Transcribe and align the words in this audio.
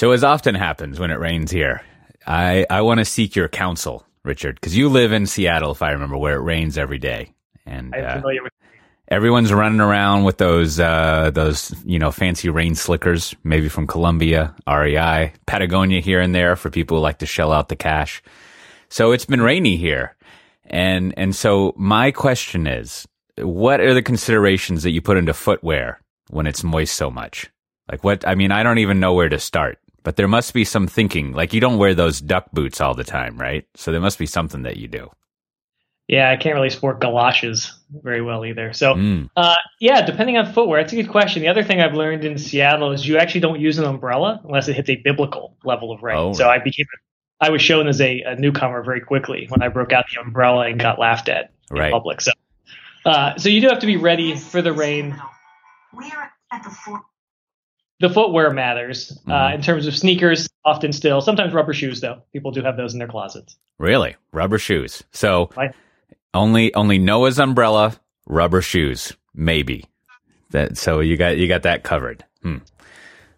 So 0.00 0.12
as 0.12 0.24
often 0.24 0.54
happens 0.54 0.98
when 0.98 1.10
it 1.10 1.18
rains 1.18 1.50
here, 1.50 1.82
I 2.26 2.64
I 2.70 2.80
want 2.80 3.00
to 3.00 3.04
seek 3.04 3.36
your 3.36 3.48
counsel, 3.48 4.06
Richard, 4.24 4.54
because 4.54 4.74
you 4.74 4.88
live 4.88 5.12
in 5.12 5.26
Seattle, 5.26 5.72
if 5.72 5.82
I 5.82 5.90
remember, 5.90 6.16
where 6.16 6.36
it 6.36 6.42
rains 6.42 6.78
every 6.78 6.96
day, 6.96 7.34
and 7.66 7.94
uh, 7.94 8.22
with. 8.24 8.50
everyone's 9.08 9.52
running 9.52 9.82
around 9.82 10.24
with 10.24 10.38
those 10.38 10.80
uh, 10.80 11.30
those 11.34 11.74
you 11.84 11.98
know 11.98 12.10
fancy 12.12 12.48
rain 12.48 12.76
slickers, 12.76 13.34
maybe 13.44 13.68
from 13.68 13.86
Columbia, 13.86 14.54
REI, 14.66 15.34
Patagonia 15.44 16.00
here 16.00 16.20
and 16.20 16.34
there 16.34 16.56
for 16.56 16.70
people 16.70 16.96
who 16.96 17.02
like 17.02 17.18
to 17.18 17.26
shell 17.26 17.52
out 17.52 17.68
the 17.68 17.76
cash. 17.76 18.22
So 18.88 19.12
it's 19.12 19.26
been 19.26 19.42
rainy 19.42 19.76
here, 19.76 20.16
and 20.64 21.12
and 21.18 21.36
so 21.36 21.74
my 21.76 22.10
question 22.10 22.66
is, 22.66 23.06
what 23.36 23.80
are 23.80 23.92
the 23.92 24.00
considerations 24.00 24.82
that 24.84 24.92
you 24.92 25.02
put 25.02 25.18
into 25.18 25.34
footwear 25.34 26.00
when 26.30 26.46
it's 26.46 26.64
moist 26.64 26.96
so 26.96 27.10
much? 27.10 27.50
Like 27.90 28.04
what? 28.04 28.26
I 28.26 28.36
mean, 28.36 28.52
I 28.52 28.62
don't 28.62 28.78
even 28.78 29.00
know 29.00 29.14
where 29.14 29.28
to 29.28 29.38
start. 29.38 29.78
But 30.02 30.16
there 30.16 30.28
must 30.28 30.54
be 30.54 30.64
some 30.64 30.86
thinking. 30.86 31.32
Like 31.32 31.52
you 31.52 31.60
don't 31.60 31.78
wear 31.78 31.94
those 31.94 32.20
duck 32.20 32.50
boots 32.52 32.80
all 32.80 32.94
the 32.94 33.04
time, 33.04 33.36
right? 33.38 33.66
So 33.74 33.92
there 33.92 34.00
must 34.00 34.18
be 34.18 34.26
something 34.26 34.62
that 34.62 34.76
you 34.76 34.88
do. 34.88 35.10
Yeah, 36.08 36.28
I 36.30 36.36
can't 36.36 36.56
really 36.56 36.70
sport 36.70 37.00
galoshes 37.00 37.72
very 38.02 38.20
well 38.20 38.44
either. 38.44 38.72
So, 38.72 38.94
Mm. 38.94 39.30
uh, 39.36 39.54
yeah, 39.78 40.04
depending 40.04 40.36
on 40.38 40.52
footwear, 40.52 40.80
it's 40.80 40.92
a 40.92 40.96
good 40.96 41.08
question. 41.08 41.40
The 41.40 41.46
other 41.48 41.62
thing 41.62 41.80
I've 41.80 41.94
learned 41.94 42.24
in 42.24 42.36
Seattle 42.36 42.90
is 42.90 43.06
you 43.06 43.16
actually 43.16 43.42
don't 43.42 43.60
use 43.60 43.78
an 43.78 43.84
umbrella 43.84 44.40
unless 44.44 44.66
it 44.66 44.74
hits 44.74 44.88
a 44.90 44.96
biblical 44.96 45.56
level 45.64 45.92
of 45.92 46.02
rain. 46.02 46.16
Oh, 46.16 46.32
so 46.32 46.48
I 46.48 46.58
became, 46.58 46.86
I 47.40 47.50
was 47.50 47.62
shown 47.62 47.86
as 47.86 48.00
a, 48.00 48.22
a 48.22 48.34
newcomer 48.34 48.82
very 48.82 49.00
quickly 49.00 49.46
when 49.50 49.62
I 49.62 49.68
broke 49.68 49.92
out 49.92 50.06
the 50.12 50.20
umbrella 50.20 50.66
and 50.66 50.80
got 50.80 50.98
laughed 50.98 51.28
at 51.28 51.52
in 51.70 51.76
Right. 51.76 51.92
public. 51.92 52.20
So, 52.22 52.32
uh, 53.04 53.36
so 53.36 53.48
you 53.48 53.60
do 53.60 53.68
have 53.68 53.78
to 53.78 53.86
be 53.86 53.96
ready 53.96 54.34
for 54.34 54.62
the 54.62 54.72
rain. 54.72 55.14
We're 55.92 56.06
at 56.52 56.64
the 56.64 56.70
foot. 56.70 57.02
The 58.00 58.08
footwear 58.10 58.50
matters 58.50 59.16
uh, 59.28 59.30
Mhm. 59.30 59.54
in 59.56 59.62
terms 59.62 59.86
of 59.86 59.94
sneakers. 59.94 60.48
Often, 60.64 60.92
still, 60.92 61.20
sometimes 61.20 61.52
rubber 61.54 61.72
shoes 61.72 62.00
though. 62.00 62.22
People 62.32 62.50
do 62.50 62.62
have 62.62 62.76
those 62.76 62.92
in 62.92 62.98
their 62.98 63.08
closets. 63.08 63.56
Really? 63.78 64.16
Rubber 64.32 64.58
shoes. 64.58 65.02
So 65.12 65.50
Right. 65.56 65.72
only 66.34 66.74
only 66.74 66.98
Noah's 66.98 67.38
umbrella, 67.38 67.94
rubber 68.26 68.60
shoes, 68.62 69.12
maybe. 69.34 69.84
That 70.50 70.76
so 70.76 71.00
you 71.00 71.16
got 71.16 71.36
you 71.38 71.46
got 71.48 71.62
that 71.62 71.82
covered. 71.84 72.24
Hmm. 72.42 72.58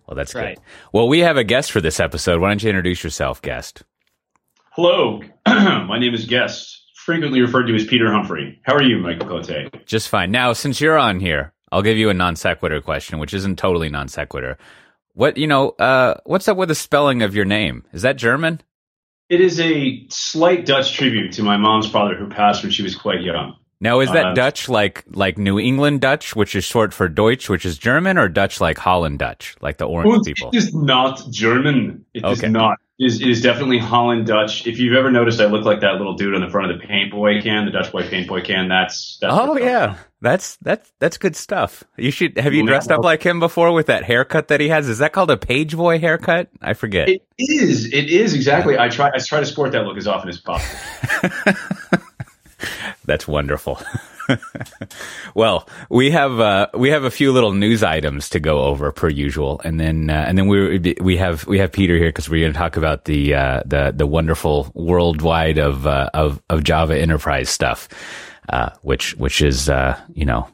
Well, 0.06 0.16
that's 0.16 0.34
Right. 0.34 0.56
good. 0.56 0.64
Well, 0.92 1.08
we 1.08 1.20
have 1.20 1.36
a 1.36 1.44
guest 1.44 1.70
for 1.72 1.80
this 1.80 2.00
episode. 2.00 2.40
Why 2.40 2.48
don't 2.48 2.62
you 2.62 2.68
introduce 2.70 3.04
yourself, 3.04 3.40
guest? 3.42 3.82
Hello, 4.72 5.20
my 5.46 5.98
name 5.98 6.14
is 6.14 6.24
Guest, 6.26 6.82
frequently 6.96 7.40
referred 7.40 7.66
to 7.66 7.74
as 7.74 7.84
Pieter 7.86 8.10
Humphrey. 8.12 8.58
How 8.64 8.74
are 8.74 8.82
you, 8.82 8.98
Michael 8.98 9.28
Cote? 9.28 9.86
Just 9.86 10.08
fine. 10.08 10.30
Now, 10.30 10.52
since 10.54 10.80
you're 10.80 10.98
on 10.98 11.20
here, 11.20 11.52
I'll 11.72 11.82
give 11.82 11.96
you 11.96 12.10
a 12.10 12.14
non 12.14 12.36
sequitur 12.36 12.80
question, 12.82 13.18
which 13.18 13.32
isn't 13.34 13.58
totally 13.58 13.88
non 13.88 14.06
sequitur. 14.08 14.58
What 15.14 15.36
you 15.38 15.46
know? 15.46 15.70
Uh, 15.70 16.14
what's 16.24 16.46
up 16.46 16.56
with 16.58 16.68
the 16.68 16.74
spelling 16.74 17.22
of 17.22 17.34
your 17.34 17.46
name? 17.46 17.84
Is 17.92 18.02
that 18.02 18.16
German? 18.16 18.60
It 19.30 19.40
is 19.40 19.58
a 19.58 20.06
slight 20.10 20.66
Dutch 20.66 20.92
tribute 20.92 21.32
to 21.32 21.42
my 21.42 21.56
mom's 21.56 21.90
father 21.90 22.14
who 22.14 22.28
passed 22.28 22.62
when 22.62 22.70
she 22.70 22.82
was 22.82 22.94
quite 22.94 23.22
young. 23.22 23.56
Now, 23.80 24.00
is 24.00 24.12
that 24.12 24.26
Uh, 24.26 24.34
Dutch 24.34 24.68
like 24.68 25.02
like 25.10 25.38
New 25.38 25.58
England 25.58 26.02
Dutch, 26.02 26.36
which 26.36 26.54
is 26.54 26.64
short 26.64 26.92
for 26.94 27.08
Deutsch, 27.08 27.48
which 27.48 27.64
is 27.64 27.78
German, 27.78 28.18
or 28.18 28.28
Dutch 28.28 28.60
like 28.60 28.78
Holland 28.78 29.18
Dutch, 29.18 29.56
like 29.62 29.78
the 29.78 29.86
orange 29.86 30.24
people? 30.26 30.50
It 30.52 30.58
is 30.58 30.74
not 30.74 31.22
German. 31.30 32.04
It 32.14 32.24
is 32.24 32.38
Okay. 32.38 32.48
not. 32.48 32.78
It 33.02 33.06
is, 33.06 33.20
it 33.20 33.28
is 33.28 33.40
definitely 33.40 33.78
Holland 33.78 34.28
Dutch. 34.28 34.64
If 34.64 34.78
you've 34.78 34.94
ever 34.94 35.10
noticed, 35.10 35.40
I 35.40 35.46
look 35.46 35.64
like 35.64 35.80
that 35.80 35.94
little 35.94 36.14
dude 36.14 36.36
on 36.36 36.40
the 36.40 36.48
front 36.48 36.70
of 36.70 36.80
the 36.80 36.86
Paint 36.86 37.10
Boy 37.10 37.42
can, 37.42 37.64
the 37.64 37.72
Dutch 37.72 37.90
Boy 37.90 38.08
Paint 38.08 38.28
Boy 38.28 38.42
can. 38.42 38.68
That's, 38.68 39.18
that's 39.20 39.34
Oh 39.34 39.54
where 39.54 39.58
it 39.58 39.60
comes 39.62 39.72
yeah, 39.72 39.96
that's 40.20 40.56
that's 40.58 40.92
that's 41.00 41.18
good 41.18 41.34
stuff. 41.34 41.82
You 41.96 42.12
should 42.12 42.38
have 42.38 42.54
you 42.54 42.64
dressed 42.64 42.92
up 42.92 43.02
like 43.02 43.24
him 43.24 43.40
before 43.40 43.72
with 43.72 43.86
that 43.86 44.04
haircut 44.04 44.46
that 44.48 44.60
he 44.60 44.68
has. 44.68 44.88
Is 44.88 44.98
that 44.98 45.12
called 45.12 45.32
a 45.32 45.36
page 45.36 45.76
boy 45.76 45.98
haircut? 45.98 46.48
I 46.60 46.74
forget. 46.74 47.08
It 47.08 47.26
is. 47.38 47.92
It 47.92 48.08
is 48.08 48.34
exactly. 48.34 48.78
I 48.78 48.88
try. 48.88 49.10
I 49.12 49.18
try 49.18 49.40
to 49.40 49.46
sport 49.46 49.72
that 49.72 49.84
look 49.84 49.96
as 49.96 50.06
often 50.06 50.28
as 50.28 50.38
possible. 50.38 50.78
That's 53.04 53.26
wonderful. 53.26 53.80
well, 55.34 55.68
we 55.90 56.10
have 56.10 56.40
uh, 56.40 56.68
we 56.74 56.90
have 56.90 57.04
a 57.04 57.10
few 57.10 57.32
little 57.32 57.52
news 57.52 57.82
items 57.82 58.28
to 58.30 58.40
go 58.40 58.62
over 58.62 58.92
per 58.92 59.08
usual, 59.08 59.60
and 59.64 59.78
then 59.78 60.10
uh, 60.10 60.24
and 60.26 60.38
then 60.38 60.48
we 60.48 60.94
we 61.00 61.16
have 61.16 61.46
we 61.46 61.58
have 61.58 61.72
Pieter 61.72 61.96
here 61.96 62.08
because 62.08 62.28
we're 62.28 62.40
going 62.40 62.52
to 62.52 62.58
talk 62.58 62.76
about 62.76 63.04
the 63.04 63.34
uh, 63.34 63.62
the 63.64 63.92
the 63.94 64.06
wonderful 64.06 64.70
worldwide 64.74 65.58
of 65.58 65.86
uh, 65.86 66.10
of 66.14 66.42
of 66.48 66.64
Java 66.64 66.98
Enterprise 66.98 67.48
stuff, 67.48 67.88
uh, 68.48 68.70
which 68.82 69.14
which 69.16 69.42
is 69.42 69.68
uh, 69.68 69.98
you 70.14 70.24
know 70.24 70.48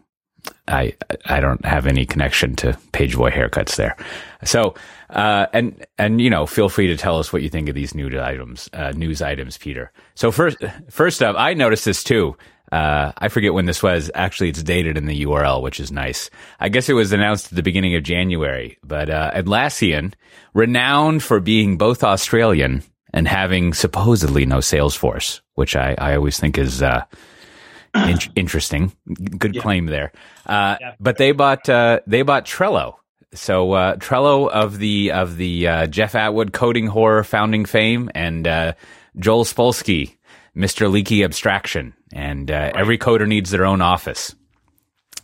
I 0.66 0.94
I 1.26 1.40
don't 1.40 1.64
have 1.64 1.86
any 1.86 2.06
connection 2.06 2.56
to 2.56 2.78
Pageboy 2.92 3.32
haircuts 3.32 3.76
there. 3.76 3.96
So 4.44 4.74
uh, 5.10 5.46
and 5.52 5.86
and 5.96 6.20
you 6.20 6.30
know 6.30 6.46
feel 6.46 6.68
free 6.68 6.86
to 6.88 6.96
tell 6.96 7.18
us 7.18 7.32
what 7.32 7.42
you 7.42 7.48
think 7.48 7.68
of 7.68 7.74
these 7.74 7.94
news 7.94 8.14
items 8.14 8.68
uh, 8.72 8.92
news 8.92 9.22
items, 9.22 9.56
Pieter. 9.56 9.90
So 10.14 10.30
first 10.30 10.58
first 10.90 11.22
up, 11.22 11.36
I 11.38 11.54
noticed 11.54 11.84
this 11.84 12.04
too. 12.04 12.36
Uh, 12.70 13.12
I 13.16 13.28
forget 13.28 13.54
when 13.54 13.66
this 13.66 13.82
was. 13.82 14.10
Actually, 14.14 14.50
it's 14.50 14.62
dated 14.62 14.96
in 14.98 15.06
the 15.06 15.22
URL, 15.24 15.62
which 15.62 15.80
is 15.80 15.90
nice. 15.90 16.28
I 16.60 16.68
guess 16.68 16.88
it 16.88 16.94
was 16.94 17.12
announced 17.12 17.46
at 17.52 17.56
the 17.56 17.62
beginning 17.62 17.94
of 17.94 18.02
January. 18.02 18.78
But 18.82 19.08
uh, 19.10 19.30
Atlassian, 19.34 20.12
renowned 20.54 21.22
for 21.22 21.40
being 21.40 21.78
both 21.78 22.04
Australian 22.04 22.82
and 23.14 23.26
having 23.26 23.72
supposedly 23.72 24.44
no 24.44 24.60
sales 24.60 24.94
force, 24.94 25.40
which 25.54 25.74
I, 25.76 25.94
I 25.96 26.14
always 26.16 26.38
think 26.38 26.58
is 26.58 26.82
uh, 26.82 27.04
in- 27.94 28.18
interesting. 28.36 28.92
Good 29.38 29.60
claim 29.60 29.86
there. 29.86 30.12
Uh, 30.46 30.76
Yeah. 30.80 30.94
But 31.00 31.16
they 31.16 31.32
bought 31.32 31.68
uh, 31.68 32.00
they 32.06 32.20
bought 32.22 32.44
Trello. 32.44 32.96
So 33.34 33.72
uh, 33.72 33.96
Trello 33.96 34.48
of 34.50 34.78
the 34.78 35.12
of 35.12 35.36
the 35.38 35.68
uh, 35.68 35.86
Jeff 35.86 36.14
Atwood 36.14 36.52
coding 36.52 36.86
horror 36.86 37.24
founding 37.24 37.64
fame 37.64 38.10
and 38.14 38.46
uh, 38.46 38.72
Joel 39.18 39.44
Spolsky, 39.44 40.16
Mr. 40.56 40.90
Leaky 40.90 41.24
Abstraction, 41.24 41.94
and 42.12 42.50
uh, 42.50 42.72
every 42.76 42.98
coder 42.98 43.26
needs 43.26 43.50
their 43.50 43.64
own 43.64 43.80
office. 43.80 44.34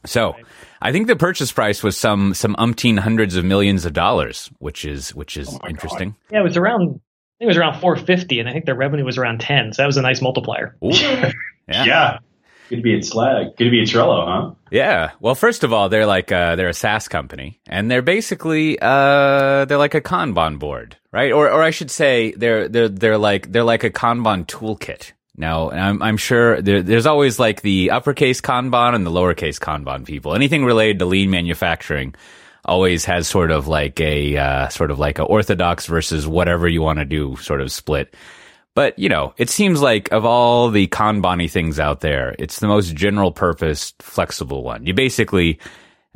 So 0.07 0.35
I 0.83 0.93
think 0.93 1.07
the 1.07 1.17
purchase 1.17 1.51
price 1.51 1.83
was 1.83 1.97
some 1.97 2.35
some 2.35 2.55
umpteen 2.57 2.99
hundreds 2.99 3.37
of 3.37 3.45
millions 3.45 3.85
of 3.85 3.93
dollars, 3.93 4.51
which 4.59 4.85
is 4.85 5.15
which 5.15 5.37
is 5.37 5.51
my 5.62 5.69
interesting. 5.71 6.15
Yeah, 6.31 6.41
it 6.41 6.45
was 6.45 6.57
around. 6.57 6.83
I 6.83 7.39
think 7.39 7.47
it 7.47 7.47
was 7.47 7.57
around 7.57 7.81
450, 7.81 8.39
and 8.39 8.49
I 8.49 8.53
think 8.53 8.65
their 8.65 8.77
revenue 8.77 9.05
was 9.05 9.19
around 9.19 9.41
10. 9.41 9.73
So 9.73 9.83
that 9.83 9.87
was 9.87 9.97
a 9.97 10.03
nice 10.03 10.23
multiplier. 10.23 10.77
Yeah. 11.67 11.85
Yeah. 11.87 12.19
Good 12.75 12.81
to 12.81 12.83
be 12.83 12.97
at 12.97 13.05
Slag. 13.05 13.57
Good 13.57 13.65
to 13.65 13.71
be 13.71 13.83
at 13.83 13.87
Trello, 13.87 14.27
huh? 14.27 14.55
Yeah. 14.73 15.12
Well, 15.21 15.37
first 15.37 15.62
of 15.62 15.73
all, 15.73 15.89
they're 15.89 16.07
like 16.07 16.33
uh, 16.33 16.57
they're 16.57 16.71
a 16.71 16.75
SaaS 16.75 17.07
company, 17.07 17.61
and 17.69 17.89
they're 17.89 18.03
basically 18.03 18.81
uh, 18.83 19.65
they're 19.67 19.79
like 19.79 19.95
a 19.95 20.01
Kanban 20.01 20.59
board, 20.59 20.97
right? 21.12 21.31
Or 21.31 21.49
or 21.49 21.62
I 21.62 21.71
should 21.71 21.93
say 21.93 22.33
they're 22.33 22.67
they're 22.67 22.89
they're 22.89 23.17
like 23.17 23.53
they're 23.53 23.62
like 23.62 23.85
a 23.85 23.91
Kanban 23.91 24.47
toolkit. 24.47 25.12
Now, 25.37 25.71
I'm 25.71 26.03
I'm 26.03 26.17
sure 26.17 26.61
there, 26.61 26.83
there's 26.83 27.07
always 27.07 27.39
like 27.39 27.62
the 27.62 27.93
uppercase 27.93 28.41
Kanban 28.41 28.97
and 28.97 29.06
the 29.06 29.12
lowercase 29.12 29.61
Kanban 29.61 30.05
people. 30.05 30.35
Anything 30.35 30.65
related 30.65 30.99
to 30.99 31.06
lean 31.06 31.31
manufacturing 31.31 32.17
always 32.65 33.05
has 33.05 33.29
sort 33.29 33.53
of 33.53 33.69
like 33.69 34.01
a 34.01 34.37
uh, 34.37 34.69
sort 34.69 34.91
of 34.91 34.99
like 34.99 35.21
a 35.21 35.25
orthodox 35.25 35.87
versus 35.87 36.27
whatever 36.27 36.67
you 36.67 36.83
want 36.83 36.99
to 36.99 37.05
do 37.05 37.37
sort 37.37 37.61
of 37.61 37.71
split. 37.71 38.17
But, 38.75 38.99
you 38.99 39.09
know, 39.09 39.35
it 39.37 39.51
seems 39.51 39.81
like 39.81 40.11
of 40.12 40.25
all 40.25 40.69
the 40.69 40.89
Kanban 40.89 41.49
things 41.49 41.79
out 41.79 42.01
there, 42.01 42.35
it's 42.39 42.59
the 42.59 42.67
most 42.67 42.95
general 42.95 43.31
purpose, 43.31 43.95
flexible 44.01 44.65
one. 44.65 44.85
You 44.85 44.95
basically 44.95 45.61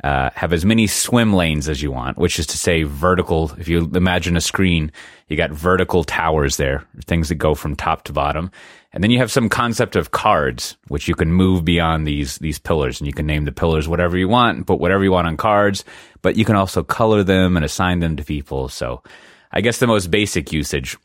uh, 0.03 0.29
have 0.33 0.51
as 0.51 0.65
many 0.65 0.87
swim 0.87 1.33
lanes 1.33 1.69
as 1.69 1.81
you 1.81 1.91
want, 1.91 2.17
which 2.17 2.37
is 2.37 2.47
to 2.47 2.57
say 2.57 2.83
vertical. 2.83 3.51
If 3.57 3.69
you 3.69 3.89
imagine 3.93 4.35
a 4.35 4.41
screen, 4.41 4.91
you 5.29 5.37
got 5.37 5.51
vertical 5.51 6.03
towers 6.03 6.57
there, 6.57 6.85
things 7.05 7.29
that 7.29 7.35
go 7.35 7.55
from 7.55 7.75
top 7.75 8.03
to 8.03 8.13
bottom. 8.13 8.51
And 8.91 9.03
then 9.03 9.11
you 9.11 9.19
have 9.19 9.31
some 9.31 9.49
concept 9.49 9.95
of 9.95 10.11
cards, 10.11 10.75
which 10.87 11.07
you 11.07 11.15
can 11.15 11.31
move 11.31 11.63
beyond 11.63 12.07
these, 12.07 12.39
these 12.39 12.59
pillars 12.59 12.99
and 12.99 13.07
you 13.07 13.13
can 13.13 13.25
name 13.25 13.45
the 13.45 13.51
pillars 13.51 13.87
whatever 13.87 14.17
you 14.17 14.27
want 14.27 14.57
and 14.57 14.67
put 14.67 14.79
whatever 14.79 15.03
you 15.03 15.11
want 15.11 15.27
on 15.27 15.37
cards, 15.37 15.85
but 16.21 16.35
you 16.35 16.43
can 16.43 16.55
also 16.55 16.83
color 16.83 17.23
them 17.23 17.55
and 17.55 17.63
assign 17.63 17.99
them 17.99 18.15
to 18.17 18.23
people. 18.23 18.67
So 18.67 19.03
I 19.51 19.61
guess 19.61 19.79
the 19.79 19.87
most 19.87 20.09
basic 20.11 20.51
usage 20.51 20.97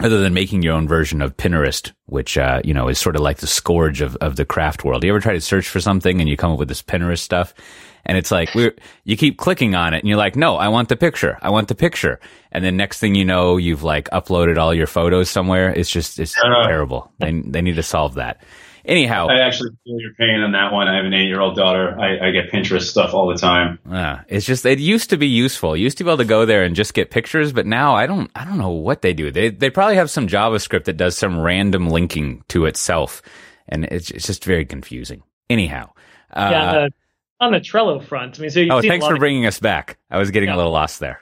other 0.00 0.18
than 0.20 0.34
making 0.34 0.62
your 0.62 0.74
own 0.74 0.88
version 0.88 1.22
of 1.22 1.36
Pinterest, 1.36 1.92
which 2.06 2.36
uh, 2.36 2.60
you 2.64 2.74
know 2.74 2.88
is 2.88 2.98
sort 2.98 3.16
of 3.16 3.22
like 3.22 3.38
the 3.38 3.46
scourge 3.46 4.00
of, 4.00 4.16
of 4.16 4.36
the 4.36 4.44
craft 4.44 4.84
world. 4.84 5.04
You 5.04 5.10
ever 5.10 5.20
try 5.20 5.34
to 5.34 5.40
search 5.40 5.68
for 5.68 5.80
something 5.80 6.20
and 6.20 6.28
you 6.28 6.36
come 6.36 6.52
up 6.52 6.58
with 6.58 6.68
this 6.68 6.82
Pinterest 6.82 7.20
stuff, 7.20 7.54
and 8.04 8.18
it's 8.18 8.30
like 8.30 8.54
we're 8.54 8.74
you 9.04 9.16
keep 9.16 9.38
clicking 9.38 9.74
on 9.74 9.94
it 9.94 9.98
and 10.00 10.08
you're 10.08 10.18
like, 10.18 10.36
no, 10.36 10.56
I 10.56 10.68
want 10.68 10.88
the 10.88 10.96
picture, 10.96 11.38
I 11.42 11.50
want 11.50 11.68
the 11.68 11.74
picture, 11.76 12.18
and 12.50 12.64
then 12.64 12.76
next 12.76 12.98
thing 12.98 13.14
you 13.14 13.24
know, 13.24 13.56
you've 13.56 13.82
like 13.84 14.10
uploaded 14.10 14.58
all 14.58 14.74
your 14.74 14.86
photos 14.88 15.30
somewhere. 15.30 15.70
It's 15.70 15.90
just 15.90 16.18
it's 16.18 16.36
Uh. 16.36 16.66
terrible. 16.66 17.12
They 17.18 17.40
they 17.46 17.62
need 17.62 17.76
to 17.76 17.82
solve 17.84 18.14
that. 18.14 18.42
Anyhow, 18.86 19.28
I 19.28 19.40
actually 19.40 19.70
feel 19.82 19.98
your 19.98 20.12
pain 20.12 20.40
on 20.40 20.52
that 20.52 20.70
one. 20.70 20.88
I 20.88 20.96
have 20.96 21.06
an 21.06 21.14
eight 21.14 21.26
year 21.26 21.40
old 21.40 21.56
daughter. 21.56 21.98
I, 21.98 22.28
I 22.28 22.30
get 22.32 22.50
Pinterest 22.50 22.82
stuff 22.82 23.14
all 23.14 23.28
the 23.28 23.36
time. 23.36 23.78
Uh, 23.90 24.18
it's 24.28 24.44
just 24.44 24.66
it 24.66 24.78
used 24.78 25.08
to 25.10 25.16
be 25.16 25.26
useful. 25.26 25.74
You 25.74 25.84
used 25.84 25.96
to 25.98 26.04
be 26.04 26.10
able 26.10 26.18
to 26.18 26.26
go 26.26 26.44
there 26.44 26.64
and 26.64 26.76
just 26.76 26.92
get 26.92 27.10
pictures, 27.10 27.52
but 27.52 27.64
now 27.64 27.94
I 27.94 28.06
don't 28.06 28.30
I 28.34 28.44
don't 28.44 28.58
know 28.58 28.70
what 28.70 29.00
they 29.00 29.14
do. 29.14 29.30
They 29.30 29.48
they 29.48 29.70
probably 29.70 29.96
have 29.96 30.10
some 30.10 30.28
JavaScript 30.28 30.84
that 30.84 30.98
does 30.98 31.16
some 31.16 31.40
random 31.40 31.88
linking 31.88 32.44
to 32.48 32.66
itself, 32.66 33.22
and 33.66 33.86
it's 33.86 34.10
it's 34.10 34.26
just 34.26 34.44
very 34.44 34.66
confusing. 34.66 35.22
Anyhow, 35.48 35.90
uh, 36.34 36.48
yeah, 36.50 36.72
uh, 36.72 36.88
on 37.40 37.52
the 37.52 37.60
Trello 37.60 38.04
front, 38.04 38.38
I 38.38 38.42
mean, 38.42 38.50
so 38.50 38.60
you 38.60 38.70
oh, 38.70 38.82
thanks 38.82 39.06
for 39.06 39.14
of 39.14 39.18
bringing 39.18 39.46
us 39.46 39.60
back. 39.60 39.96
I 40.10 40.18
was 40.18 40.30
getting 40.30 40.50
a 40.50 40.56
little 40.56 40.72
lost 40.72 41.00
there. 41.00 41.20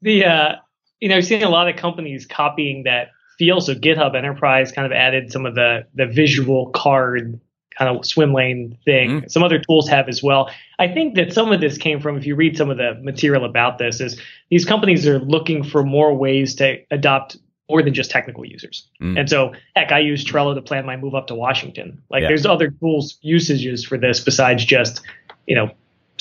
the 0.00 0.24
uh, 0.24 0.52
you 0.98 1.10
know, 1.10 1.16
I've 1.16 1.26
seen 1.26 1.42
a 1.42 1.50
lot 1.50 1.68
of 1.68 1.76
companies 1.76 2.24
copying 2.24 2.84
that 2.84 3.08
feel. 3.38 3.60
So 3.60 3.74
GitHub 3.74 4.14
Enterprise 4.16 4.72
kind 4.72 4.86
of 4.86 4.92
added 4.92 5.32
some 5.32 5.46
of 5.46 5.54
the 5.54 5.86
the 5.94 6.06
visual 6.06 6.70
card 6.70 7.40
kind 7.76 7.96
of 7.96 8.04
swim 8.04 8.32
lane 8.32 8.78
thing. 8.84 9.10
Mm-hmm. 9.10 9.28
Some 9.28 9.42
other 9.42 9.58
tools 9.58 9.88
have 9.88 10.08
as 10.08 10.22
well. 10.22 10.50
I 10.78 10.88
think 10.88 11.14
that 11.14 11.32
some 11.32 11.52
of 11.52 11.60
this 11.60 11.78
came 11.78 12.00
from, 12.00 12.16
if 12.16 12.26
you 12.26 12.34
read 12.34 12.56
some 12.56 12.70
of 12.70 12.76
the 12.76 12.94
material 13.02 13.44
about 13.44 13.78
this, 13.78 14.00
is 14.00 14.20
these 14.50 14.64
companies 14.64 15.06
are 15.06 15.18
looking 15.18 15.62
for 15.62 15.82
more 15.82 16.14
ways 16.14 16.54
to 16.56 16.78
adopt 16.90 17.36
more 17.70 17.82
than 17.82 17.94
just 17.94 18.10
technical 18.10 18.44
users. 18.44 18.88
Mm. 19.00 19.20
And 19.20 19.30
so, 19.30 19.54
heck, 19.74 19.92
I 19.92 20.00
use 20.00 20.24
Trello 20.24 20.54
to 20.54 20.60
plan 20.60 20.84
my 20.84 20.96
move 20.96 21.14
up 21.14 21.28
to 21.28 21.34
Washington. 21.34 22.02
Like, 22.10 22.22
yeah. 22.22 22.28
there's 22.28 22.44
other 22.44 22.70
tools 22.70 23.18
usages 23.22 23.84
for 23.84 23.96
this 23.96 24.20
besides 24.20 24.64
just, 24.64 25.00
you 25.46 25.54
know, 25.54 25.70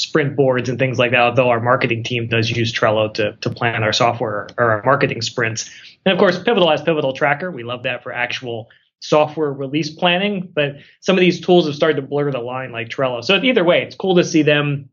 sprint 0.02 0.36
boards 0.36 0.70
and 0.70 0.80
things 0.80 1.00
like 1.00 1.12
that. 1.12 1.20
Although 1.20 1.50
our 1.50 1.60
marketing 1.60 2.04
team 2.04 2.28
does 2.28 2.50
use 2.50 2.74
Trello 2.74 3.14
to 3.14 3.36
to 3.42 3.50
plan 3.50 3.84
our 3.84 3.94
software 3.94 4.48
or 4.58 4.72
our 4.72 4.84
marketing 4.84 5.22
sprints. 5.22 5.70
And 6.06 6.14
of 6.14 6.20
course, 6.20 6.42
Pivotal 6.42 6.70
has 6.70 6.82
Pivotal 6.82 7.14
Tracker. 7.14 7.52
We 7.52 7.64
love 7.64 7.84
that 7.84 8.04
for 8.04 8.12
actual 8.12 8.70
software 9.00 9.52
release 9.52 9.90
planning. 9.90 10.50
But 10.54 10.78
some 11.00 11.16
of 11.16 11.22
these 11.22 11.40
tools 11.42 11.66
have 11.66 11.76
started 11.76 12.02
to 12.02 12.08
blur 12.08 12.32
the 12.32 12.40
line, 12.40 12.72
like 12.72 12.90
Trello. 12.90 13.24
So 13.24 13.42
either 13.42 13.64
way, 13.64 13.84
it's 13.84 13.96
cool 13.96 14.16
to 14.16 14.24
see 14.24 14.44
them 14.44 14.90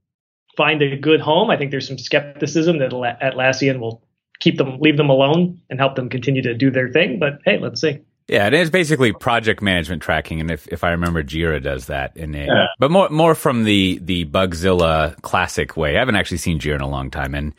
find 0.56 0.82
a 0.82 0.96
good 0.96 1.20
home. 1.20 1.50
I 1.50 1.56
think 1.56 1.70
there's 1.70 1.86
some 1.86 1.98
skepticism 1.98 2.78
that 2.78 2.90
Atlassian 2.90 3.78
will 3.78 4.02
keep 4.40 4.58
them, 4.58 4.78
leave 4.80 4.96
them 4.96 5.10
alone, 5.10 5.60
and 5.70 5.78
help 5.78 5.94
them 5.94 6.08
continue 6.08 6.42
to 6.42 6.54
do 6.54 6.70
their 6.70 6.88
thing. 6.88 7.18
But 7.18 7.40
hey, 7.44 7.58
let's 7.58 7.80
see. 7.80 8.00
Yeah, 8.28 8.46
it 8.46 8.52
is 8.52 8.70
basically 8.70 9.12
project 9.12 9.62
management 9.62 10.02
tracking, 10.02 10.40
and 10.40 10.50
if, 10.50 10.68
if 10.68 10.84
I 10.84 10.90
remember, 10.90 11.22
Jira 11.22 11.62
does 11.62 11.86
that 11.86 12.14
in 12.14 12.34
a, 12.34 12.44
yeah. 12.44 12.66
but 12.78 12.90
more 12.90 13.08
more 13.08 13.34
from 13.34 13.64
the 13.64 13.98
the 14.02 14.26
Bugzilla 14.26 15.20
classic 15.22 15.78
way. 15.78 15.96
I 15.96 15.98
haven't 15.98 16.16
actually 16.16 16.36
seen 16.36 16.60
Jira 16.60 16.74
in 16.74 16.82
a 16.82 16.88
long 16.88 17.10
time, 17.10 17.34
and 17.34 17.54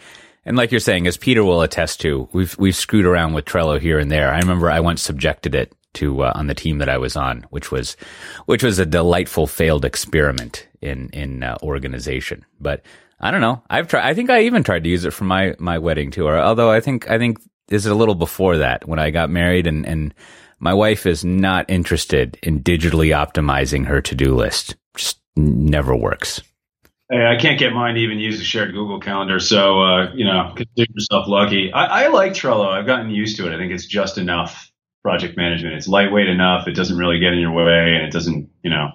and 0.45 0.55
like 0.55 0.71
you're 0.71 0.79
saying, 0.79 1.07
as 1.07 1.17
Pieter 1.17 1.43
will 1.43 1.63
attest 1.63 2.01
to, 2.01 2.29
we've 2.33 2.55
we've 2.59 2.75
screwed 2.75 3.05
around 3.05 3.33
with 3.33 3.45
Trello 3.45 3.79
here 3.79 3.97
and 3.97 4.11
there. 4.11 4.31
I 4.31 4.37
remember 4.37 4.69
I 4.69 4.79
once 4.79 5.01
subjected 5.01 5.55
it 5.55 5.73
to 5.93 6.21
uh, 6.21 6.33
on 6.35 6.45
the 6.45 6.53
team 6.53 6.77
that 6.77 6.89
I 6.89 6.99
was 6.99 7.15
on, 7.15 7.47
which 7.49 7.71
was 7.71 7.97
which 8.45 8.63
was 8.63 8.77
a 8.77 8.85
delightful 8.85 9.47
failed 9.47 9.85
experiment 9.85 10.67
in 10.81 11.09
in 11.13 11.41
uh, 11.41 11.57
organization. 11.63 12.45
But 12.59 12.83
I 13.19 13.31
don't 13.31 13.41
know. 13.41 13.63
I've 13.71 13.87
tried. 13.87 14.07
I 14.07 14.13
think 14.13 14.29
I 14.29 14.41
even 14.41 14.63
tried 14.63 14.83
to 14.83 14.89
use 14.89 15.03
it 15.03 15.13
for 15.13 15.23
my 15.23 15.55
my 15.57 15.79
wedding 15.79 16.11
tour. 16.11 16.39
Although 16.39 16.69
I 16.69 16.79
think 16.79 17.09
I 17.09 17.17
think 17.17 17.39
this 17.69 17.85
is 17.85 17.91
a 17.91 17.95
little 17.95 18.15
before 18.15 18.57
that 18.57 18.87
when 18.87 18.99
I 18.99 19.09
got 19.09 19.31
married 19.31 19.65
and 19.65 19.85
and 19.85 20.13
my 20.59 20.73
wife 20.73 21.05
is 21.05 21.23
not 21.23 21.69
interested 21.69 22.37
in 22.43 22.61
digitally 22.61 23.15
optimizing 23.15 23.85
her 23.85 24.01
to 24.01 24.15
do 24.15 24.35
list. 24.35 24.75
Just 24.95 25.19
never 25.35 25.95
works. 25.95 26.41
Hey, 27.11 27.25
I 27.25 27.37
can't 27.37 27.57
get 27.57 27.73
mine 27.73 27.95
to 27.95 28.01
even 28.01 28.19
use 28.19 28.39
a 28.39 28.43
shared 28.43 28.71
Google 28.71 28.99
Calendar, 28.99 29.39
so 29.39 29.81
uh, 29.81 30.13
you 30.13 30.25
know, 30.25 30.53
consider 30.55 30.91
yourself 30.93 31.27
lucky. 31.27 31.73
I, 31.73 32.03
I 32.03 32.07
like 32.09 32.33
Trello. 32.33 32.67
I've 32.67 32.85
gotten 32.85 33.09
used 33.09 33.37
to 33.37 33.47
it. 33.47 33.55
I 33.55 33.57
think 33.57 33.71
it's 33.71 33.87
just 33.87 34.19
enough 34.19 34.71
project 35.01 35.35
management. 35.35 35.75
It's 35.75 35.87
lightweight 35.87 36.27
enough. 36.27 36.67
It 36.67 36.75
doesn't 36.75 36.97
really 36.97 37.19
get 37.19 37.33
in 37.33 37.39
your 37.39 37.51
way, 37.53 37.95
and 37.95 38.05
it 38.05 38.11
doesn't, 38.11 38.49
you 38.61 38.69
know, 38.69 38.91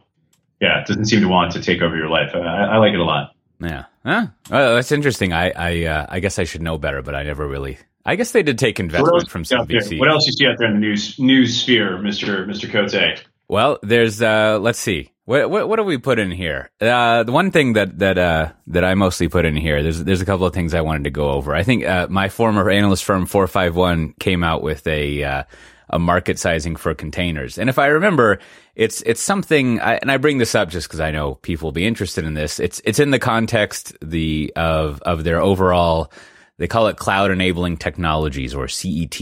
yeah, 0.60 0.80
it 0.80 0.86
doesn't 0.86 1.06
seem 1.06 1.22
to 1.22 1.28
want 1.28 1.52
to 1.54 1.62
take 1.62 1.82
over 1.82 1.96
your 1.96 2.08
life. 2.08 2.30
I, 2.34 2.38
I 2.38 2.76
like 2.76 2.92
it 2.92 3.00
a 3.00 3.04
lot. 3.04 3.32
Yeah, 3.58 3.84
huh? 4.04 4.26
well, 4.48 4.76
that's 4.76 4.92
interesting. 4.92 5.32
I 5.32 5.50
I 5.50 5.84
uh, 5.84 6.06
I 6.08 6.20
guess 6.20 6.38
I 6.38 6.44
should 6.44 6.62
know 6.62 6.78
better, 6.78 7.02
but 7.02 7.16
I 7.16 7.24
never 7.24 7.48
really. 7.48 7.78
I 8.04 8.16
guess 8.16 8.32
they 8.32 8.42
did 8.42 8.58
take 8.58 8.78
investment 8.78 9.30
from 9.30 9.44
some 9.44 9.66
VC. 9.66 9.98
What 9.98 10.10
else 10.10 10.26
you 10.26 10.32
see 10.32 10.46
out 10.46 10.56
there 10.58 10.68
in 10.68 10.74
the 10.74 10.80
news 10.80 11.18
news 11.18 11.60
sphere, 11.60 11.98
Mister 11.98 12.46
Mister 12.46 12.68
Cote? 12.68 13.24
Well, 13.48 13.78
there's 13.82 14.20
uh, 14.20 14.58
let's 14.60 14.78
see. 14.78 15.10
What, 15.26 15.48
what, 15.48 15.70
what 15.70 15.76
do 15.76 15.84
we 15.84 15.96
put 15.96 16.18
in 16.18 16.30
here? 16.30 16.70
Uh, 16.78 17.22
the 17.22 17.32
one 17.32 17.50
thing 17.50 17.74
that 17.74 17.98
that 17.98 18.18
uh, 18.18 18.52
that 18.66 18.84
I 18.84 18.94
mostly 18.94 19.28
put 19.28 19.46
in 19.46 19.56
here, 19.56 19.82
there's 19.82 20.04
there's 20.04 20.20
a 20.20 20.26
couple 20.26 20.46
of 20.46 20.52
things 20.52 20.74
I 20.74 20.82
wanted 20.82 21.04
to 21.04 21.10
go 21.10 21.30
over. 21.30 21.54
I 21.54 21.62
think 21.62 21.84
uh, 21.84 22.08
my 22.10 22.28
former 22.28 22.68
analyst 22.68 23.04
firm 23.04 23.24
451 23.24 24.14
came 24.20 24.44
out 24.44 24.62
with 24.62 24.86
a 24.86 25.24
uh, 25.24 25.42
a 25.88 25.98
market 25.98 26.38
sizing 26.38 26.76
for 26.76 26.94
containers. 26.94 27.56
And 27.56 27.70
if 27.70 27.78
I 27.78 27.86
remember, 27.86 28.38
it's 28.74 29.00
it's 29.02 29.22
something, 29.22 29.80
I, 29.80 29.94
and 29.94 30.10
I 30.10 30.18
bring 30.18 30.38
this 30.38 30.54
up 30.54 30.68
just 30.68 30.88
because 30.88 31.00
I 31.00 31.10
know 31.10 31.36
people 31.36 31.68
will 31.68 31.72
be 31.72 31.86
interested 31.86 32.24
in 32.24 32.34
this. 32.34 32.60
It's 32.60 32.82
it's 32.84 32.98
in 32.98 33.10
the 33.10 33.18
context 33.18 33.96
the 34.02 34.52
of 34.56 35.00
of 35.02 35.24
their 35.24 35.40
overall. 35.40 36.12
They 36.58 36.66
call 36.68 36.86
it 36.88 36.96
cloud 36.96 37.30
enabling 37.30 37.78
technologies 37.78 38.54
or 38.54 38.68
CET. 38.68 39.20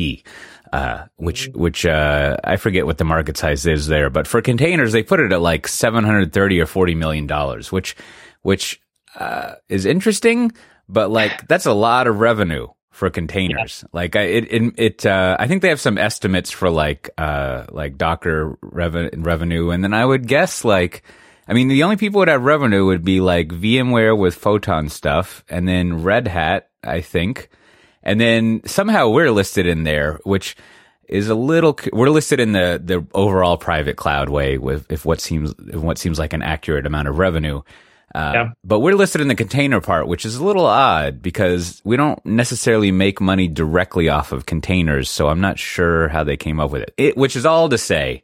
Uh, 0.72 1.06
which 1.16 1.48
which 1.48 1.84
uh, 1.84 2.36
I 2.44 2.56
forget 2.56 2.86
what 2.86 2.96
the 2.96 3.04
market 3.04 3.36
size 3.36 3.66
is 3.66 3.88
there, 3.88 4.08
but 4.08 4.26
for 4.26 4.40
containers 4.40 4.92
they 4.92 5.02
put 5.02 5.20
it 5.20 5.30
at 5.30 5.42
like 5.42 5.68
seven 5.68 6.02
hundred 6.02 6.32
thirty 6.32 6.60
or 6.60 6.66
forty 6.66 6.94
million 6.94 7.26
dollars, 7.26 7.70
which 7.70 7.94
which 8.40 8.80
uh, 9.14 9.56
is 9.68 9.84
interesting, 9.84 10.50
but 10.88 11.10
like 11.10 11.46
that's 11.48 11.66
a 11.66 11.74
lot 11.74 12.06
of 12.06 12.20
revenue 12.20 12.68
for 12.92 13.10
containers. 13.10 13.82
Yeah. 13.82 13.88
Like 13.92 14.16
I, 14.16 14.22
it, 14.22 14.52
it, 14.52 14.74
it 14.76 15.06
uh, 15.06 15.36
I 15.38 15.48
think 15.48 15.62
they 15.62 15.70
have 15.70 15.80
some 15.80 15.98
estimates 15.98 16.50
for 16.50 16.70
like, 16.70 17.10
uh, 17.18 17.64
like 17.70 17.96
Docker 17.96 18.56
rev- 18.62 19.10
revenue. 19.16 19.70
And 19.70 19.82
then 19.82 19.94
I 19.94 20.04
would 20.04 20.28
guess 20.28 20.64
like, 20.64 21.02
I 21.48 21.54
mean, 21.54 21.68
the 21.68 21.82
only 21.82 21.96
people 21.96 22.20
would 22.20 22.28
have 22.28 22.42
revenue 22.42 22.84
would 22.86 23.02
be 23.02 23.20
like 23.20 23.48
VMware 23.48 24.16
with 24.16 24.34
Photon 24.34 24.88
stuff 24.88 25.42
and 25.48 25.66
then 25.66 26.02
Red 26.02 26.28
Hat, 26.28 26.68
I 26.84 27.00
think. 27.00 27.48
And 28.02 28.20
then 28.20 28.62
somehow 28.66 29.08
we're 29.08 29.30
listed 29.30 29.66
in 29.66 29.84
there, 29.84 30.18
which 30.24 30.56
is 31.08 31.28
a 31.28 31.34
little, 31.34 31.78
we're 31.92 32.10
listed 32.10 32.40
in 32.40 32.52
the, 32.52 32.80
the 32.82 33.06
overall 33.14 33.56
private 33.56 33.96
cloud 33.96 34.28
way 34.28 34.58
with, 34.58 34.90
if 34.90 35.04
what 35.04 35.20
seems, 35.20 35.54
if 35.68 35.76
what 35.76 35.98
seems 35.98 36.18
like 36.18 36.32
an 36.32 36.42
accurate 36.42 36.86
amount 36.86 37.08
of 37.08 37.18
revenue. 37.18 37.62
Uh, 38.14 38.32
yeah. 38.34 38.50
But 38.64 38.80
we're 38.80 38.94
listed 38.94 39.20
in 39.20 39.28
the 39.28 39.34
container 39.34 39.80
part, 39.80 40.06
which 40.06 40.26
is 40.26 40.36
a 40.36 40.44
little 40.44 40.66
odd 40.66 41.22
because 41.22 41.80
we 41.84 41.96
don't 41.96 42.24
necessarily 42.26 42.92
make 42.92 43.20
money 43.20 43.48
directly 43.48 44.08
off 44.08 44.32
of 44.32 44.46
containers. 44.46 45.08
So 45.08 45.28
I'm 45.28 45.40
not 45.40 45.58
sure 45.58 46.08
how 46.08 46.24
they 46.24 46.36
came 46.36 46.60
up 46.60 46.70
with 46.70 46.82
it. 46.82 46.94
it 46.96 47.16
which 47.16 47.36
is 47.36 47.46
all 47.46 47.68
to 47.68 47.78
say, 47.78 48.22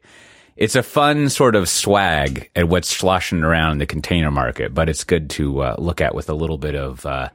it's 0.57 0.75
a 0.75 0.83
fun 0.83 1.29
sort 1.29 1.55
of 1.55 1.69
swag 1.69 2.49
at 2.55 2.67
what's 2.67 2.89
sloshing 2.89 3.43
around 3.43 3.73
in 3.73 3.77
the 3.77 3.85
container 3.85 4.29
market, 4.29 4.73
but 4.73 4.89
it's 4.89 5.05
good 5.05 5.29
to 5.31 5.61
uh, 5.61 5.75
look 5.79 6.01
at 6.01 6.13
with 6.13 6.29
a 6.29 6.33
little 6.33 6.57
bit 6.57 6.75
of, 6.75 7.05
uh, 7.05 7.29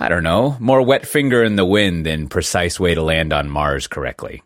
I 0.00 0.08
don't 0.08 0.22
know, 0.22 0.56
more 0.58 0.82
wet 0.82 1.06
finger 1.06 1.44
in 1.44 1.56
the 1.56 1.64
wind 1.64 2.06
than 2.06 2.28
precise 2.28 2.80
way 2.80 2.94
to 2.94 3.02
land 3.02 3.34
on 3.34 3.50
Mars 3.50 3.86
correctly. 3.86 4.42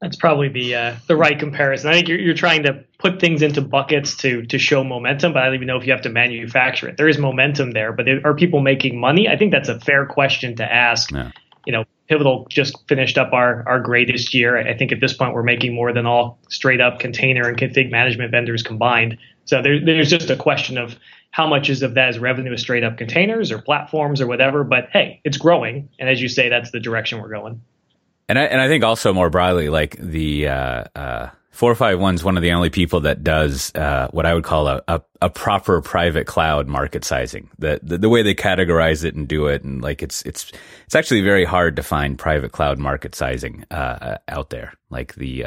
That's 0.00 0.16
probably 0.16 0.48
the 0.48 0.74
uh, 0.74 0.96
the 1.08 1.16
right 1.16 1.38
comparison. 1.38 1.90
I 1.90 1.92
think 1.92 2.08
you're, 2.08 2.18
you're 2.18 2.34
trying 2.34 2.62
to 2.62 2.84
put 2.98 3.20
things 3.20 3.42
into 3.42 3.60
buckets 3.60 4.16
to 4.18 4.46
to 4.46 4.58
show 4.58 4.82
momentum, 4.82 5.34
but 5.34 5.42
I 5.42 5.46
don't 5.46 5.56
even 5.56 5.66
know 5.66 5.76
if 5.76 5.84
you 5.84 5.92
have 5.92 6.02
to 6.02 6.08
manufacture 6.08 6.88
it. 6.88 6.96
There 6.96 7.08
is 7.08 7.18
momentum 7.18 7.72
there, 7.72 7.92
but 7.92 8.06
are 8.24 8.34
people 8.34 8.60
making 8.60 8.98
money? 8.98 9.28
I 9.28 9.36
think 9.36 9.52
that's 9.52 9.68
a 9.68 9.78
fair 9.78 10.06
question 10.06 10.56
to 10.56 10.64
ask. 10.64 11.10
Yeah. 11.10 11.32
You 11.66 11.72
know, 11.74 11.84
Pivotal 12.08 12.46
just 12.48 12.78
finished 12.88 13.18
up 13.18 13.34
our 13.34 13.68
our 13.68 13.78
greatest 13.80 14.32
year. 14.32 14.56
I 14.56 14.74
think 14.74 14.90
at 14.90 15.00
this 15.00 15.12
point 15.12 15.34
we're 15.34 15.42
making 15.42 15.74
more 15.74 15.92
than 15.92 16.06
all 16.06 16.38
straight 16.48 16.80
up 16.80 16.98
container 16.98 17.46
and 17.46 17.58
config 17.58 17.90
management 17.90 18.30
vendors 18.30 18.62
combined. 18.62 19.18
So 19.44 19.60
there, 19.60 19.84
there's 19.84 20.08
just 20.08 20.30
a 20.30 20.36
question 20.36 20.78
of 20.78 20.96
how 21.30 21.46
much 21.46 21.70
is 21.70 21.82
of 21.82 21.94
that 21.94 22.10
is 22.10 22.18
revenue 22.18 22.52
is 22.52 22.60
straight 22.60 22.84
up 22.84 22.98
containers 22.98 23.52
or 23.52 23.58
platforms 23.58 24.20
or 24.20 24.26
whatever. 24.26 24.64
But 24.64 24.88
hey, 24.92 25.20
it's 25.24 25.36
growing, 25.36 25.88
and 25.98 26.08
as 26.08 26.20
you 26.20 26.28
say, 26.28 26.48
that's 26.48 26.70
the 26.70 26.80
direction 26.80 27.20
we're 27.20 27.28
going. 27.28 27.62
And 28.28 28.38
I 28.38 28.44
and 28.44 28.60
I 28.60 28.68
think 28.68 28.84
also 28.84 29.12
more 29.12 29.30
broadly, 29.30 29.68
like 29.68 29.96
the 29.96 30.48
uh, 30.48 30.84
uh, 30.94 31.30
four 31.50 31.74
five 31.74 32.00
one 32.00 32.16
is 32.16 32.24
one 32.24 32.36
of 32.36 32.42
the 32.42 32.52
only 32.52 32.70
people 32.70 33.00
that 33.00 33.22
does 33.22 33.72
uh, 33.74 34.08
what 34.10 34.26
I 34.26 34.34
would 34.34 34.44
call 34.44 34.68
a, 34.68 34.82
a, 34.88 35.02
a, 35.22 35.30
proper 35.30 35.80
private 35.80 36.26
cloud 36.26 36.68
market 36.68 37.04
sizing. 37.04 37.50
The, 37.58 37.80
the, 37.82 37.98
the 37.98 38.08
way 38.08 38.22
they 38.22 38.34
categorize 38.34 39.04
it 39.04 39.14
and 39.14 39.26
do 39.26 39.46
it, 39.46 39.62
and 39.62 39.82
like 39.82 40.02
it's 40.02 40.22
it's 40.22 40.52
it's 40.86 40.94
actually 40.94 41.22
very 41.22 41.44
hard 41.44 41.76
to 41.76 41.82
find 41.82 42.18
private 42.18 42.52
cloud 42.52 42.78
market 42.78 43.14
sizing 43.14 43.64
uh, 43.70 44.18
out 44.28 44.50
there. 44.50 44.74
Like 44.90 45.14
the 45.14 45.44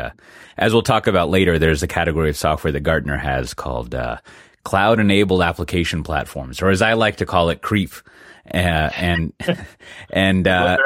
as 0.57 0.71
we'll 0.71 0.81
talk 0.81 1.07
about 1.07 1.29
later, 1.29 1.59
there's 1.59 1.83
a 1.83 1.87
category 1.87 2.29
of 2.29 2.37
software 2.37 2.71
that 2.71 2.81
Gartner 2.81 3.17
has 3.17 3.53
called 3.53 3.95
cloud 4.63 4.99
enabled 4.99 5.41
application 5.41 6.03
platforms, 6.03 6.61
or 6.61 6.69
as 6.69 6.81
I 6.81 6.93
like 6.93 7.17
to 7.17 7.25
call 7.25 7.49
it, 7.49 7.61
CREAP 7.61 7.93
uh, 8.51 8.57
and 8.57 9.33
and 10.09 10.47
uh, 10.47 10.77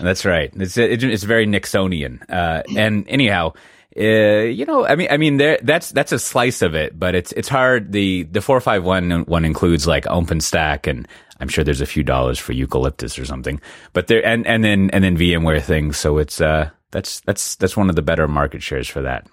that's 0.00 0.24
right. 0.24 0.50
It's 0.54 0.76
it's 0.76 1.24
very 1.24 1.46
Nixonian. 1.46 2.22
Uh, 2.30 2.62
and 2.76 3.08
anyhow, 3.08 3.52
uh, 3.96 4.02
you 4.02 4.64
know, 4.66 4.86
I 4.86 4.96
mean, 4.96 5.08
I 5.10 5.16
mean, 5.16 5.36
there 5.38 5.58
that's 5.62 5.90
that's 5.90 6.12
a 6.12 6.18
slice 6.18 6.62
of 6.62 6.74
it, 6.74 6.98
but 6.98 7.14
it's 7.14 7.32
it's 7.32 7.48
hard. 7.48 7.92
The 7.92 8.24
the 8.24 8.42
four 8.42 8.60
five 8.60 8.84
one 8.84 9.10
one 9.24 9.44
includes 9.44 9.86
like 9.86 10.04
OpenStack, 10.04 10.86
and 10.86 11.08
I'm 11.40 11.48
sure 11.48 11.64
there's 11.64 11.80
a 11.80 11.86
few 11.86 12.02
dollars 12.02 12.38
for 12.38 12.52
Eucalyptus 12.52 13.18
or 13.18 13.24
something. 13.24 13.60
But 13.92 14.08
there 14.08 14.24
and 14.24 14.46
and 14.46 14.62
then 14.62 14.90
and 14.90 15.02
then 15.02 15.16
VMware 15.16 15.62
things. 15.62 15.96
So 15.96 16.18
it's 16.18 16.40
uh 16.40 16.70
that's 16.90 17.20
that's 17.20 17.56
that's 17.56 17.76
one 17.76 17.88
of 17.88 17.96
the 17.96 18.02
better 18.02 18.28
market 18.28 18.62
shares 18.62 18.88
for 18.88 19.02
that. 19.02 19.26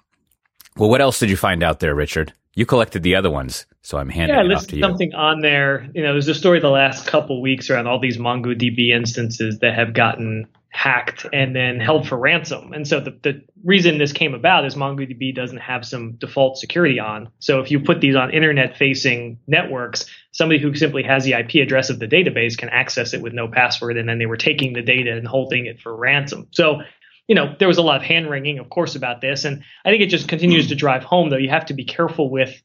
Well, 0.76 0.88
what 0.88 1.02
else 1.02 1.18
did 1.18 1.28
you 1.28 1.36
find 1.36 1.62
out 1.62 1.80
there, 1.80 1.94
Richard? 1.94 2.32
You 2.54 2.66
collected 2.66 3.02
the 3.02 3.14
other 3.16 3.30
ones, 3.30 3.66
so 3.80 3.96
I'm 3.96 4.10
handing 4.10 4.36
yeah, 4.36 4.44
it 4.44 4.52
off 4.52 4.66
to 4.66 4.76
you. 4.76 4.82
something 4.82 5.14
on 5.14 5.40
there. 5.40 5.88
You 5.94 6.02
know, 6.02 6.12
there's 6.12 6.28
a 6.28 6.34
story 6.34 6.60
the 6.60 6.68
last 6.68 7.06
couple 7.06 7.40
weeks 7.40 7.70
around 7.70 7.86
all 7.86 7.98
these 7.98 8.18
MongoDB 8.18 8.90
instances 8.90 9.60
that 9.60 9.74
have 9.74 9.94
gotten 9.94 10.48
hacked 10.72 11.26
and 11.32 11.54
then 11.54 11.78
held 11.78 12.08
for 12.08 12.18
ransom. 12.18 12.72
And 12.72 12.88
so 12.88 12.98
the, 12.98 13.10
the 13.22 13.42
reason 13.62 13.98
this 13.98 14.12
came 14.12 14.34
about 14.34 14.64
is 14.64 14.74
MongoDB 14.74 15.34
doesn't 15.34 15.58
have 15.58 15.84
some 15.84 16.12
default 16.12 16.58
security 16.58 16.98
on. 16.98 17.28
So 17.40 17.60
if 17.60 17.70
you 17.70 17.78
put 17.80 18.00
these 18.00 18.16
on 18.16 18.30
internet 18.30 18.76
facing 18.78 19.38
networks, 19.46 20.06
somebody 20.32 20.60
who 20.60 20.74
simply 20.74 21.02
has 21.02 21.24
the 21.24 21.34
IP 21.34 21.56
address 21.56 21.90
of 21.90 21.98
the 21.98 22.08
database 22.08 22.56
can 22.56 22.70
access 22.70 23.12
it 23.12 23.20
with 23.20 23.34
no 23.34 23.48
password. 23.48 23.98
And 23.98 24.08
then 24.08 24.18
they 24.18 24.26
were 24.26 24.38
taking 24.38 24.72
the 24.72 24.82
data 24.82 25.12
and 25.12 25.26
holding 25.26 25.66
it 25.66 25.78
for 25.80 25.94
ransom. 25.94 26.48
So, 26.52 26.80
you 27.28 27.34
know, 27.34 27.54
there 27.58 27.68
was 27.68 27.78
a 27.78 27.82
lot 27.82 27.96
of 27.96 28.02
hand 28.02 28.28
wringing, 28.28 28.58
of 28.58 28.68
course, 28.70 28.94
about 28.94 29.20
this. 29.20 29.44
And 29.44 29.62
I 29.84 29.90
think 29.90 30.02
it 30.02 30.08
just 30.08 30.28
continues 30.28 30.68
to 30.68 30.74
drive 30.74 31.04
home, 31.04 31.30
though. 31.30 31.36
You 31.36 31.50
have 31.50 31.66
to 31.66 31.74
be 31.74 31.84
careful 31.84 32.30
with 32.30 32.60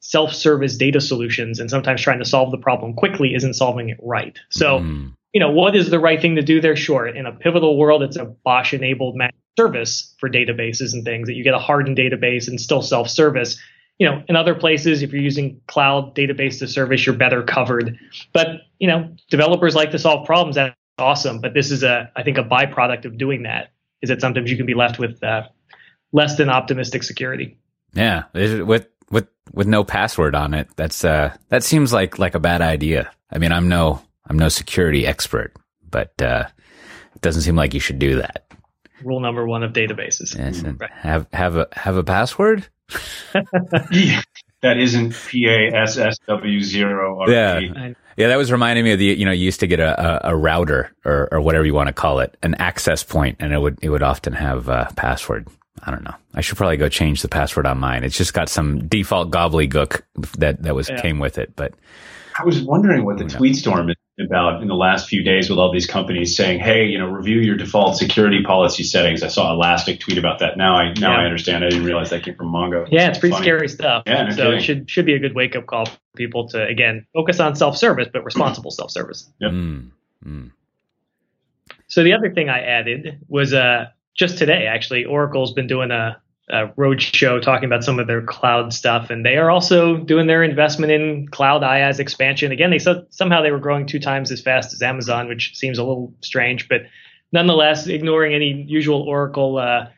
self 0.00 0.32
service 0.32 0.76
data 0.76 1.00
solutions. 1.00 1.58
And 1.58 1.68
sometimes 1.70 2.00
trying 2.00 2.20
to 2.20 2.24
solve 2.24 2.50
the 2.50 2.58
problem 2.58 2.94
quickly 2.94 3.34
isn't 3.34 3.54
solving 3.54 3.88
it 3.88 3.98
right. 4.02 4.38
So, 4.50 4.80
mm 4.80 5.12
you 5.36 5.40
know, 5.40 5.50
what 5.50 5.76
is 5.76 5.90
the 5.90 5.98
right 5.98 6.18
thing 6.18 6.36
to 6.36 6.42
do 6.42 6.62
there? 6.62 6.74
Sure. 6.76 7.06
In 7.06 7.26
a 7.26 7.32
pivotal 7.32 7.76
world, 7.76 8.02
it's 8.02 8.16
a 8.16 8.24
BOSH 8.24 8.72
enabled 8.72 9.16
managed 9.16 9.36
service 9.58 10.14
for 10.18 10.30
databases 10.30 10.94
and 10.94 11.04
things 11.04 11.28
that 11.28 11.34
you 11.34 11.44
get 11.44 11.52
a 11.52 11.58
hardened 11.58 11.98
database 11.98 12.48
and 12.48 12.58
still 12.58 12.80
self 12.80 13.10
service. 13.10 13.60
You 13.98 14.08
know, 14.08 14.22
in 14.30 14.36
other 14.36 14.54
places, 14.54 15.02
if 15.02 15.12
you're 15.12 15.20
using 15.20 15.60
cloud 15.66 16.14
database 16.14 16.58
to 16.60 16.66
service, 16.66 17.04
you're 17.04 17.14
better 17.14 17.42
covered. 17.42 17.98
But, 18.32 18.62
you 18.78 18.88
know, 18.88 19.14
developers 19.28 19.74
like 19.74 19.90
to 19.90 19.98
solve 19.98 20.24
problems. 20.24 20.56
That's 20.56 20.74
awesome. 20.96 21.42
But 21.42 21.52
this 21.52 21.70
is 21.70 21.82
a, 21.82 22.10
I 22.16 22.22
think, 22.22 22.38
a 22.38 22.42
byproduct 22.42 23.04
of 23.04 23.18
doing 23.18 23.42
that 23.42 23.72
is 24.02 24.08
that 24.08 24.20
sometimes 24.20 24.50
you 24.50 24.56
can 24.56 24.66
be 24.66 24.74
left 24.74 24.98
with 24.98 25.22
uh, 25.22 25.42
less 26.12 26.36
than 26.36 26.48
optimistic 26.48 27.02
security. 27.02 27.58
Yeah. 27.94 28.24
With, 28.32 28.88
with, 29.10 29.28
with 29.52 29.66
no 29.66 29.84
password 29.84 30.34
on 30.34 30.54
it, 30.54 30.68
that's, 30.76 31.04
uh, 31.04 31.34
that 31.48 31.62
seems 31.62 31.92
like, 31.92 32.18
like 32.18 32.34
a 32.34 32.40
bad 32.40 32.62
idea. 32.62 33.10
I 33.30 33.38
mean, 33.38 33.52
I'm 33.52 33.68
no, 33.68 34.02
I'm 34.28 34.38
no 34.38 34.48
security 34.48 35.06
expert, 35.06 35.54
but 35.88 36.20
uh, 36.20 36.44
it 37.14 37.20
doesn't 37.22 37.42
seem 37.42 37.56
like 37.56 37.74
you 37.74 37.80
should 37.80 37.98
do 37.98 38.16
that. 38.16 38.46
Rule 39.02 39.20
number 39.20 39.46
one 39.46 39.62
of 39.62 39.72
databases. 39.72 40.36
Yes, 40.36 40.62
right. 40.62 40.90
Have 40.90 41.26
have 41.32 41.56
a 41.56 41.68
have 41.72 41.96
a 41.96 42.02
password. 42.02 42.66
yeah, 43.92 44.22
that 44.62 44.78
isn't 44.78 45.14
P 45.28 45.46
A 45.46 45.70
S 45.76 45.98
S 45.98 46.18
W 46.26 46.62
zero. 46.62 47.28
Yeah. 47.28 47.92
Yeah, 48.16 48.28
that 48.28 48.36
was 48.36 48.50
reminding 48.50 48.84
me 48.84 48.92
of 48.92 48.98
the 48.98 49.06
you 49.06 49.24
know 49.24 49.32
you 49.32 49.44
used 49.44 49.60
to 49.60 49.66
get 49.66 49.80
a, 49.80 50.28
a, 50.28 50.32
a 50.32 50.36
router 50.36 50.90
or, 51.04 51.28
or 51.32 51.40
whatever 51.40 51.64
you 51.64 51.74
want 51.74 51.88
to 51.88 51.92
call 51.92 52.20
it, 52.20 52.36
an 52.42 52.54
access 52.56 53.02
point, 53.02 53.36
and 53.40 53.52
it 53.52 53.58
would 53.58 53.78
it 53.82 53.90
would 53.90 54.02
often 54.02 54.32
have 54.32 54.68
a 54.68 54.90
password. 54.96 55.48
I 55.84 55.90
don't 55.90 56.04
know. 56.04 56.14
I 56.34 56.40
should 56.40 56.56
probably 56.56 56.78
go 56.78 56.88
change 56.88 57.20
the 57.20 57.28
password 57.28 57.66
on 57.66 57.78
mine. 57.78 58.02
It's 58.02 58.16
just 58.16 58.32
got 58.32 58.48
some 58.48 58.88
default 58.88 59.30
gobbledygook 59.30 60.00
that 60.38 60.62
that 60.62 60.74
was 60.74 60.88
yeah. 60.88 61.00
came 61.00 61.18
with 61.18 61.36
it. 61.36 61.54
But 61.54 61.74
I 62.38 62.44
was 62.44 62.62
wondering 62.62 63.04
what 63.04 63.18
the 63.18 63.24
tweet 63.24 63.56
storm 63.56 63.90
is 63.90 63.96
about 64.18 64.62
in 64.62 64.68
the 64.68 64.74
last 64.74 65.08
few 65.08 65.22
days 65.22 65.50
with 65.50 65.58
all 65.58 65.70
these 65.70 65.86
companies 65.86 66.36
saying, 66.36 66.60
"Hey, 66.60 66.86
you 66.86 66.98
know, 66.98 67.06
review 67.06 67.40
your 67.40 67.56
default 67.56 67.96
security 67.96 68.42
policy 68.42 68.82
settings." 68.82 69.22
I 69.22 69.28
saw 69.28 69.52
Elastic 69.52 70.00
tweet 70.00 70.16
about 70.16 70.38
that. 70.38 70.56
Now 70.56 70.76
I 70.76 70.92
now 70.94 71.12
yeah. 71.12 71.22
I 71.22 71.24
understand. 71.24 71.64
I 71.64 71.68
didn't 71.68 71.84
realize 71.84 72.10
that 72.10 72.22
came 72.22 72.34
from 72.34 72.50
Mongo. 72.50 72.88
Yeah, 72.90 73.08
it's 73.08 73.18
pretty 73.18 73.34
Funny. 73.34 73.44
scary 73.44 73.68
stuff. 73.68 74.04
Yeah, 74.06 74.24
no 74.24 74.30
so 74.30 74.36
kidding. 74.36 74.52
it 74.52 74.62
should 74.62 74.90
should 74.90 75.06
be 75.06 75.14
a 75.14 75.18
good 75.18 75.34
wake 75.34 75.54
up 75.54 75.66
call 75.66 75.86
for 75.86 75.98
people 76.16 76.48
to 76.48 76.64
again 76.64 77.06
focus 77.12 77.40
on 77.40 77.56
self 77.56 77.76
service, 77.76 78.08
but 78.12 78.24
responsible 78.24 78.70
self 78.70 78.90
service. 78.90 79.30
Yep. 79.40 79.50
Mm, 79.52 79.90
mm. 80.24 80.50
So 81.88 82.02
the 82.02 82.14
other 82.14 82.32
thing 82.32 82.48
I 82.48 82.60
added 82.60 83.18
was 83.28 83.52
uh 83.52 83.86
just 84.14 84.38
today 84.38 84.66
actually 84.66 85.04
Oracle's 85.04 85.52
been 85.52 85.66
doing 85.66 85.90
a 85.90 86.20
uh, 86.52 86.68
roadshow 86.76 87.42
talking 87.42 87.66
about 87.66 87.82
some 87.82 87.98
of 87.98 88.06
their 88.06 88.22
cloud 88.22 88.72
stuff, 88.72 89.10
and 89.10 89.24
they 89.24 89.36
are 89.36 89.50
also 89.50 89.96
doing 89.96 90.26
their 90.26 90.42
investment 90.42 90.92
in 90.92 91.26
cloud 91.28 91.62
IaaS 91.62 91.98
expansion. 91.98 92.52
Again, 92.52 92.70
they 92.70 92.78
said 92.78 93.06
somehow 93.10 93.42
they 93.42 93.50
were 93.50 93.58
growing 93.58 93.86
two 93.86 93.98
times 93.98 94.30
as 94.30 94.40
fast 94.40 94.72
as 94.72 94.82
Amazon, 94.82 95.28
which 95.28 95.56
seems 95.56 95.78
a 95.78 95.84
little 95.84 96.14
strange, 96.20 96.68
but 96.68 96.82
nonetheless, 97.32 97.86
ignoring 97.86 98.34
any 98.34 98.62
usual 98.62 99.02
Oracle 99.02 99.58
uh, 99.58 99.88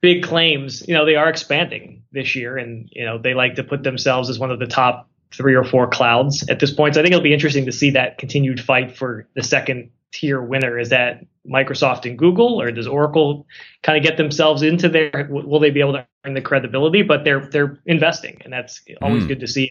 big 0.00 0.22
claims, 0.22 0.86
you 0.88 0.94
know, 0.94 1.04
they 1.04 1.16
are 1.16 1.28
expanding 1.28 2.02
this 2.12 2.34
year, 2.34 2.56
and 2.56 2.88
you 2.92 3.04
know 3.04 3.18
they 3.18 3.34
like 3.34 3.56
to 3.56 3.64
put 3.64 3.82
themselves 3.82 4.30
as 4.30 4.38
one 4.38 4.50
of 4.50 4.58
the 4.58 4.66
top 4.66 5.08
three 5.32 5.54
or 5.54 5.64
four 5.64 5.88
clouds 5.88 6.48
at 6.48 6.58
this 6.58 6.72
point. 6.72 6.94
So 6.94 7.00
I 7.00 7.04
think 7.04 7.12
it'll 7.12 7.22
be 7.22 7.34
interesting 7.34 7.66
to 7.66 7.72
see 7.72 7.90
that 7.90 8.18
continued 8.18 8.60
fight 8.60 8.96
for 8.96 9.28
the 9.34 9.42
second 9.42 9.90
tier 10.12 10.42
winner? 10.42 10.78
Is 10.78 10.90
that 10.90 11.24
Microsoft 11.46 12.08
and 12.08 12.18
Google, 12.18 12.60
or 12.60 12.70
does 12.70 12.86
Oracle 12.86 13.46
kind 13.82 13.98
of 13.98 14.04
get 14.04 14.16
themselves 14.16 14.62
into 14.62 14.88
there? 14.88 15.28
Will 15.30 15.60
they 15.60 15.70
be 15.70 15.80
able 15.80 15.94
to 15.94 16.06
earn 16.24 16.34
the 16.34 16.40
credibility? 16.40 17.02
But 17.02 17.24
they're 17.24 17.40
they're 17.40 17.78
investing, 17.86 18.40
and 18.44 18.52
that's 18.52 18.82
always 19.00 19.24
mm. 19.24 19.28
good 19.28 19.40
to 19.40 19.48
see 19.48 19.70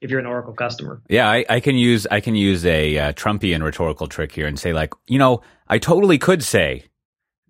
if 0.00 0.10
you're 0.10 0.20
an 0.20 0.26
Oracle 0.26 0.52
customer. 0.52 1.00
Yeah, 1.08 1.28
I, 1.30 1.44
I 1.48 1.60
can 1.60 1.76
use 1.76 2.06
I 2.10 2.20
can 2.20 2.34
use 2.34 2.66
a 2.66 2.98
uh, 2.98 3.12
Trumpian 3.12 3.62
rhetorical 3.62 4.06
trick 4.06 4.32
here 4.32 4.46
and 4.46 4.58
say 4.58 4.72
like, 4.72 4.92
you 5.06 5.18
know, 5.18 5.40
I 5.68 5.78
totally 5.78 6.18
could 6.18 6.42
say 6.42 6.84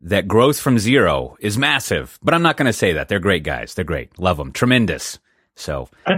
that 0.02 0.28
growth 0.28 0.60
from 0.60 0.78
zero 0.78 1.36
is 1.40 1.58
massive, 1.58 2.18
but 2.22 2.34
I'm 2.34 2.42
not 2.42 2.56
going 2.56 2.66
to 2.66 2.72
say 2.72 2.92
that. 2.92 3.08
They're 3.08 3.18
great 3.18 3.42
guys. 3.42 3.74
They're 3.74 3.84
great. 3.84 4.18
Love 4.18 4.36
them. 4.36 4.52
Tremendous. 4.52 5.18
So. 5.56 5.88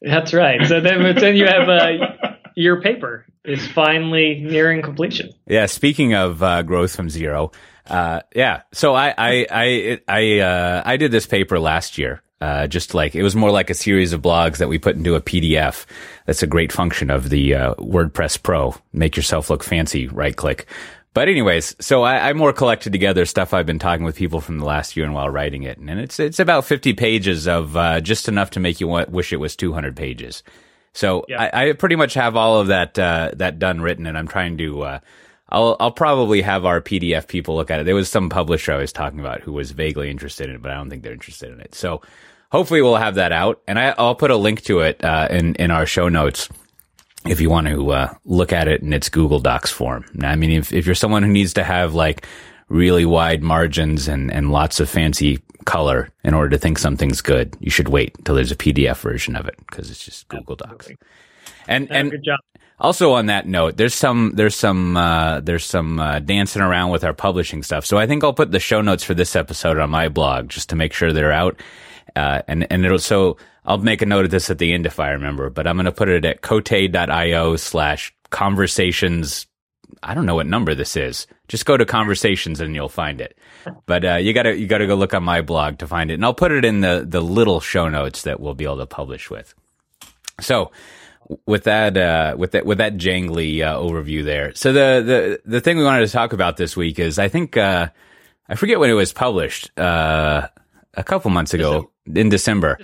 That's 0.00 0.34
right. 0.34 0.66
So 0.66 0.80
then, 0.80 1.14
then 1.14 1.36
you 1.36 1.46
have 1.46 1.68
uh, 1.68 2.36
your 2.54 2.80
paper 2.80 3.26
is 3.44 3.66
finally 3.66 4.40
nearing 4.40 4.82
completion. 4.82 5.32
Yeah. 5.46 5.66
Speaking 5.66 6.14
of 6.14 6.42
uh, 6.42 6.62
growth 6.62 6.94
from 6.94 7.10
zero, 7.10 7.52
uh, 7.86 8.20
yeah. 8.34 8.62
So 8.72 8.94
I 8.94 9.14
I 9.16 9.46
I 9.50 10.00
I, 10.08 10.38
uh, 10.40 10.82
I 10.84 10.96
did 10.96 11.10
this 11.10 11.26
paper 11.26 11.58
last 11.58 11.98
year. 11.98 12.20
Uh, 12.40 12.66
just 12.66 12.92
like 12.92 13.14
it 13.14 13.22
was 13.22 13.34
more 13.34 13.50
like 13.50 13.70
a 13.70 13.74
series 13.74 14.12
of 14.12 14.20
blogs 14.20 14.58
that 14.58 14.68
we 14.68 14.78
put 14.78 14.96
into 14.96 15.14
a 15.14 15.20
PDF. 15.20 15.86
That's 16.26 16.42
a 16.42 16.46
great 16.46 16.72
function 16.72 17.10
of 17.10 17.30
the 17.30 17.54
uh, 17.54 17.74
WordPress 17.76 18.42
Pro. 18.42 18.74
Make 18.92 19.16
yourself 19.16 19.48
look 19.48 19.64
fancy. 19.64 20.08
Right 20.08 20.36
click. 20.36 20.66
But 21.14 21.28
anyways, 21.28 21.76
so 21.78 22.02
I, 22.02 22.30
I, 22.30 22.32
more 22.32 22.52
collected 22.52 22.92
together 22.92 23.24
stuff 23.24 23.54
I've 23.54 23.66
been 23.66 23.78
talking 23.78 24.04
with 24.04 24.16
people 24.16 24.40
from 24.40 24.58
the 24.58 24.64
last 24.64 24.96
year 24.96 25.06
and 25.06 25.14
while 25.14 25.30
writing 25.30 25.62
it, 25.62 25.78
and 25.78 25.88
it's 25.88 26.18
it's 26.18 26.40
about 26.40 26.64
fifty 26.64 26.92
pages 26.92 27.46
of 27.46 27.76
uh, 27.76 28.00
just 28.00 28.28
enough 28.28 28.50
to 28.50 28.60
make 28.60 28.80
you 28.80 28.88
wish 28.88 29.32
it 29.32 29.36
was 29.36 29.54
two 29.54 29.72
hundred 29.72 29.96
pages. 29.96 30.42
So 30.94 31.24
yeah. 31.28 31.42
I, 31.42 31.68
I, 31.68 31.72
pretty 31.72 31.96
much 31.96 32.14
have 32.14 32.36
all 32.36 32.60
of 32.60 32.68
that 32.68 32.98
uh, 32.98 33.32
that 33.34 33.58
done 33.58 33.80
written, 33.80 34.06
and 34.06 34.16
I'm 34.16 34.28
trying 34.28 34.56
to. 34.58 34.82
Uh, 34.82 34.98
I'll 35.48 35.76
I'll 35.78 35.92
probably 35.92 36.40
have 36.40 36.64
our 36.64 36.80
PDF 36.80 37.26
people 37.28 37.56
look 37.56 37.70
at 37.70 37.80
it. 37.80 37.84
There 37.84 37.94
was 37.94 38.08
some 38.08 38.30
publisher 38.30 38.72
I 38.72 38.78
was 38.78 38.92
talking 38.92 39.20
about 39.20 39.40
who 39.40 39.52
was 39.52 39.72
vaguely 39.72 40.08
interested 40.08 40.48
in 40.48 40.56
it, 40.56 40.62
but 40.62 40.70
I 40.70 40.74
don't 40.74 40.88
think 40.88 41.02
they're 41.02 41.12
interested 41.12 41.52
in 41.52 41.60
it. 41.60 41.74
So 41.74 42.00
hopefully 42.50 42.80
we'll 42.80 42.96
have 42.96 43.16
that 43.16 43.32
out, 43.32 43.60
and 43.66 43.78
I, 43.78 43.94
will 43.98 44.14
put 44.14 44.30
a 44.30 44.36
link 44.36 44.62
to 44.62 44.80
it 44.80 45.04
uh, 45.04 45.28
in 45.30 45.56
in 45.56 45.70
our 45.70 45.84
show 45.84 46.08
notes 46.08 46.48
if 47.26 47.40
you 47.40 47.50
want 47.50 47.66
to 47.66 47.90
uh, 47.90 48.14
look 48.24 48.52
at 48.52 48.68
it 48.68 48.82
in 48.82 48.92
its 48.92 49.08
Google 49.08 49.40
Docs 49.40 49.72
form. 49.72 50.04
Now, 50.14 50.30
I 50.30 50.36
mean, 50.36 50.50
if 50.50 50.72
if 50.72 50.86
you're 50.86 50.94
someone 50.94 51.24
who 51.24 51.32
needs 51.32 51.54
to 51.54 51.64
have 51.64 51.94
like 51.94 52.26
really 52.68 53.04
wide 53.04 53.42
margins 53.42 54.06
and 54.06 54.32
and 54.32 54.52
lots 54.52 54.78
of 54.78 54.88
fancy 54.88 55.40
color 55.64 56.10
in 56.22 56.34
order 56.34 56.50
to 56.50 56.58
think 56.58 56.78
something's 56.78 57.20
good. 57.20 57.56
You 57.60 57.70
should 57.70 57.88
wait 57.88 58.16
until 58.18 58.34
there's 58.34 58.52
a 58.52 58.56
PDF 58.56 58.98
version 58.98 59.36
of 59.36 59.46
it 59.46 59.56
because 59.68 59.90
it's 59.90 60.04
just 60.04 60.28
Google 60.28 60.56
Docs. 60.56 60.90
And 61.66 61.90
and 61.90 62.12
job. 62.24 62.40
Also 62.78 63.12
on 63.12 63.26
that 63.26 63.46
note, 63.46 63.76
there's 63.76 63.94
some 63.94 64.32
there's 64.34 64.56
some 64.56 64.96
uh, 64.96 65.40
there's 65.40 65.64
some 65.64 66.00
uh, 66.00 66.18
dancing 66.18 66.62
around 66.62 66.90
with 66.90 67.04
our 67.04 67.14
publishing 67.14 67.62
stuff. 67.62 67.86
So 67.86 67.98
I 67.98 68.06
think 68.06 68.24
I'll 68.24 68.32
put 68.32 68.50
the 68.50 68.60
show 68.60 68.80
notes 68.80 69.04
for 69.04 69.14
this 69.14 69.36
episode 69.36 69.78
on 69.78 69.90
my 69.90 70.08
blog 70.08 70.48
just 70.48 70.70
to 70.70 70.76
make 70.76 70.92
sure 70.92 71.12
they're 71.12 71.32
out. 71.32 71.60
Uh, 72.16 72.42
and 72.48 72.66
and 72.70 72.84
it'll 72.84 72.98
so 72.98 73.36
I'll 73.64 73.78
make 73.78 74.02
a 74.02 74.06
note 74.06 74.24
of 74.24 74.30
this 74.30 74.50
at 74.50 74.58
the 74.58 74.72
end 74.72 74.86
if 74.86 75.00
I 75.00 75.10
remember, 75.10 75.50
but 75.50 75.66
I'm 75.66 75.76
going 75.76 75.86
to 75.86 75.92
put 75.92 76.08
it 76.08 76.24
at 76.24 76.42
cote.io 76.42 77.56
slash 77.56 78.14
conversations 78.30 79.46
I 80.02 80.14
don't 80.14 80.26
know 80.26 80.34
what 80.34 80.46
number 80.46 80.74
this 80.74 80.96
is. 80.96 81.26
Just 81.48 81.66
go 81.66 81.76
to 81.76 81.84
conversations 81.84 82.60
and 82.60 82.74
you'll 82.74 82.88
find 82.88 83.20
it. 83.20 83.36
But 83.86 84.04
uh, 84.04 84.14
you 84.16 84.32
gotta 84.32 84.56
you 84.56 84.66
gotta 84.66 84.86
go 84.86 84.94
look 84.94 85.14
on 85.14 85.22
my 85.24 85.40
blog 85.40 85.78
to 85.78 85.86
find 85.86 86.10
it, 86.10 86.14
and 86.14 86.24
I'll 86.24 86.34
put 86.34 86.52
it 86.52 86.64
in 86.64 86.80
the 86.80 87.04
the 87.06 87.20
little 87.20 87.60
show 87.60 87.88
notes 87.88 88.22
that 88.22 88.40
we'll 88.40 88.54
be 88.54 88.64
able 88.64 88.78
to 88.78 88.86
publish 88.86 89.30
with. 89.30 89.54
So 90.40 90.72
with 91.46 91.64
that 91.64 91.96
uh, 91.96 92.34
with 92.36 92.52
that 92.52 92.66
with 92.66 92.78
that 92.78 92.96
jangly 92.96 93.62
uh, 93.62 93.78
overview 93.78 94.24
there. 94.24 94.54
So 94.54 94.72
the 94.72 95.02
the 95.04 95.40
the 95.44 95.60
thing 95.60 95.78
we 95.78 95.84
wanted 95.84 96.06
to 96.06 96.12
talk 96.12 96.32
about 96.32 96.56
this 96.56 96.76
week 96.76 96.98
is 96.98 97.18
I 97.18 97.28
think 97.28 97.56
uh, 97.56 97.88
I 98.48 98.54
forget 98.56 98.78
when 98.78 98.90
it 98.90 98.94
was 98.94 99.12
published 99.12 99.76
uh, 99.78 100.48
a 100.94 101.04
couple 101.04 101.30
months 101.30 101.54
ago 101.54 101.90
in 102.12 102.28
December. 102.28 102.78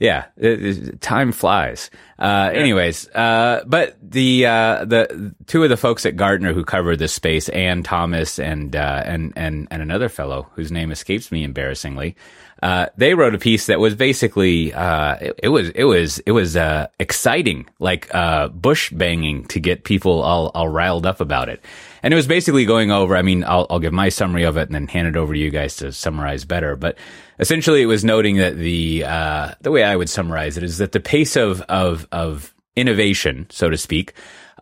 Yeah, 0.00 0.24
it, 0.38 0.64
it, 0.64 1.00
time 1.02 1.30
flies. 1.30 1.90
Uh, 2.18 2.50
yeah. 2.52 2.58
Anyways, 2.58 3.06
uh, 3.10 3.62
but 3.66 3.98
the 4.00 4.46
uh, 4.46 4.86
the 4.86 5.34
two 5.46 5.62
of 5.62 5.68
the 5.68 5.76
folks 5.76 6.06
at 6.06 6.16
Gartner 6.16 6.54
who 6.54 6.64
covered 6.64 6.98
this 6.98 7.12
space, 7.12 7.50
Anne 7.50 7.82
Thomas 7.82 8.38
and 8.38 8.74
uh, 8.74 9.02
and 9.04 9.34
and 9.36 9.68
and 9.70 9.82
another 9.82 10.08
fellow 10.08 10.48
whose 10.54 10.72
name 10.72 10.90
escapes 10.90 11.30
me 11.30 11.44
embarrassingly, 11.44 12.16
uh, 12.62 12.86
they 12.96 13.14
wrote 13.14 13.34
a 13.34 13.38
piece 13.38 13.66
that 13.66 13.80
was 13.80 13.94
basically 13.94 14.72
uh, 14.72 15.16
it, 15.20 15.40
it, 15.44 15.48
was 15.48 15.70
it 15.70 15.84
was 15.84 16.18
it 16.20 16.32
was 16.32 16.56
uh, 16.56 16.88
exciting, 16.98 17.66
like 17.78 18.12
uh 18.14 18.48
bush 18.48 18.90
banging 18.90 19.44
to 19.46 19.60
get 19.60 19.84
people 19.84 20.20
all 20.20 20.50
all 20.54 20.68
riled 20.68 21.06
up 21.06 21.20
about 21.20 21.48
it. 21.48 21.64
And 22.02 22.14
it 22.14 22.16
was 22.16 22.26
basically 22.26 22.64
going 22.64 22.90
over. 22.90 23.14
I 23.14 23.22
mean, 23.22 23.44
I'll, 23.44 23.66
I'll 23.68 23.78
give 23.78 23.92
my 23.92 24.08
summary 24.08 24.44
of 24.44 24.56
it 24.56 24.62
and 24.62 24.74
then 24.74 24.86
hand 24.88 25.06
it 25.06 25.16
over 25.16 25.34
to 25.34 25.38
you 25.38 25.50
guys 25.50 25.76
to 25.76 25.92
summarize 25.92 26.46
better. 26.46 26.74
But 26.74 26.96
essentially, 27.38 27.82
it 27.82 27.86
was 27.86 28.04
noting 28.04 28.36
that 28.36 28.56
the 28.56 29.04
uh, 29.04 29.54
the 29.60 29.70
way 29.70 29.84
I 29.84 29.96
would 29.96 30.08
summarize 30.08 30.56
it 30.56 30.62
is 30.62 30.78
that 30.78 30.92
the 30.92 31.00
pace 31.00 31.36
of 31.36 31.60
of 31.62 32.06
of 32.12 32.54
innovation, 32.76 33.46
so 33.50 33.68
to 33.68 33.76
speak, 33.76 34.14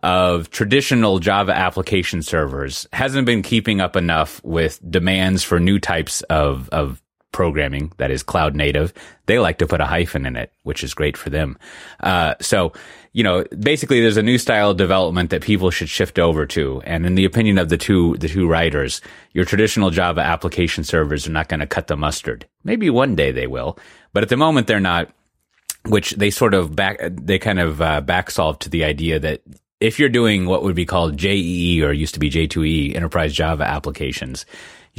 of 0.03 0.49
traditional 0.49 1.19
Java 1.19 1.55
application 1.55 2.21
servers 2.21 2.87
hasn't 2.93 3.25
been 3.25 3.41
keeping 3.41 3.81
up 3.81 3.95
enough 3.95 4.43
with 4.43 4.79
demands 4.89 5.43
for 5.43 5.59
new 5.59 5.79
types 5.79 6.21
of, 6.23 6.69
of 6.69 7.01
programming 7.31 7.91
that 7.97 8.11
is 8.11 8.23
cloud 8.23 8.55
native. 8.55 8.93
They 9.25 9.39
like 9.39 9.57
to 9.59 9.67
put 9.67 9.81
a 9.81 9.85
hyphen 9.85 10.25
in 10.25 10.35
it, 10.35 10.51
which 10.63 10.83
is 10.83 10.93
great 10.93 11.15
for 11.15 11.29
them. 11.29 11.57
Uh, 11.99 12.35
so, 12.41 12.73
you 13.13 13.23
know, 13.23 13.43
basically 13.59 14.01
there's 14.01 14.17
a 14.17 14.23
new 14.23 14.37
style 14.37 14.71
of 14.71 14.77
development 14.77 15.29
that 15.29 15.41
people 15.41 15.71
should 15.71 15.89
shift 15.89 16.19
over 16.19 16.45
to. 16.47 16.81
And 16.85 17.05
in 17.05 17.15
the 17.15 17.25
opinion 17.25 17.57
of 17.57 17.69
the 17.69 17.77
two, 17.77 18.15
the 18.17 18.27
two 18.27 18.47
writers, 18.47 19.01
your 19.33 19.45
traditional 19.45 19.89
Java 19.89 20.21
application 20.21 20.83
servers 20.83 21.27
are 21.27 21.31
not 21.31 21.49
going 21.49 21.59
to 21.59 21.67
cut 21.67 21.87
the 21.87 21.97
mustard. 21.97 22.47
Maybe 22.63 22.89
one 22.89 23.15
day 23.15 23.31
they 23.31 23.47
will, 23.47 23.77
but 24.13 24.23
at 24.23 24.29
the 24.29 24.37
moment 24.37 24.67
they're 24.67 24.79
not, 24.79 25.09
which 25.85 26.11
they 26.11 26.29
sort 26.29 26.53
of 26.53 26.75
back, 26.75 26.99
they 27.09 27.39
kind 27.39 27.59
of 27.59 27.81
uh, 27.81 28.01
back 28.01 28.31
solve 28.31 28.59
to 28.59 28.69
the 28.69 28.83
idea 28.83 29.19
that 29.19 29.41
if 29.79 29.97
you're 29.97 30.09
doing 30.09 30.45
what 30.45 30.63
would 30.63 30.75
be 30.75 30.85
called 30.85 31.17
JEE 31.17 31.81
or 31.83 31.93
used 31.93 32.13
to 32.15 32.19
be 32.19 32.29
J2E 32.29 32.95
enterprise 32.95 33.33
Java 33.33 33.63
applications, 33.63 34.45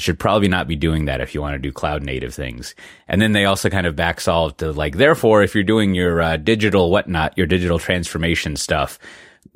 you 0.00 0.04
should 0.04 0.18
probably 0.18 0.48
not 0.48 0.66
be 0.66 0.76
doing 0.76 1.04
that 1.04 1.20
if 1.20 1.34
you 1.34 1.42
want 1.42 1.54
to 1.54 1.58
do 1.58 1.70
cloud 1.70 2.02
native 2.02 2.34
things. 2.34 2.74
And 3.06 3.20
then 3.20 3.32
they 3.32 3.44
also 3.44 3.68
kind 3.68 3.86
of 3.86 3.94
back 3.94 4.20
solve 4.20 4.56
to 4.56 4.72
like, 4.72 4.96
therefore, 4.96 5.42
if 5.42 5.54
you're 5.54 5.62
doing 5.62 5.94
your 5.94 6.22
uh, 6.22 6.36
digital 6.38 6.90
whatnot, 6.90 7.36
your 7.36 7.46
digital 7.46 7.78
transformation 7.78 8.56
stuff, 8.56 8.98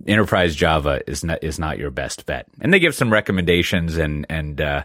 enterprise 0.07 0.55
Java 0.55 1.01
is 1.07 1.25
not, 1.25 1.43
is 1.43 1.59
not 1.59 1.79
your 1.79 1.91
best 1.91 2.27
bet. 2.27 2.47
And 2.61 2.73
they 2.75 2.79
give 2.79 2.95
some 2.95 3.11
recommendations 3.11 3.97
and, 3.97 4.27
and, 4.29 4.61
uh, 4.61 4.85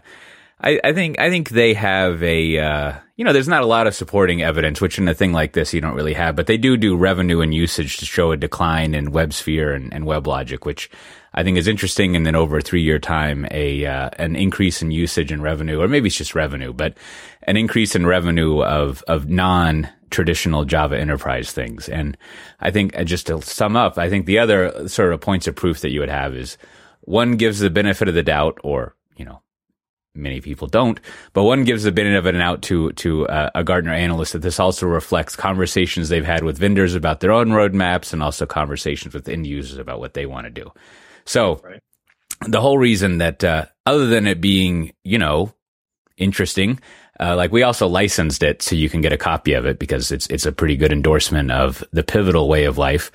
I, 0.62 0.78
I, 0.84 0.92
think 0.92 1.18
I 1.18 1.30
think 1.30 1.48
they 1.48 1.72
have 1.72 2.22
a 2.22 2.58
uh, 2.58 2.92
you 3.16 3.24
know 3.24 3.32
there's 3.32 3.48
not 3.48 3.62
a 3.62 3.66
lot 3.66 3.86
of 3.86 3.94
supporting 3.94 4.42
evidence, 4.42 4.78
which 4.78 4.98
in 4.98 5.08
a 5.08 5.14
thing 5.14 5.32
like 5.32 5.54
this 5.54 5.72
you 5.72 5.80
don't 5.80 5.94
really 5.94 6.12
have, 6.12 6.36
but 6.36 6.46
they 6.48 6.58
do 6.58 6.76
do 6.76 6.98
revenue 6.98 7.40
and 7.40 7.54
usage 7.54 7.96
to 7.96 8.04
show 8.04 8.30
a 8.30 8.36
decline 8.36 8.94
in 8.94 9.10
WebSphere 9.10 9.74
and, 9.74 9.90
and 9.90 10.04
WebLogic, 10.04 10.66
which 10.66 10.90
I 11.32 11.42
think 11.42 11.58
is 11.58 11.68
interesting. 11.68 12.16
And 12.16 12.26
then 12.26 12.34
over 12.34 12.58
a 12.58 12.62
three 12.62 12.82
year 12.82 12.98
time, 12.98 13.46
a 13.50 13.86
uh, 13.86 14.10
an 14.18 14.36
increase 14.36 14.82
in 14.82 14.90
usage 14.90 15.30
and 15.30 15.42
revenue, 15.42 15.80
or 15.80 15.88
maybe 15.88 16.08
it's 16.08 16.16
just 16.16 16.34
revenue, 16.34 16.72
but 16.72 16.96
an 17.44 17.56
increase 17.56 17.94
in 17.94 18.06
revenue 18.06 18.62
of 18.62 19.02
of 19.06 19.28
non 19.28 19.88
traditional 20.10 20.64
Java 20.64 20.98
enterprise 20.98 21.52
things. 21.52 21.88
And 21.88 22.16
I 22.60 22.70
think 22.70 22.96
uh, 22.96 23.04
just 23.04 23.28
to 23.28 23.40
sum 23.42 23.76
up, 23.76 23.96
I 23.96 24.10
think 24.10 24.26
the 24.26 24.38
other 24.38 24.88
sort 24.88 25.12
of 25.12 25.20
points 25.20 25.46
of 25.46 25.54
proof 25.54 25.80
that 25.80 25.90
you 25.90 26.00
would 26.00 26.08
have 26.08 26.34
is 26.34 26.58
one 27.02 27.36
gives 27.36 27.60
the 27.60 27.70
benefit 27.70 28.08
of 28.08 28.14
the 28.14 28.22
doubt, 28.22 28.58
or 28.64 28.96
you 29.16 29.24
know 29.24 29.40
many 30.14 30.40
people 30.40 30.66
don't, 30.66 31.00
but 31.32 31.44
one 31.44 31.62
gives 31.64 31.84
the 31.84 31.92
benefit 31.92 32.18
of 32.18 32.26
an 32.26 32.40
out 32.40 32.62
to 32.62 32.92
to 32.92 33.26
uh, 33.28 33.50
a 33.54 33.64
Gartner 33.64 33.94
analyst 33.94 34.32
that 34.32 34.42
this 34.42 34.58
also 34.58 34.86
reflects 34.86 35.36
conversations 35.36 36.08
they've 36.08 36.24
had 36.24 36.42
with 36.42 36.58
vendors 36.58 36.94
about 36.94 37.20
their 37.20 37.32
own 37.32 37.50
roadmaps 37.50 38.12
and 38.12 38.22
also 38.22 38.46
conversations 38.46 39.14
with 39.14 39.28
end 39.28 39.46
users 39.46 39.78
about 39.78 40.00
what 40.00 40.14
they 40.14 40.26
want 40.26 40.46
to 40.46 40.50
do. 40.50 40.72
So 41.24 41.60
right. 41.64 41.80
the 42.46 42.60
whole 42.60 42.78
reason 42.78 43.18
that, 43.18 43.42
uh, 43.44 43.66
other 43.86 44.06
than 44.06 44.26
it 44.26 44.40
being, 44.40 44.92
you 45.04 45.18
know, 45.18 45.54
interesting, 46.16 46.80
uh, 47.18 47.36
like 47.36 47.52
we 47.52 47.62
also 47.62 47.86
licensed 47.86 48.42
it 48.42 48.62
so 48.62 48.74
you 48.74 48.88
can 48.88 49.00
get 49.00 49.12
a 49.12 49.18
copy 49.18 49.52
of 49.52 49.66
it 49.66 49.78
because 49.78 50.10
it's, 50.10 50.26
it's 50.28 50.46
a 50.46 50.52
pretty 50.52 50.76
good 50.76 50.92
endorsement 50.92 51.50
of 51.50 51.84
the 51.92 52.02
pivotal 52.02 52.48
way 52.48 52.64
of 52.64 52.78
life. 52.78 53.10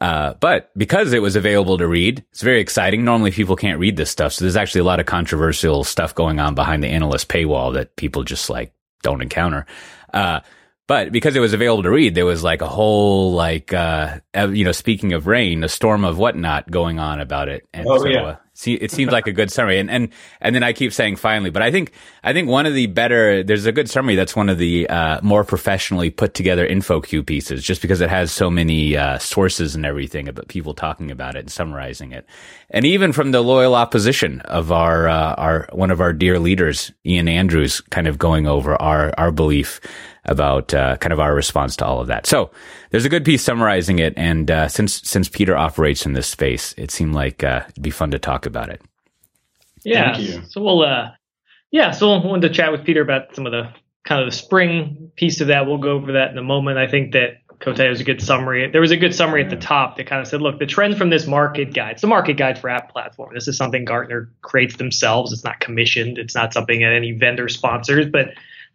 Uh, 0.00 0.34
but 0.34 0.70
because 0.76 1.12
it 1.12 1.20
was 1.20 1.34
available 1.34 1.76
to 1.76 1.88
read, 1.88 2.24
it's 2.30 2.42
very 2.42 2.60
exciting. 2.60 3.04
Normally 3.04 3.32
people 3.32 3.56
can't 3.56 3.80
read 3.80 3.96
this 3.96 4.10
stuff. 4.10 4.32
So 4.32 4.44
there's 4.44 4.56
actually 4.56 4.82
a 4.82 4.84
lot 4.84 5.00
of 5.00 5.06
controversial 5.06 5.82
stuff 5.82 6.14
going 6.14 6.38
on 6.38 6.54
behind 6.54 6.82
the 6.84 6.88
analyst 6.88 7.28
paywall 7.28 7.74
that 7.74 7.96
people 7.96 8.22
just 8.22 8.48
like 8.48 8.72
don't 9.02 9.22
encounter. 9.22 9.66
Uh, 10.14 10.40
but 10.88 11.12
because 11.12 11.36
it 11.36 11.40
was 11.40 11.52
available 11.52 11.82
to 11.82 11.90
read, 11.90 12.14
there 12.14 12.24
was 12.24 12.42
like 12.42 12.62
a 12.62 12.66
whole 12.66 13.32
like 13.32 13.72
uh 13.74 14.18
you 14.34 14.64
know, 14.64 14.72
speaking 14.72 15.12
of 15.12 15.26
rain, 15.26 15.62
a 15.62 15.68
storm 15.68 16.02
of 16.02 16.16
whatnot 16.16 16.68
going 16.70 16.98
on 16.98 17.20
about 17.20 17.48
it. 17.48 17.68
And 17.74 17.86
oh, 17.86 17.98
so 17.98 18.08
yeah. 18.08 18.22
uh, 18.22 18.36
see 18.54 18.72
it 18.72 18.90
seems 18.90 19.12
like 19.12 19.26
a 19.26 19.32
good 19.32 19.52
summary. 19.52 19.78
And 19.80 19.90
and 19.90 20.08
and 20.40 20.54
then 20.54 20.62
I 20.62 20.72
keep 20.72 20.94
saying 20.94 21.16
finally, 21.16 21.50
but 21.50 21.60
I 21.60 21.70
think 21.70 21.92
I 22.24 22.32
think 22.32 22.48
one 22.48 22.64
of 22.64 22.72
the 22.72 22.86
better 22.86 23.42
there's 23.42 23.66
a 23.66 23.72
good 23.72 23.90
summary 23.90 24.14
that's 24.14 24.34
one 24.34 24.48
of 24.48 24.56
the 24.56 24.88
uh 24.88 25.20
more 25.22 25.44
professionally 25.44 26.08
put 26.08 26.32
together 26.32 26.66
InfoQ 26.66 27.26
pieces 27.26 27.62
just 27.62 27.82
because 27.82 28.00
it 28.00 28.08
has 28.08 28.32
so 28.32 28.50
many 28.50 28.96
uh 28.96 29.18
sources 29.18 29.74
and 29.74 29.84
everything 29.84 30.26
about 30.26 30.48
people 30.48 30.72
talking 30.72 31.10
about 31.10 31.36
it 31.36 31.40
and 31.40 31.50
summarizing 31.50 32.12
it. 32.12 32.24
And 32.70 32.86
even 32.86 33.12
from 33.12 33.32
the 33.32 33.42
loyal 33.42 33.74
opposition 33.74 34.40
of 34.40 34.72
our 34.72 35.06
uh 35.06 35.34
our 35.34 35.68
one 35.72 35.90
of 35.90 36.00
our 36.00 36.14
dear 36.14 36.38
leaders, 36.38 36.92
Ian 37.04 37.28
Andrews, 37.28 37.82
kind 37.82 38.06
of 38.06 38.16
going 38.16 38.46
over 38.46 38.74
our 38.80 39.12
our 39.18 39.30
belief 39.30 39.82
about 40.24 40.74
uh, 40.74 40.96
kind 40.98 41.12
of 41.12 41.20
our 41.20 41.34
response 41.34 41.76
to 41.76 41.86
all 41.86 42.00
of 42.00 42.06
that. 42.08 42.26
So 42.26 42.50
there's 42.90 43.04
a 43.04 43.08
good 43.08 43.24
piece 43.24 43.42
summarizing 43.42 43.98
it, 43.98 44.14
and 44.16 44.50
uh, 44.50 44.68
since 44.68 45.00
since 45.08 45.28
Pieter 45.28 45.56
operates 45.56 46.06
in 46.06 46.12
this 46.12 46.26
space, 46.26 46.74
it 46.76 46.90
seemed 46.90 47.14
like 47.14 47.42
uh, 47.42 47.62
it'd 47.68 47.82
be 47.82 47.90
fun 47.90 48.10
to 48.10 48.18
talk 48.18 48.46
about 48.46 48.68
it. 48.68 48.82
Yeah, 49.84 50.18
so 50.48 50.62
we'll 50.62 50.82
uh, 50.82 51.10
yeah, 51.70 51.90
so 51.92 52.08
we'll 52.08 52.22
want 52.28 52.42
to 52.42 52.50
chat 52.50 52.72
with 52.72 52.84
Peter 52.84 53.02
about 53.02 53.34
some 53.34 53.46
of 53.46 53.52
the 53.52 53.70
kind 54.04 54.22
of 54.22 54.30
the 54.30 54.36
spring 54.36 55.10
piece 55.16 55.40
of 55.40 55.48
that. 55.48 55.66
We'll 55.66 55.78
go 55.78 55.92
over 55.92 56.12
that 56.12 56.30
in 56.30 56.38
a 56.38 56.42
moment. 56.42 56.78
I 56.78 56.88
think 56.88 57.12
that 57.12 57.38
Cote 57.60 57.78
was 57.78 58.00
a 58.00 58.04
good 58.04 58.22
summary. 58.22 58.70
There 58.70 58.80
was 58.80 58.92
a 58.92 58.96
good 58.96 59.14
summary 59.14 59.42
at 59.42 59.50
the 59.50 59.56
top 59.56 59.96
that 59.96 60.06
kind 60.06 60.22
of 60.22 60.28
said, 60.28 60.40
look, 60.40 60.58
the 60.58 60.66
trends 60.66 60.96
from 60.96 61.10
this 61.10 61.26
market 61.26 61.74
guide, 61.74 61.92
it's 61.92 62.04
a 62.04 62.06
market 62.06 62.34
guide 62.34 62.58
for 62.58 62.70
app 62.70 62.92
platform. 62.92 63.34
This 63.34 63.48
is 63.48 63.56
something 63.56 63.84
Gartner 63.84 64.30
creates 64.42 64.76
themselves. 64.76 65.32
It's 65.32 65.44
not 65.44 65.58
commissioned. 65.58 66.18
It's 66.18 66.34
not 66.34 66.52
something 66.52 66.80
that 66.80 66.92
any 66.92 67.12
vendor 67.12 67.48
sponsors, 67.48 68.06
but 68.06 68.28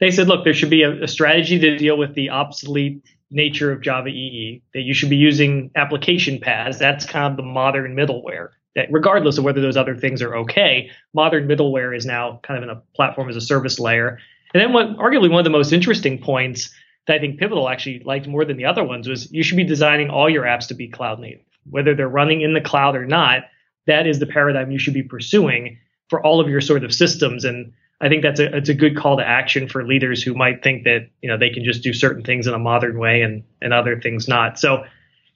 they 0.04 0.12
said, 0.12 0.28
look, 0.28 0.44
there 0.44 0.54
should 0.54 0.70
be 0.70 0.84
a, 0.84 1.04
a 1.04 1.08
strategy 1.08 1.58
to 1.60 1.78
deal 1.78 1.98
with 1.98 2.14
the 2.16 2.30
obsolete 2.30 3.04
nature 3.32 3.72
of 3.72 3.82
Java 3.82 4.10
EE, 4.10 4.62
that 4.74 4.82
you 4.82 4.94
should 4.94 5.10
be 5.10 5.18
using 5.18 5.72
application 5.76 6.40
PaaS. 6.40 6.78
That's 6.78 7.06
kind 7.06 7.32
of 7.32 7.38
the 7.38 7.44
modern 7.44 7.96
middleware. 7.96 8.50
That 8.76 8.88
regardless 8.92 9.38
of 9.38 9.44
whether 9.44 9.62
those 9.62 9.78
other 9.78 9.96
things 9.96 10.22
are 10.22 10.36
okay, 10.38 10.90
modern 11.14 11.48
middleware 11.48 11.96
is 11.96 12.06
now 12.06 12.40
kind 12.44 12.58
of 12.58 12.70
in 12.70 12.76
a 12.76 12.82
platform 12.96 13.30
as 13.30 13.36
a 13.36 13.42
service 13.42 13.80
layer. 13.80 14.20
And 14.54 14.62
then 14.62 14.74
what 14.74 14.98
arguably 14.98 15.30
one 15.30 15.40
of 15.40 15.44
the 15.44 15.50
most 15.50 15.72
interesting 15.72 16.20
points 16.20 16.70
that 17.08 17.16
I 17.16 17.20
think 17.20 17.40
Pivotal 17.40 17.70
actually 17.70 18.02
liked 18.06 18.28
more 18.28 18.46
than 18.46 18.58
the 18.58 18.66
other 18.66 18.84
ones 18.84 19.08
was 19.08 19.32
you 19.32 19.44
should 19.44 19.58
be 19.58 19.64
designing 19.64 20.10
all 20.10 20.30
your 20.30 20.44
apps 20.44 20.68
to 20.68 20.74
be 20.74 20.88
cloud 20.88 21.20
native. 21.20 21.42
Whether 21.70 21.96
they're 21.96 22.08
running 22.08 22.42
in 22.42 22.54
the 22.54 22.62
cloud 22.62 22.96
or 22.96 23.06
not, 23.06 23.44
that 23.88 24.08
is 24.08 24.20
the 24.20 24.26
paradigm 24.26 24.72
you 24.72 24.80
should 24.80 24.94
be 24.94 25.04
pursuing 25.04 25.78
for 26.10 26.24
all 26.26 26.40
of 26.40 26.50
your 26.50 26.62
sort 26.62 26.84
of 26.84 26.94
systems. 26.94 27.46
And 27.46 27.74
I 28.04 28.10
think 28.10 28.22
that's 28.22 28.40
a 28.42 28.58
it's 28.58 28.68
a 28.68 28.74
good 28.74 28.98
call 28.98 29.18
to 29.18 29.26
action 29.26 29.70
for 29.70 29.86
leaders 29.86 30.22
who 30.22 30.34
might 30.34 30.62
think 30.62 30.84
that 30.84 31.08
you 31.22 31.30
know 31.30 31.38
they 31.38 31.50
can 31.50 31.64
just 31.64 31.84
do 31.84 31.94
certain 31.94 32.24
things 32.24 32.48
in 32.48 32.54
a 32.54 32.60
modern 32.60 33.00
way 33.00 33.22
and 33.22 33.44
and 33.62 33.74
other 33.74 34.00
things 34.02 34.28
not. 34.28 34.60
So, 34.60 34.84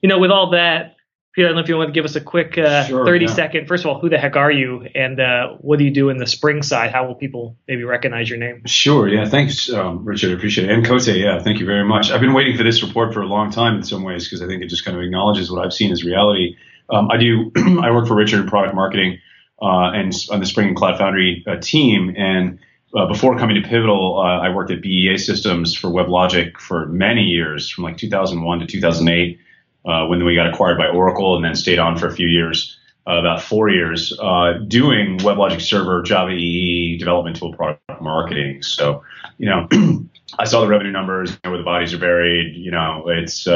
you 0.01 0.10
know, 0.10 0.19
with 0.19 0.32
all 0.32 0.51
that, 0.51 0.97
Pieter, 1.34 1.45
I 1.45 1.49
don't 1.49 1.56
know 1.56 1.62
if 1.62 1.69
you 1.69 1.77
want 1.77 1.88
to 1.88 1.93
give 1.93 2.03
us 2.03 2.17
a 2.17 2.21
quick 2.21 2.58
uh, 2.58 2.84
sure, 2.84 3.06
30 3.06 3.25
yeah. 3.25 3.32
second. 3.32 3.67
First 3.69 3.86
of 3.86 3.91
all, 3.91 4.01
who 4.01 4.10
the 4.10 4.17
heck 4.17 4.36
are 4.36 4.51
you, 4.51 4.86
and 4.93 5.17
uh, 5.21 5.53
what 5.60 5.80
do 5.80 5.86
you 5.86 5.91
do 5.91 6.10
in 6.10 6.17
the 6.17 6.27
spring 6.27 6.62
side? 6.62 6.91
How 6.91 7.08
will 7.08 7.15
people 7.15 7.56
maybe 7.69 7.86
recognize 7.86 8.30
your 8.30 8.38
name? 8.38 8.63
Sure. 8.65 9.08
Yeah. 9.08 9.30
Thanks, 9.30 9.71
um, 9.71 10.03
Richard. 10.03 10.32
I 10.32 10.34
appreciate 10.34 10.69
it. 10.69 10.73
And 10.73 10.86
Cote, 10.86 11.08
yeah, 11.08 11.39
thank 11.41 11.60
you 11.60 11.65
very 11.65 11.86
much. 11.86 12.12
I've 12.12 12.19
been 12.19 12.34
waiting 12.34 12.58
for 12.58 12.63
this 12.63 12.84
report 12.84 13.13
for 13.13 13.21
a 13.21 13.27
long 13.27 13.49
time 13.49 13.77
in 13.77 13.84
some 13.84 14.03
ways 14.03 14.25
because 14.25 14.41
I 14.41 14.47
think 14.47 14.62
it 14.62 14.67
just 14.67 14.84
kind 14.84 14.97
of 14.97 15.03
acknowledges 15.03 15.49
what 15.49 15.63
I've 15.63 15.73
seen 15.73 15.91
as 15.93 16.03
reality. 16.03 16.58
Um, 16.89 17.10
I 17.10 17.17
do. 17.17 17.51
I 17.82 17.91
work 17.91 18.08
for 18.08 18.15
Richard 18.15 18.41
in 18.41 18.47
product 18.49 18.75
marketing 18.75 19.19
uh, 19.62 19.91
and 19.91 20.13
on 20.32 20.39
the 20.39 20.46
Spring 20.46 20.70
and 20.70 20.78
Cloud 20.78 20.98
Foundry 20.98 21.43
uh, 21.48 21.58
team. 21.58 22.13
And 22.17 22.60
uh, 22.96 23.08
before 23.08 23.38
coming 23.38 23.62
to 23.62 23.67
Pivotal, 23.67 24.17
uh, 24.20 24.39
I 24.39 24.50
worked 24.54 24.72
at 24.72 24.82
BEA 24.82 25.17
Systems 25.17 25.76
for 25.76 25.89
WebLogic 25.89 26.58
for 26.58 26.86
many 26.88 27.24
years, 27.24 27.70
from 27.70 27.84
like 27.84 27.98
2001 27.98 28.60
to 28.60 28.65
2008, 28.65 29.39
uh, 29.86 30.08
when 30.08 30.26
we 30.26 30.36
got 30.36 30.48
acquired 30.48 30.78
by 30.78 30.88
Oracle, 30.88 31.36
and 31.36 31.43
then 31.43 31.56
stayed 31.56 31.80
on 31.80 31.98
for 31.98 32.08
a 32.08 32.13
few 32.13 32.28
years, 32.28 32.78
uh, 33.08 33.20
about 33.20 33.41
four 33.41 33.70
years, 33.70 34.10
doing 34.67 35.17
WebLogic 35.20 35.62
Server, 35.62 36.02
Java 36.02 36.32
EE 36.32 36.98
development 36.98 37.38
tool 37.38 37.54
product 37.54 38.02
marketing. 38.02 38.63
So, 38.63 39.04
you 39.38 39.50
know, 39.50 39.67
I 40.39 40.46
saw 40.46 40.62
the 40.62 40.67
revenue 40.67 40.91
numbers, 40.91 41.32
you 41.32 41.38
know, 41.46 41.52
where 41.52 41.58
the 41.60 41.63
bodies 41.63 41.93
are 41.93 42.00
buried. 42.00 42.56
You 42.56 42.72
know, 42.72 43.06
it's 43.08 43.48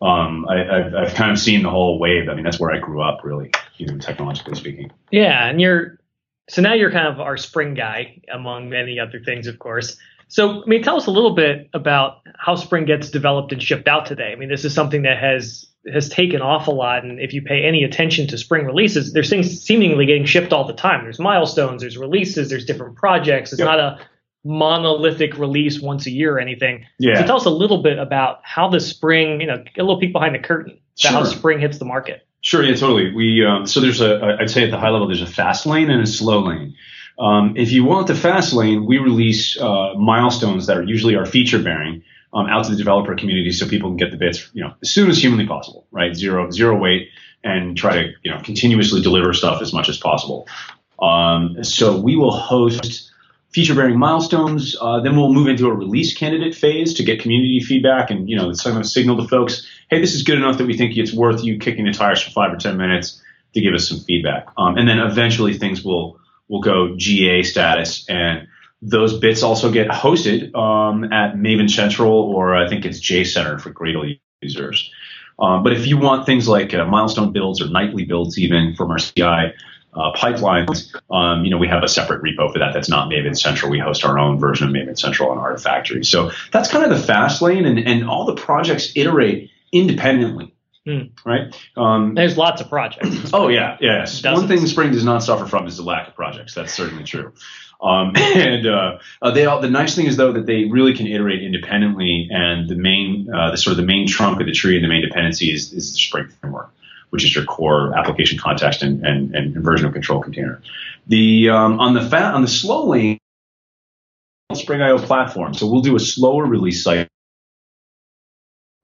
um, 0.00 0.46
I, 0.48 1.04
have 1.04 1.14
kind 1.14 1.30
of 1.30 1.38
seen 1.38 1.62
the 1.62 1.70
whole 1.70 1.98
wave. 1.98 2.28
I 2.28 2.34
mean, 2.34 2.44
that's 2.44 2.60
where 2.60 2.70
I 2.70 2.78
grew 2.78 3.02
up, 3.02 3.24
really, 3.24 3.50
you 3.78 3.86
know, 3.86 3.98
technologically 3.98 4.54
speaking. 4.54 4.90
Yeah, 5.10 5.48
and 5.48 5.60
you're 5.60 5.98
so 6.48 6.62
now 6.62 6.74
you're 6.74 6.90
kind 6.90 7.08
of 7.08 7.20
our 7.20 7.36
spring 7.36 7.74
guy, 7.74 8.22
among 8.32 8.70
many 8.70 8.98
other 8.98 9.20
things, 9.20 9.46
of 9.46 9.58
course. 9.58 9.96
So, 10.28 10.62
I 10.62 10.66
mean, 10.66 10.82
tell 10.82 10.96
us 10.96 11.06
a 11.06 11.10
little 11.10 11.34
bit 11.34 11.70
about 11.72 12.20
how 12.38 12.54
Spring 12.54 12.84
gets 12.84 13.10
developed 13.10 13.50
and 13.52 13.62
shipped 13.62 13.88
out 13.88 14.04
today. 14.04 14.30
I 14.30 14.36
mean, 14.36 14.50
this 14.50 14.64
is 14.64 14.74
something 14.74 15.02
that 15.02 15.18
has 15.18 15.64
has 15.90 16.10
taken 16.10 16.42
off 16.42 16.66
a 16.66 16.70
lot, 16.70 17.02
and 17.02 17.18
if 17.18 17.32
you 17.32 17.40
pay 17.40 17.64
any 17.64 17.82
attention 17.82 18.26
to 18.28 18.36
Spring 18.36 18.66
releases, 18.66 19.14
there's 19.14 19.30
things 19.30 19.62
seemingly 19.62 20.04
getting 20.04 20.26
shipped 20.26 20.52
all 20.52 20.66
the 20.66 20.74
time. 20.74 21.04
There's 21.04 21.18
milestones, 21.18 21.80
there's 21.80 21.96
releases, 21.96 22.50
there's 22.50 22.66
different 22.66 22.96
projects. 22.96 23.52
It's 23.52 23.60
yep. 23.60 23.66
not 23.66 23.80
a 23.80 23.98
monolithic 24.44 25.38
release 25.38 25.80
once 25.80 26.06
a 26.06 26.10
year 26.10 26.36
or 26.36 26.40
anything. 26.40 26.84
Yeah. 26.98 27.20
So 27.20 27.26
tell 27.26 27.36
us 27.36 27.46
a 27.46 27.50
little 27.50 27.82
bit 27.82 27.98
about 27.98 28.40
how 28.42 28.68
the 28.68 28.80
spring, 28.80 29.40
you 29.40 29.46
know, 29.46 29.64
a 29.76 29.82
little 29.82 29.98
peek 29.98 30.12
behind 30.12 30.34
the 30.34 30.40
curtain, 30.40 30.78
sure. 30.96 31.10
how 31.10 31.24
spring 31.24 31.58
hits 31.58 31.78
the 31.78 31.86
market. 31.86 32.27
Sure, 32.40 32.62
yeah, 32.62 32.74
totally. 32.74 33.12
We 33.14 33.44
um, 33.44 33.66
so 33.66 33.80
there's 33.80 34.00
a 34.00 34.38
I'd 34.40 34.50
say 34.50 34.64
at 34.64 34.70
the 34.70 34.78
high 34.78 34.90
level 34.90 35.08
there's 35.08 35.22
a 35.22 35.26
fast 35.26 35.66
lane 35.66 35.90
and 35.90 36.02
a 36.02 36.06
slow 36.06 36.40
lane. 36.40 36.74
Um, 37.18 37.54
if 37.56 37.72
you 37.72 37.84
want 37.84 38.06
the 38.06 38.14
fast 38.14 38.52
lane, 38.52 38.86
we 38.86 38.98
release 38.98 39.58
uh, 39.60 39.94
milestones 39.94 40.66
that 40.66 40.76
are 40.76 40.84
usually 40.84 41.16
our 41.16 41.26
feature 41.26 41.60
bearing 41.60 42.02
um, 42.32 42.46
out 42.46 42.64
to 42.66 42.70
the 42.70 42.76
developer 42.76 43.16
community 43.16 43.50
so 43.50 43.66
people 43.66 43.90
can 43.90 43.96
get 43.96 44.12
the 44.12 44.16
bits, 44.16 44.48
you 44.52 44.62
know, 44.62 44.72
as 44.82 44.90
soon 44.90 45.10
as 45.10 45.20
humanly 45.20 45.46
possible, 45.46 45.86
right? 45.90 46.14
Zero 46.14 46.48
zero 46.50 46.76
wait. 46.78 47.08
and 47.44 47.76
try 47.76 48.02
to 48.02 48.12
you 48.22 48.30
know 48.30 48.40
continuously 48.42 49.00
deliver 49.00 49.32
stuff 49.32 49.62
as 49.62 49.72
much 49.72 49.88
as 49.88 49.98
possible. 49.98 50.46
Um, 51.00 51.62
so 51.62 52.00
we 52.00 52.16
will 52.16 52.32
host 52.32 53.12
feature 53.50 53.74
bearing 53.74 53.98
milestones. 53.98 54.76
Uh, 54.80 55.00
then 55.00 55.16
we'll 55.16 55.32
move 55.32 55.48
into 55.48 55.66
a 55.66 55.74
release 55.74 56.14
candidate 56.14 56.54
phase 56.54 56.94
to 56.94 57.02
get 57.02 57.20
community 57.20 57.60
feedback 57.60 58.10
and 58.10 58.28
you 58.28 58.36
know 58.36 58.52
some 58.52 58.76
of 58.76 58.86
signal 58.86 59.16
to 59.16 59.28
folks, 59.28 59.66
hey, 59.90 60.00
this 60.00 60.14
is 60.14 60.22
good 60.22 60.38
enough 60.38 60.58
that 60.58 60.66
we 60.66 60.76
think 60.76 60.96
it's 60.96 61.12
worth 61.12 61.42
you 61.44 61.58
kicking 61.58 61.84
the 61.84 61.92
tires 61.92 62.22
for 62.22 62.30
five 62.30 62.52
or 62.52 62.56
ten 62.56 62.76
minutes 62.76 63.22
to 63.54 63.60
give 63.60 63.74
us 63.74 63.88
some 63.88 64.00
feedback. 64.00 64.46
Um, 64.56 64.76
and 64.76 64.88
then 64.88 64.98
eventually 64.98 65.54
things 65.54 65.82
will 65.82 66.20
will 66.48 66.60
go 66.60 66.96
GA 66.96 67.42
status 67.42 68.08
and 68.08 68.48
those 68.80 69.18
bits 69.18 69.42
also 69.42 69.70
get 69.70 69.88
hosted 69.88 70.54
um, 70.54 71.04
at 71.12 71.34
Maven 71.34 71.70
Central 71.70 72.12
or 72.12 72.54
I 72.54 72.68
think 72.68 72.84
it's 72.84 73.00
JCenter 73.00 73.60
for 73.60 73.72
Gradle 73.72 74.18
users. 74.40 74.90
Um, 75.38 75.62
but 75.62 75.72
if 75.72 75.86
you 75.86 75.98
want 75.98 76.26
things 76.26 76.48
like 76.48 76.74
uh, 76.74 76.84
milestone 76.84 77.32
builds 77.32 77.60
or 77.60 77.68
nightly 77.68 78.04
builds, 78.04 78.38
even 78.38 78.74
from 78.74 78.90
our 78.90 78.98
CI 78.98 79.52
uh, 79.94 80.12
pipelines, 80.14 80.94
um, 81.10 81.44
you 81.44 81.50
know, 81.50 81.58
we 81.58 81.68
have 81.68 81.82
a 81.82 81.88
separate 81.88 82.22
repo 82.22 82.52
for 82.52 82.58
that. 82.58 82.72
That's 82.72 82.88
not 82.88 83.08
Maven 83.08 83.38
Central. 83.38 83.70
We 83.70 83.78
host 83.78 84.04
our 84.04 84.18
own 84.18 84.38
version 84.38 84.68
of 84.68 84.74
Maven 84.74 84.98
Central 84.98 85.30
on 85.30 85.38
Artifactory. 85.38 86.04
So 86.04 86.30
that's 86.52 86.68
kind 86.70 86.84
of 86.84 86.90
the 86.90 87.04
fast 87.04 87.40
lane, 87.40 87.66
and, 87.66 87.78
and 87.78 88.08
all 88.08 88.24
the 88.24 88.34
projects 88.34 88.92
iterate 88.96 89.50
independently. 89.72 90.54
Hmm. 90.88 91.08
Right. 91.24 91.54
Um, 91.76 92.14
There's 92.14 92.38
lots 92.38 92.62
of 92.62 92.70
projects. 92.70 93.30
Oh 93.34 93.48
yeah, 93.48 93.76
yes. 93.80 94.22
Dozens. 94.22 94.48
One 94.48 94.48
thing 94.48 94.66
Spring 94.66 94.92
does 94.92 95.04
not 95.04 95.22
suffer 95.22 95.46
from 95.46 95.66
is 95.66 95.76
the 95.76 95.82
lack 95.82 96.08
of 96.08 96.14
projects. 96.14 96.54
That's 96.54 96.72
certainly 96.72 97.04
true. 97.04 97.34
Um, 97.80 98.12
and 98.16 98.66
uh, 98.66 98.98
uh, 99.20 99.30
they 99.30 99.44
all, 99.44 99.60
the 99.60 99.68
nice 99.68 99.94
thing 99.94 100.06
is 100.06 100.16
though 100.16 100.32
that 100.32 100.46
they 100.46 100.64
really 100.64 100.94
can 100.94 101.06
iterate 101.06 101.42
independently, 101.42 102.28
and 102.30 102.68
the 102.68 102.74
main 102.74 103.28
uh, 103.32 103.50
the 103.50 103.58
sort 103.58 103.72
of 103.72 103.76
the 103.76 103.86
main 103.86 104.06
trunk 104.08 104.40
of 104.40 104.46
the 104.46 104.52
tree 104.52 104.76
and 104.76 104.84
the 104.84 104.88
main 104.88 105.02
dependency 105.02 105.52
is, 105.52 105.72
is 105.72 105.92
the 105.92 105.98
Spring 105.98 106.28
framework, 106.40 106.70
which 107.10 107.22
is 107.22 107.34
your 107.34 107.44
core 107.44 107.96
application 107.96 108.38
context 108.38 108.82
and, 108.82 109.04
and, 109.04 109.34
and 109.34 109.56
inversion 109.56 109.86
of 109.86 109.92
control 109.92 110.22
container. 110.22 110.62
The 111.06 111.50
um, 111.50 111.80
on 111.80 111.92
the 111.92 112.08
fat 112.08 112.34
on 112.34 112.40
the 112.40 112.48
slow 112.48 112.86
lane 112.86 113.18
Spring 114.54 114.80
IO 114.80 114.98
platform, 114.98 115.52
so 115.52 115.70
we'll 115.70 115.82
do 115.82 115.96
a 115.96 116.00
slower 116.00 116.46
release 116.46 116.82
cycle. 116.82 117.10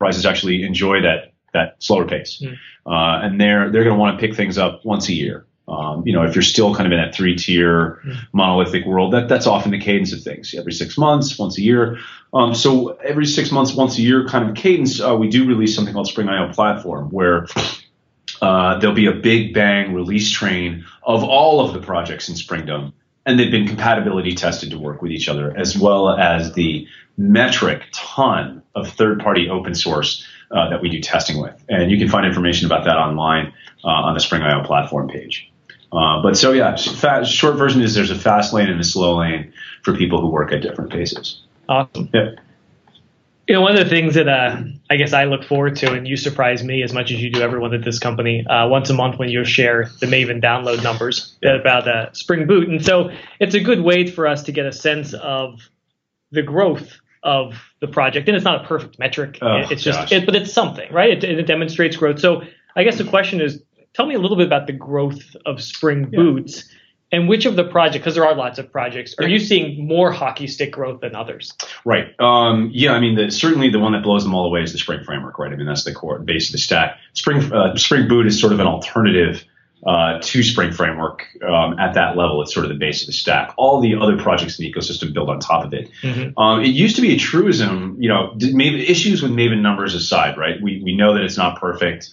Enterprises 0.05 0.27
actually 0.27 0.63
enjoy 0.65 1.01
that 1.01 1.33
that 1.55 1.77
slower 1.79 2.07
pace, 2.07 2.43
mm. 2.43 2.57
and 2.87 3.41
they're 3.41 3.71
they're 3.71 3.85
going 3.85 3.95
to 3.95 4.01
want 4.01 4.19
to 4.19 4.27
pick 4.27 4.37
things 4.37 4.59
up 4.59 4.85
once 4.85 5.09
a 5.09 5.15
year. 5.15 5.47
Um, 5.67 6.07
you 6.07 6.13
know, 6.13 6.23
if 6.25 6.35
you're 6.35 6.43
still 6.43 6.75
kind 6.75 6.87
of 6.87 6.93
in 6.93 7.03
that 7.03 7.15
three 7.15 7.37
tier 7.37 8.01
mm. 8.05 8.17
monolithic 8.35 8.85
world, 8.85 9.15
that 9.15 9.29
that's 9.29 9.47
often 9.47 9.71
the 9.71 9.79
cadence 9.79 10.13
of 10.13 10.21
things. 10.21 10.55
Every 10.55 10.73
six 10.73 10.99
months, 10.99 11.39
once 11.39 11.57
a 11.57 11.63
year. 11.63 11.99
Um, 12.35 12.55
so 12.55 12.89
every 13.03 13.25
six 13.25 13.51
months, 13.51 13.75
once 13.75 13.97
a 13.97 14.03
year 14.03 14.29
kind 14.29 14.49
of 14.49 14.55
cadence, 14.57 15.01
uh, 15.01 15.17
we 15.17 15.29
do 15.29 15.47
release 15.47 15.75
something 15.75 15.95
called 15.95 16.09
Spring 16.09 16.29
IO 16.29 16.53
Platform, 16.53 17.09
where 17.09 17.47
uh, 18.43 18.79
there'll 18.79 18.95
be 18.95 19.07
a 19.07 19.13
big 19.13 19.55
bang 19.55 19.95
release 19.95 20.31
train 20.31 20.85
of 21.03 21.25
all 21.25 21.65
of 21.65 21.73
the 21.73 21.81
projects 21.81 22.29
in 22.29 22.35
Springdom, 22.35 22.93
and 23.27 23.39
they've 23.39 23.51
been 23.51 23.67
compatibility 23.67 24.35
tested 24.35 24.71
to 24.71 24.79
work 24.79 25.03
with 25.03 25.11
each 25.11 25.29
other, 25.29 25.57
as 25.57 25.77
well 25.77 26.11
as 26.11 26.53
the 26.53 26.87
metric 27.17 27.83
ton 27.93 28.63
of 28.75 28.89
third 28.91 29.21
party 29.21 29.49
open 29.49 29.75
source 29.75 30.27
uh, 30.51 30.71
that 30.71 30.83
we 30.83 30.89
do 30.89 31.01
testing 31.01 31.41
with. 31.41 31.65
And 31.69 31.91
you 31.91 31.99
can 31.99 32.09
find 32.09 32.27
information 32.27 32.67
about 32.67 32.85
that 32.85 32.97
online 32.97 33.53
uh, 33.85 33.89
on 33.89 34.15
the 34.15 34.21
Spring 34.21 34.43
IO 34.43 34.65
platform 34.65 35.09
page. 35.09 35.51
Uh, 35.93 36.23
but 36.23 36.37
so 36.37 36.53
yeah, 36.53 36.77
fast, 36.77 37.33
short 37.33 37.57
version 37.57 37.81
is 37.81 37.95
there's 37.95 38.11
a 38.11 38.19
fast 38.19 38.53
lane 38.53 38.69
and 38.69 38.81
a 38.81 38.85
slow 38.85 39.19
lane 39.19 39.53
for 39.83 39.97
people 39.97 40.21
who 40.21 40.29
work 40.29 40.53
at 40.53 40.61
different 40.61 40.91
paces. 40.91 41.41
Awesome. 41.69 42.11
Yeah. 42.13 42.33
You 43.47 43.55
know, 43.55 43.61
one 43.61 43.77
of 43.77 43.85
the 43.85 43.91
things 43.91 44.15
that 44.15 44.27
uh, 44.27 44.63
I 44.89 44.97
guess 44.97 45.13
I 45.13 45.25
look 45.25 45.45
forward 45.45 45.77
to, 45.77 45.93
and 45.93 46.09
you 46.09 46.17
surprise 46.17 46.65
me 46.65 46.83
as 46.83 46.95
much 46.95 47.11
as 47.11 47.23
you 47.23 47.31
do 47.31 47.43
everyone 47.43 47.75
at 47.75 47.85
this 47.85 47.99
company, 47.99 48.47
uh, 48.47 48.69
once 48.69 48.89
a 48.89 48.95
month 48.95 49.19
when 49.19 49.29
you 49.29 49.45
share 49.45 49.91
the 50.01 50.07
Maven 50.07 50.43
download 50.43 50.83
numbers 50.83 51.37
about 51.43 51.87
uh, 51.87 52.11
Spring 52.13 52.47
Boot, 52.47 52.69
and 52.69 52.83
so 52.83 53.11
it's 53.41 53.55
a 53.55 53.61
good 53.61 53.83
way 53.83 54.07
for 54.07 54.27
us 54.27 54.45
to 54.45 54.53
get 54.53 54.65
a 54.65 54.73
sense 54.73 55.13
of 55.13 55.69
the 56.31 56.43
growth 56.43 56.99
of 57.23 57.63
the 57.81 57.87
project. 57.87 58.29
And 58.29 58.37
it's 58.37 58.45
not 58.45 58.65
a 58.65 58.69
perfect 58.69 58.99
metric; 58.99 59.39
oh, 59.43 59.63
it's 59.71 59.83
just, 59.83 60.11
it, 60.11 60.25
but 60.25 60.35
it's 60.35 60.53
something, 60.53 60.91
right? 60.91 61.23
It, 61.23 61.25
it 61.25 61.47
demonstrates 61.47 61.97
growth. 61.97 62.21
So 62.21 62.43
I 62.77 62.85
guess 62.85 62.97
the 62.97 63.05
question 63.05 63.43
is, 63.43 63.63
tell 63.93 64.07
me 64.07 64.15
a 64.15 64.19
little 64.19 64.39
bit 64.39 64.47
about 64.47 64.67
the 64.67 64.73
growth 64.73 65.37
of 65.45 65.63
Spring 65.63 66.09
yeah. 66.11 66.19
And 67.15 67.29
which 67.29 67.47
of 67.47 67.55
the 67.55 67.63
projects, 67.63 67.99
because 67.99 68.17
there 68.17 68.27
are 68.27 68.35
lots 68.35 68.59
of 68.59 68.73
projects, 68.73 69.15
are 69.21 69.29
you 69.29 69.39
seeing 69.39 69.87
more 69.87 70.11
hockey 70.11 70.49
stick 70.49 70.73
growth 70.73 71.01
than 71.01 71.15
others? 71.15 71.55
Right. 71.85 72.09
Um, 72.19 72.73
yeah, 72.75 72.91
I 72.91 72.99
mean, 72.99 73.15
the, 73.15 73.31
certainly 73.31 73.71
the 73.71 73.79
one 73.79 73.93
that 73.93 74.03
blows 74.03 74.25
them 74.25 74.35
all 74.35 74.47
away 74.47 74.63
is 74.63 74.73
the 74.73 74.79
Spring 74.79 75.05
Framework, 75.05 75.39
right? 75.39 75.53
I 75.53 75.55
mean, 75.55 75.67
that's 75.67 75.85
the 75.85 75.95
core 75.95 76.19
base 76.19 76.49
of 76.49 76.53
the 76.53 76.59
stack. 76.59 76.99
Spring 77.13 77.53
uh, 77.53 77.77
Spring 77.77 78.09
Boot 78.09 78.27
is 78.27 78.41
sort 78.41 78.53
of 78.53 78.59
an 78.59 78.67
alternative 78.67 79.45
uh, 79.87 80.19
to 80.23 80.43
Spring 80.43 80.73
Framework 80.73 81.25
um, 81.47 81.79
at 81.79 81.95
that 81.95 82.17
level. 82.17 82.43
It's 82.43 82.53
sort 82.53 82.67
of 82.67 82.71
the 82.71 82.79
base 82.79 83.03
of 83.03 83.07
the 83.07 83.13
stack. 83.13 83.55
All 83.57 83.81
the 83.81 83.95
other 83.95 84.19
projects 84.19 84.59
in 84.59 84.65
the 84.65 84.73
ecosystem 84.73 85.15
build 85.15 85.31
on 85.31 85.39
top 85.39 85.65
of 85.65 85.73
it. 85.73 85.91
Mm-hmm. 86.03 86.37
Um, 86.37 86.65
it 86.65 86.71
used 86.71 86.97
to 86.97 87.03
be 87.03 87.15
a 87.15 87.17
truism, 87.17 87.97
you 88.01 88.09
know, 88.09 88.33
Maven, 88.39 88.83
issues 88.83 89.23
with 89.23 89.31
Maven 89.31 89.61
numbers 89.61 89.95
aside, 89.95 90.37
right? 90.37 90.61
We, 90.61 90.83
we 90.83 90.97
know 90.97 91.15
that 91.15 91.23
it's 91.23 91.37
not 91.37 91.61
perfect 91.61 92.11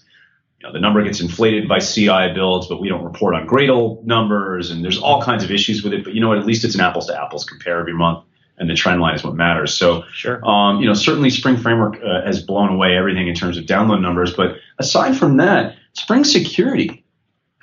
you 0.62 0.68
know, 0.68 0.74
the 0.74 0.80
number 0.80 1.04
gets 1.04 1.20
inflated 1.20 1.68
by 1.68 1.80
CI 1.80 2.34
builds, 2.36 2.68
but 2.68 2.80
we 2.80 2.88
don't 2.88 3.04
report 3.04 3.34
on 3.34 3.48
Gradle 3.48 4.04
numbers, 4.04 4.70
and 4.70 4.84
there's 4.84 5.00
all 5.00 5.20
kinds 5.20 5.44
of 5.44 5.50
issues 5.50 5.84
with 5.84 5.92
it. 5.92 6.04
But 6.04 6.14
you 6.14 6.22
know 6.22 6.28
what? 6.28 6.38
At 6.38 6.46
least 6.46 6.64
it's 6.64 6.76
an 6.76 6.82
apples 6.82 7.08
to 7.08 7.20
apples 7.20 7.46
compare 7.46 7.80
every 7.80 7.94
month, 7.94 8.24
and 8.60 8.70
the 8.70 8.76
trend 8.76 9.02
line 9.02 9.16
is 9.16 9.24
what 9.24 9.34
matters. 9.34 9.74
So, 9.74 10.04
sure. 10.14 10.46
um, 10.48 10.80
you 10.80 10.86
know, 10.86 10.94
certainly 10.94 11.32
Spring 11.32 11.58
Framework 11.58 11.96
uh, 12.04 12.22
has 12.24 12.44
blown 12.44 12.70
away 12.70 12.96
everything 12.96 13.28
in 13.28 13.34
terms 13.34 13.58
of 13.58 13.66
download 13.66 14.02
numbers. 14.02 14.36
But 14.36 14.58
aside 14.78 15.18
from 15.18 15.38
that, 15.38 15.78
Spring 15.94 16.24
Security 16.24 17.04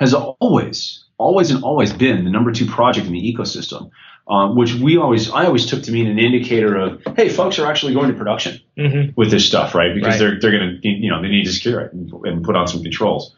has 0.00 0.12
always, 0.12 1.04
always, 1.18 1.52
and 1.52 1.62
always 1.62 1.92
been 1.92 2.24
the 2.24 2.30
number 2.30 2.50
two 2.50 2.66
project 2.66 3.06
in 3.06 3.12
the 3.12 3.32
ecosystem 3.32 3.90
um, 4.28 4.56
which 4.56 4.74
we 4.74 4.98
always 4.98 5.30
I 5.30 5.46
always 5.46 5.66
took 5.66 5.82
to 5.84 5.92
mean 5.92 6.06
an 6.06 6.18
indicator 6.18 6.76
of 6.76 7.02
hey, 7.16 7.28
folks 7.28 7.58
are 7.58 7.66
actually 7.66 7.94
going 7.94 8.08
to 8.08 8.14
production 8.14 8.60
mm-hmm. 8.76 9.12
with 9.16 9.30
this 9.30 9.46
stuff, 9.46 9.74
right? 9.74 9.94
Because 9.94 10.12
right. 10.12 10.18
they're 10.18 10.40
they're 10.40 10.58
going 10.58 10.80
to 10.80 10.88
you 10.88 11.10
know 11.10 11.22
they 11.22 11.28
need 11.28 11.44
to 11.44 11.52
secure 11.52 11.80
it 11.80 11.92
and, 11.92 12.12
and 12.24 12.44
put 12.44 12.54
on 12.54 12.68
some 12.68 12.82
controls. 12.82 13.34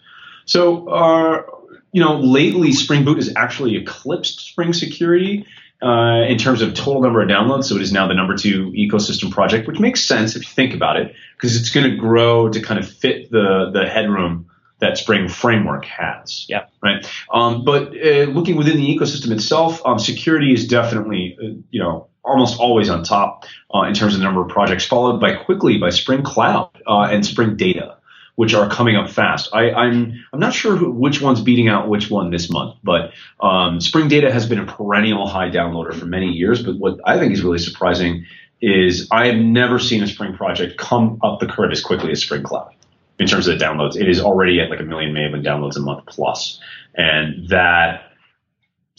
So 0.47 0.89
uh, 0.89 1.43
you 1.93 2.03
know 2.03 2.19
lately 2.19 2.73
Spring 2.73 3.05
Boot 3.05 3.17
has 3.17 3.33
actually 3.37 3.77
eclipsed 3.77 4.41
Spring 4.41 4.73
Security. 4.73 5.47
Uh, 5.83 6.27
in 6.29 6.37
terms 6.37 6.61
of 6.61 6.75
total 6.75 7.01
number 7.01 7.23
of 7.23 7.29
downloads, 7.31 7.65
so 7.65 7.75
it 7.75 7.81
is 7.81 7.91
now 7.91 8.07
the 8.07 8.13
number 8.13 8.37
two 8.37 8.71
ecosystem 8.73 9.31
project, 9.31 9.67
which 9.67 9.79
makes 9.79 10.05
sense 10.05 10.37
if 10.37 10.43
you 10.43 10.51
think 10.51 10.75
about 10.75 10.99
it, 10.99 11.15
because 11.35 11.59
it's 11.59 11.71
going 11.71 11.91
to 11.91 11.97
grow 11.97 12.51
to 12.51 12.61
kind 12.61 12.79
of 12.79 12.87
fit 12.87 13.31
the 13.31 13.71
the 13.73 13.89
headroom 13.89 14.51
that 14.81 14.99
Spring 14.99 15.29
framework 15.29 15.85
has. 15.85 16.47
Yeah. 16.49 16.67
Right. 16.83 17.09
Um, 17.33 17.65
but 17.65 17.89
uh, 17.89 18.25
looking 18.31 18.57
within 18.57 18.77
the 18.77 18.97
ecosystem 18.97 19.31
itself, 19.31 19.81
um, 19.85 19.99
security 19.99 20.53
is 20.53 20.67
definitely, 20.67 21.37
uh, 21.41 21.49
you 21.71 21.83
know, 21.83 22.09
almost 22.25 22.59
always 22.59 22.91
on 22.91 23.03
top 23.05 23.45
uh, 23.75 23.83
in 23.83 23.95
terms 23.95 24.15
of 24.15 24.21
the 24.21 24.25
number 24.25 24.43
of 24.43 24.49
projects, 24.49 24.85
followed 24.85 25.21
by 25.21 25.35
quickly 25.35 25.79
by 25.79 25.91
Spring 25.91 26.23
Cloud 26.23 26.71
uh, 26.87 27.09
and 27.11 27.25
Spring 27.25 27.57
Data, 27.57 27.97
which 28.37 28.55
are 28.55 28.69
coming 28.69 28.97
up 28.97 29.11
fast. 29.11 29.51
I, 29.53 29.71
am 29.71 29.77
I'm, 29.77 30.25
I'm 30.33 30.41
not 30.41 30.55
sure 30.55 30.77
who, 30.77 30.91
which 30.91 31.21
one's 31.21 31.41
beating 31.41 31.69
out 31.69 31.89
which 31.89 32.11
one 32.11 32.31
this 32.31 32.51
month, 32.51 32.77
but 32.83 33.13
um, 33.41 33.81
Spring 33.81 34.09
Data 34.09 34.33
has 34.33 34.47
been 34.47 34.59
a 34.59 34.67
perennial 34.67 35.27
high 35.27 35.51
downloader 35.51 35.95
for 35.95 36.07
many 36.07 36.29
years. 36.29 36.63
But 36.63 36.77
what 36.77 37.01
I 37.05 37.19
think 37.19 37.33
is 37.33 37.43
really 37.43 37.59
surprising 37.59 38.27
is 38.61 39.09
I 39.11 39.27
have 39.27 39.37
never 39.37 39.79
seen 39.79 40.03
a 40.03 40.07
Spring 40.07 40.35
project 40.35 40.79
come 40.79 41.19
up 41.23 41.41
the 41.41 41.47
curve 41.47 41.73
as 41.73 41.83
quickly 41.83 42.13
as 42.13 42.23
Spring 42.23 42.43
Cloud 42.43 42.75
in 43.21 43.27
terms 43.27 43.47
of 43.47 43.59
the 43.59 43.65
downloads. 43.65 43.97
It 43.97 44.09
is 44.09 44.21
already 44.21 44.61
at 44.61 44.71
like 44.71 44.81
a 44.81 44.85
million 44.85 45.13
Maven 45.15 45.45
downloads 45.45 45.77
a 45.77 45.81
month 45.81 46.07
plus, 46.07 46.59
and 46.95 47.49
that 47.51 48.11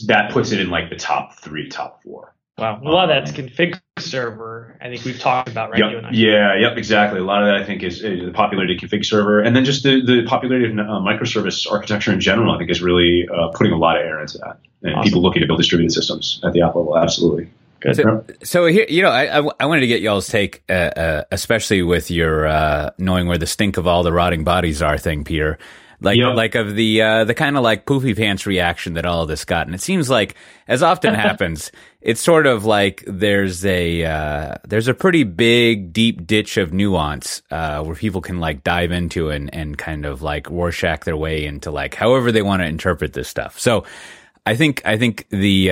that 0.05 0.31
puts 0.31 0.51
it 0.51 0.59
in 0.59 0.69
like 0.69 0.89
the 0.89 0.95
top 0.95 1.37
three, 1.39 1.67
top 1.67 2.01
four. 2.03 2.33
Wow, 2.57 2.79
a 2.79 2.89
lot 2.89 3.09
um, 3.09 3.17
of 3.17 3.25
that's 3.25 3.31
config 3.31 3.81
server. 3.97 4.77
I 4.79 4.89
think 4.89 5.03
we've 5.03 5.19
talked 5.19 5.49
about 5.49 5.71
right. 5.71 5.79
Yep, 5.79 6.11
yeah, 6.11 6.55
yep, 6.59 6.77
exactly. 6.77 7.19
A 7.19 7.23
lot 7.23 7.41
of 7.41 7.47
that 7.47 7.55
I 7.55 7.65
think 7.65 7.81
is, 7.81 8.03
is 8.03 8.23
the 8.23 8.31
popularity 8.31 8.75
of 8.75 8.81
config 8.81 9.03
server, 9.03 9.41
and 9.41 9.55
then 9.55 9.65
just 9.65 9.81
the, 9.81 10.01
the 10.05 10.23
popularity 10.27 10.71
of 10.71 10.77
uh, 10.77 10.83
microservice 10.99 11.69
architecture 11.69 12.13
in 12.13 12.19
general. 12.19 12.53
I 12.53 12.59
think 12.59 12.69
is 12.69 12.81
really 12.81 13.27
uh, 13.27 13.49
putting 13.55 13.73
a 13.73 13.77
lot 13.77 13.97
of 13.97 14.05
air 14.05 14.21
into 14.21 14.37
that, 14.37 14.59
and 14.83 14.93
awesome. 14.93 15.03
people 15.03 15.23
looking 15.23 15.41
to 15.41 15.47
build 15.47 15.59
distributed 15.59 15.91
systems 15.91 16.39
at 16.43 16.53
the 16.53 16.61
app 16.61 16.75
level. 16.75 16.95
Absolutely. 16.95 17.49
Good. 17.81 17.95
So, 17.95 18.25
so 18.43 18.65
here, 18.67 18.85
you 18.87 19.01
know, 19.01 19.09
I, 19.09 19.39
I, 19.39 19.49
I, 19.59 19.65
wanted 19.65 19.81
to 19.81 19.87
get 19.87 20.01
y'all's 20.01 20.27
take, 20.27 20.63
uh, 20.69 20.73
uh, 20.73 21.23
especially 21.31 21.81
with 21.81 22.11
your 22.11 22.45
uh, 22.45 22.91
knowing 22.99 23.27
where 23.27 23.39
the 23.39 23.47
stink 23.47 23.77
of 23.77 23.87
all 23.87 24.03
the 24.03 24.13
rotting 24.13 24.43
bodies 24.43 24.83
are 24.83 24.99
thing, 24.99 25.23
Pieter. 25.23 25.57
Like, 25.99 26.17
yep. 26.17 26.35
like 26.35 26.55
of 26.55 26.75
the 26.75 27.01
uh, 27.01 27.23
the 27.25 27.35
kind 27.35 27.57
of 27.57 27.63
like 27.63 27.85
poofy 27.85 28.15
pants 28.15 28.45
reaction 28.47 28.95
that 28.95 29.05
all 29.05 29.23
of 29.23 29.27
this 29.27 29.45
got, 29.45 29.67
and 29.67 29.75
it 29.75 29.81
seems 29.81 30.09
like, 30.09 30.35
as 30.67 30.81
often 30.81 31.13
happens, 31.15 31.71
it's 32.01 32.21
sort 32.21 32.47
of 32.47 32.65
like 32.65 33.03
there's 33.05 33.63
a 33.65 34.03
uh, 34.03 34.55
there's 34.67 34.87
a 34.87 34.95
pretty 34.95 35.23
big 35.23 35.93
deep 35.93 36.25
ditch 36.25 36.57
of 36.57 36.73
nuance 36.73 37.43
uh, 37.51 37.83
where 37.83 37.95
people 37.95 38.21
can 38.21 38.39
like 38.39 38.63
dive 38.63 38.91
into 38.91 39.29
and 39.29 39.53
and 39.53 39.77
kind 39.77 40.05
of 40.05 40.23
like 40.23 40.49
Rorschach 40.49 41.03
their 41.03 41.17
way 41.17 41.45
into 41.45 41.69
like 41.69 41.93
however 41.93 42.31
they 42.31 42.41
want 42.41 42.63
to 42.63 42.67
interpret 42.67 43.13
this 43.13 43.27
stuff. 43.27 43.59
So, 43.59 43.85
I 44.43 44.55
think 44.55 44.81
I 44.85 44.97
think 44.97 45.27
the 45.29 45.71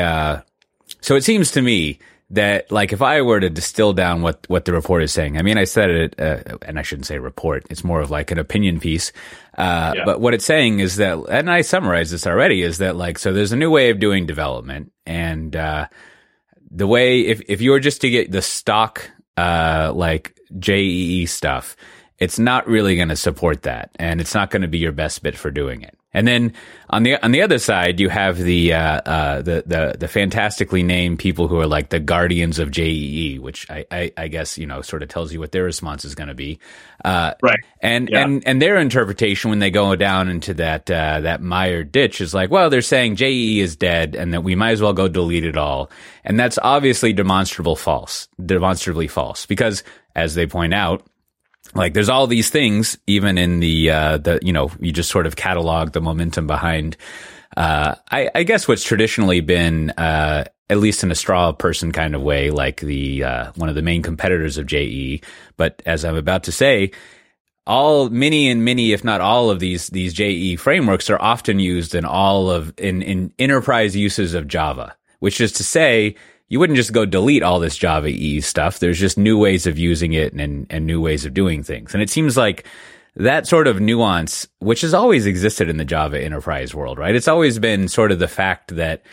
so 1.02 1.16
it 1.16 1.24
seems 1.24 1.52
to 1.52 1.62
me 1.62 2.00
that 2.32 2.72
like 2.72 2.94
if 2.94 3.02
I 3.02 3.22
were 3.22 3.40
to 3.40 3.50
distill 3.50 3.94
down 3.94 4.22
what 4.22 4.46
what 4.50 4.66
the 4.66 4.74
report 4.74 5.04
is 5.04 5.12
saying, 5.12 5.38
I 5.38 5.42
mean, 5.42 5.58
I 5.58 5.64
said 5.64 5.90
it, 5.90 6.20
uh, 6.20 6.58
and 6.62 6.78
I 6.78 6.84
shouldn't 6.84 7.08
say 7.08 7.18
report. 7.18 7.66
It's 7.70 7.84
more 7.84 8.02
of 8.02 8.12
like 8.12 8.32
an 8.32 8.38
opinion 8.38 8.80
piece. 8.80 9.12
Uh, 9.58 9.94
Yeah. 9.96 10.06
But 10.06 10.22
what 10.22 10.34
it's 10.34 10.46
saying 10.46 10.80
is 10.80 10.98
that, 10.98 11.18
and 11.30 11.50
I 11.50 11.62
summarized 11.62 12.14
this 12.14 12.28
already, 12.28 12.62
is 12.62 12.78
that 12.78 12.96
like 12.96 13.18
so 13.18 13.34
there's 13.34 13.52
a 13.52 13.58
new 13.58 13.72
way 13.72 13.90
of 13.90 14.00
doing 14.00 14.26
development, 14.26 14.92
and 15.06 15.56
uh, 15.56 15.88
the 16.70 16.88
way 16.88 17.22
if 17.22 17.42
if 17.48 17.62
you 17.62 17.72
were 17.72 17.80
just 17.80 18.02
to 18.02 18.10
get 18.10 18.32
the 18.32 18.42
stock 18.42 19.10
uh, 19.38 19.92
like 19.96 20.38
JEE 20.60 21.26
stuff, 21.26 21.76
it's 22.20 22.38
not 22.38 22.68
really 22.68 22.96
going 22.96 23.10
to 23.10 23.16
support 23.16 23.64
that, 23.64 23.90
and 23.96 24.22
it's 24.22 24.36
not 24.36 24.52
going 24.52 24.62
to 24.62 24.68
be 24.68 24.78
your 24.78 24.92
best 24.92 25.24
bit 25.24 25.36
for 25.36 25.50
doing 25.50 25.82
it. 25.82 25.98
And 26.12 26.28
then 26.28 26.54
on 26.90 27.04
the 27.04 27.24
on 27.24 27.32
the 27.32 27.44
other 27.44 27.60
side, 27.60 28.00
you 28.00 28.10
have 28.10 28.38
the 28.38 28.74
uh, 28.74 28.80
uh, 29.02 29.42
the 29.44 29.64
the 29.66 29.96
the 30.00 30.08
fantastically 30.08 30.82
named 30.82 31.20
people 31.20 31.48
who 31.48 31.60
are 31.60 31.68
like 31.68 31.90
the 31.90 32.00
guardians 32.00 32.58
of 32.58 32.72
JEE, 32.72 33.38
which 33.40 33.70
I, 33.70 33.86
I, 33.92 34.12
I 34.18 34.28
guess 34.28 34.58
you 34.58 34.66
know 34.66 34.82
sort 34.82 35.04
of 35.04 35.10
tells 35.10 35.32
you 35.32 35.40
what 35.40 35.52
their 35.52 35.64
response 35.66 36.06
is 36.06 36.16
going 36.16 36.30
to 36.30 36.34
be. 36.34 36.60
Uh, 37.06 37.34
Right. 37.44 37.60
and 37.82 38.10
Yeah. 38.10 38.24
and 38.24 38.44
and 38.48 38.60
their 38.60 38.78
interpretation 38.78 39.52
when 39.52 39.60
they 39.60 39.70
go 39.70 39.96
down 39.96 40.30
into 40.30 40.56
that 40.56 40.90
uh, 40.90 41.22
that 41.22 41.42
mired 41.44 41.92
ditch 41.92 42.22
is 42.22 42.34
like, 42.34 42.50
well, 42.50 42.72
they're 42.72 42.82
saying 42.82 43.16
JEE 43.16 43.60
is 43.60 43.76
dead, 43.76 44.16
and 44.16 44.34
that 44.34 44.42
we 44.42 44.56
might 44.56 44.72
as 44.72 44.82
well 44.82 44.94
go 44.94 45.08
delete 45.08 45.46
it 45.46 45.58
all, 45.58 45.92
and 46.26 46.40
that's 46.40 46.58
obviously 46.64 47.14
demonstrable 47.14 47.76
false, 47.76 48.28
demonstrably 48.44 49.08
false, 49.08 49.46
because 49.46 49.84
as 50.16 50.34
they 50.34 50.48
point 50.48 50.74
out, 50.74 51.06
like 51.76 51.94
there's 51.94 52.10
all 52.10 52.28
these 52.28 52.50
things, 52.50 52.98
even 53.08 53.38
in 53.38 53.60
the 53.60 53.90
uh, 53.92 54.18
the 54.18 54.40
you 54.42 54.54
know 54.54 54.72
you 54.80 54.92
just 54.92 55.10
sort 55.10 55.26
of 55.26 55.36
catalog 55.36 55.92
the 55.92 56.02
momentum 56.02 56.48
behind. 56.48 56.98
Uh, 57.58 57.96
I, 58.12 58.30
I 58.36 58.44
guess 58.44 58.68
what's 58.68 58.84
traditionally 58.84 59.42
been 59.42 59.90
uh, 59.92 60.46
at 60.70 60.78
least 60.78 61.04
in 61.04 61.12
a 61.12 61.16
straw 61.16 61.52
person 61.52 61.92
kind 61.92 62.16
of 62.16 62.22
way, 62.22 62.52
like 62.52 62.80
the 62.82 63.24
uh, 63.24 63.52
one 63.56 63.70
of 63.70 63.76
the 63.76 63.82
main 63.82 64.04
competitors 64.04 64.58
of 64.58 64.68
JE. 64.68 65.22
But 65.58 65.82
as 65.86 66.06
I'm 66.06 66.16
about 66.16 66.44
to 66.44 66.52
say, 66.52 66.92
all 67.66 68.10
many 68.10 68.50
and 68.50 68.64
many, 68.64 68.94
if 68.94 69.04
not 69.04 69.22
all 69.22 69.50
of 69.50 69.60
these 69.60 69.88
these 69.88 70.14
JE 70.14 70.56
frameworks 70.58 71.10
are 71.10 71.22
often 71.22 71.60
used 71.60 71.96
in 71.96 72.06
all 72.06 72.50
of 72.50 72.74
in 72.78 73.02
in 73.02 73.34
enterprise 73.40 73.96
uses 73.96 74.34
of 74.34 74.48
Java, 74.48 74.96
which 75.20 75.42
is 75.42 75.52
to 75.54 75.64
say. 75.64 76.16
You 76.50 76.60
wouldn't 76.60 76.78
just 76.78 76.94
go 76.94 77.06
delete 77.06 77.44
all 77.44 77.60
this 77.60 77.78
Java 77.78 78.08
EE 78.08 78.42
stuff. 78.42 78.80
There's 78.80 79.00
just 79.00 79.18
new 79.18 79.38
ways 79.38 79.68
of 79.68 79.78
using 79.78 80.14
it 80.14 80.34
and, 80.34 80.68
and 80.70 80.86
new 80.86 81.00
ways 81.00 81.26
of 81.26 81.34
doing 81.34 81.64
things. 81.64 81.94
And 81.94 82.04
it 82.04 82.10
seems 82.10 82.36
like 82.36 82.66
that 83.16 83.48
sort 83.48 83.68
of 83.68 83.80
nuance, 83.80 84.48
which 84.60 84.82
has 84.82 84.94
always 84.94 85.26
existed 85.26 85.70
in 85.70 85.78
the 85.78 85.86
Java 85.86 86.22
enterprise 86.22 86.74
world, 86.74 86.98
right? 86.98 87.16
It's 87.16 87.28
always 87.28 87.60
been 87.60 87.88
sort 87.88 88.12
of 88.12 88.20
the 88.20 88.28
fact 88.28 88.76
that 88.76 89.04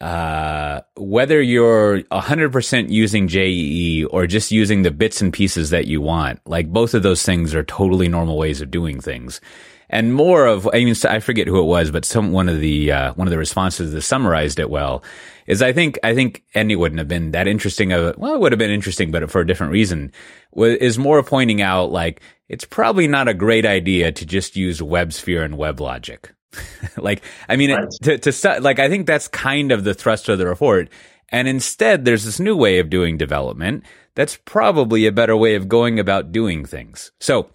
uh, 0.00 0.82
whether 0.96 1.40
you're 1.40 2.02
100% 2.02 2.90
using 2.90 3.28
JEE 3.28 4.04
or 4.04 4.26
just 4.26 4.52
using 4.52 4.82
the 4.82 4.90
bits 4.90 5.22
and 5.22 5.32
pieces 5.32 5.70
that 5.70 5.86
you 5.86 6.00
want, 6.00 6.40
like 6.46 6.70
both 6.70 6.94
of 6.94 7.02
those 7.02 7.22
things 7.22 7.54
are 7.54 7.64
totally 7.64 8.08
normal 8.08 8.36
ways 8.36 8.60
of 8.60 8.70
doing 8.70 9.00
things. 9.00 9.40
And 9.88 10.14
more 10.14 10.46
of, 10.46 10.66
I 10.72 10.84
mean, 10.84 10.94
I 11.08 11.20
forget 11.20 11.46
who 11.46 11.60
it 11.60 11.64
was, 11.66 11.90
but 11.90 12.04
some, 12.04 12.32
one 12.32 12.48
of 12.48 12.60
the, 12.60 12.90
uh, 12.90 13.12
one 13.14 13.26
of 13.28 13.30
the 13.30 13.38
responses 13.38 13.92
that 13.92 14.02
summarized 14.02 14.58
it 14.58 14.68
well 14.68 15.04
is 15.46 15.62
I 15.62 15.72
think, 15.72 15.98
I 16.02 16.14
think, 16.14 16.42
and 16.54 16.72
it 16.72 16.76
wouldn't 16.76 16.98
have 16.98 17.06
been 17.06 17.30
that 17.30 17.46
interesting 17.46 17.92
of, 17.92 18.04
a- 18.04 18.18
well, 18.18 18.34
it 18.34 18.40
would 18.40 18.50
have 18.52 18.58
been 18.58 18.70
interesting, 18.70 19.12
but 19.12 19.30
for 19.30 19.40
a 19.40 19.46
different 19.46 19.72
reason, 19.72 20.12
is 20.56 20.98
more 20.98 21.22
pointing 21.22 21.62
out 21.62 21.92
like, 21.92 22.20
it's 22.48 22.64
probably 22.64 23.06
not 23.06 23.28
a 23.28 23.34
great 23.34 23.64
idea 23.66 24.10
to 24.12 24.26
just 24.26 24.56
use 24.56 24.80
WebSphere 24.80 25.44
and 25.44 25.54
WebLogic. 25.54 26.30
like, 26.96 27.22
I 27.48 27.56
mean, 27.56 27.70
Right. 27.70 27.88
to, 28.02 28.18
to 28.18 28.60
like, 28.60 28.78
I 28.78 28.88
think 28.88 29.06
that's 29.06 29.28
kind 29.28 29.70
of 29.72 29.84
the 29.84 29.94
thrust 29.94 30.28
of 30.28 30.38
the 30.38 30.46
report. 30.46 30.88
And 31.30 31.48
instead, 31.48 32.04
there's 32.04 32.24
this 32.24 32.40
new 32.40 32.56
way 32.56 32.78
of 32.78 32.88
doing 32.90 33.16
development 33.16 33.84
that's 34.14 34.38
probably 34.44 35.06
a 35.06 35.12
better 35.12 35.36
way 35.36 35.54
of 35.56 35.68
going 35.68 35.98
about 35.98 36.32
doing 36.32 36.64
things. 36.64 37.10
So, 37.20 37.50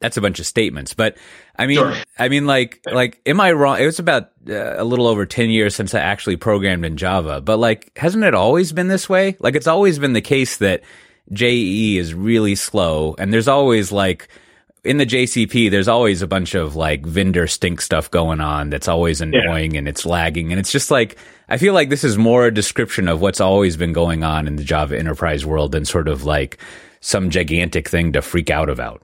that's 0.00 0.16
a 0.16 0.20
bunch 0.20 0.40
of 0.40 0.46
statements, 0.46 0.94
but 0.94 1.16
I 1.56 1.66
mean, 1.66 1.78
Sure. 1.78 1.94
I 2.18 2.28
mean, 2.28 2.46
like, 2.46 2.80
like, 2.90 3.20
am 3.26 3.40
I 3.40 3.52
wrong? 3.52 3.78
It 3.78 3.86
was 3.86 3.98
about 3.98 4.30
uh, 4.48 4.74
a 4.76 4.84
little 4.84 5.06
over 5.06 5.26
10 5.26 5.50
years 5.50 5.74
since 5.74 5.94
I 5.94 6.00
actually 6.00 6.36
programmed 6.36 6.84
in 6.84 6.96
Java, 6.96 7.40
but 7.40 7.58
like, 7.58 7.96
hasn't 7.96 8.24
it 8.24 8.34
always 8.34 8.72
been 8.72 8.88
this 8.88 9.08
way? 9.08 9.36
Like, 9.40 9.54
it's 9.54 9.66
always 9.66 9.98
been 9.98 10.12
the 10.12 10.20
case 10.20 10.58
that 10.58 10.82
JEE 11.32 11.98
is 11.98 12.14
really 12.14 12.54
slow 12.54 13.14
and 13.18 13.32
there's 13.32 13.48
always 13.48 13.92
like, 13.92 14.28
in 14.86 14.98
the 14.98 15.06
JCP, 15.06 15.70
there's 15.70 15.88
always 15.88 16.22
a 16.22 16.26
bunch 16.26 16.54
of 16.54 16.76
like 16.76 17.04
vendor 17.04 17.46
stink 17.46 17.80
stuff 17.80 18.10
going 18.10 18.40
on 18.40 18.70
that's 18.70 18.86
always 18.88 19.20
annoying 19.20 19.76
and 19.76 19.88
it's 19.88 20.06
lagging. 20.06 20.52
And 20.52 20.60
it's 20.60 20.70
just 20.70 20.90
like, 20.90 21.18
I 21.48 21.58
feel 21.58 21.74
like 21.74 21.90
this 21.90 22.04
is 22.04 22.16
more 22.16 22.46
a 22.46 22.54
description 22.54 23.08
of 23.08 23.20
what's 23.20 23.40
always 23.40 23.76
been 23.76 23.92
going 23.92 24.22
on 24.22 24.46
in 24.46 24.56
the 24.56 24.64
Java 24.64 24.96
enterprise 24.96 25.44
world 25.44 25.72
than 25.72 25.84
sort 25.84 26.06
of 26.06 26.24
like 26.24 26.58
some 27.00 27.30
gigantic 27.30 27.88
thing 27.88 28.12
to 28.12 28.22
freak 28.22 28.48
out 28.48 28.70
about. 28.70 29.02